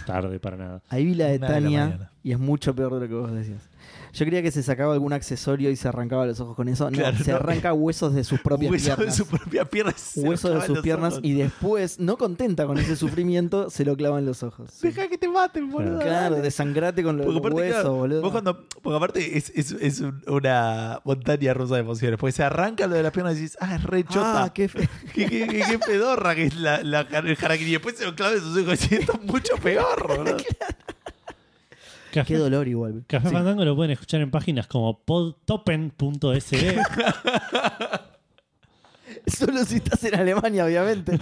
[0.06, 0.82] tarde para nada.
[0.88, 3.14] Ahí vi la de Una de la Tania y es mucho peor de lo que
[3.14, 3.68] vos decías.
[4.12, 6.90] Yo creía que se sacaba algún accesorio y se arrancaba los ojos con eso.
[6.90, 7.38] No, Claro, se no.
[7.38, 9.16] arranca huesos de sus propias de piernas.
[9.16, 9.92] su propia pierna.
[9.96, 11.24] se Huesos de sus piernas ojos.
[11.24, 14.70] y después, no contenta con ese sufrimiento, se lo clava en los ojos.
[14.72, 14.88] Sí.
[14.92, 15.98] Deja que te maten, boludo.
[16.00, 18.20] Claro, desangrate con los huesos, claro, boludo.
[18.22, 22.18] vos cuando, porque aparte es, es, es un- una montaña rusa de emociones.
[22.20, 24.44] Porque se arranca lo de las piernas y dices, ah, es re chota.
[24.44, 27.62] Ah, qué fe- qué, qué, qué- qué pedorra que es la, la, el.
[27.62, 30.36] Y después se lo clava en sus ojos y esto es mucho peor, boludo.
[32.12, 33.04] Café, dolor igual.
[33.06, 33.34] Café Sí.
[33.34, 36.76] Fandango lo pueden escuchar en páginas como podtopen.se.
[39.26, 41.18] Solo si estás en Alemania, obviamente.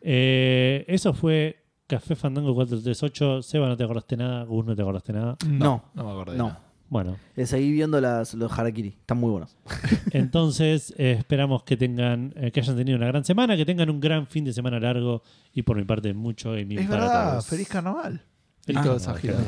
[0.07, 3.41] Eh, eso fue Café Fandango 438.
[3.41, 4.43] Seba, no te acordaste nada.
[4.43, 5.35] Gus, no te acordaste nada.
[5.47, 6.31] No, no me acordé.
[6.33, 6.47] de no.
[6.49, 6.64] nada.
[6.87, 8.89] Bueno, Eh, seguí viendo las, los harakiri.
[8.99, 9.55] Están muy buenos.
[10.11, 13.99] entonces eh, esperamos que tengan, eh, que hayan tenido una gran semana, que tengan un
[13.99, 17.47] gran fin de semana largo y por mi parte mucho gaming Es para verdad, todos.
[17.47, 18.21] feliz carnaval.
[18.65, 19.45] Feliz Ah, carnaval.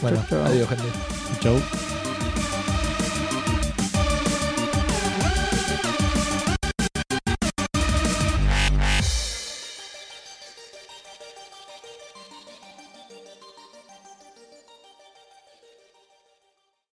[0.00, 0.44] Bueno, Chau, chau.
[0.46, 0.84] adiós, gente.
[1.40, 2.01] Chau.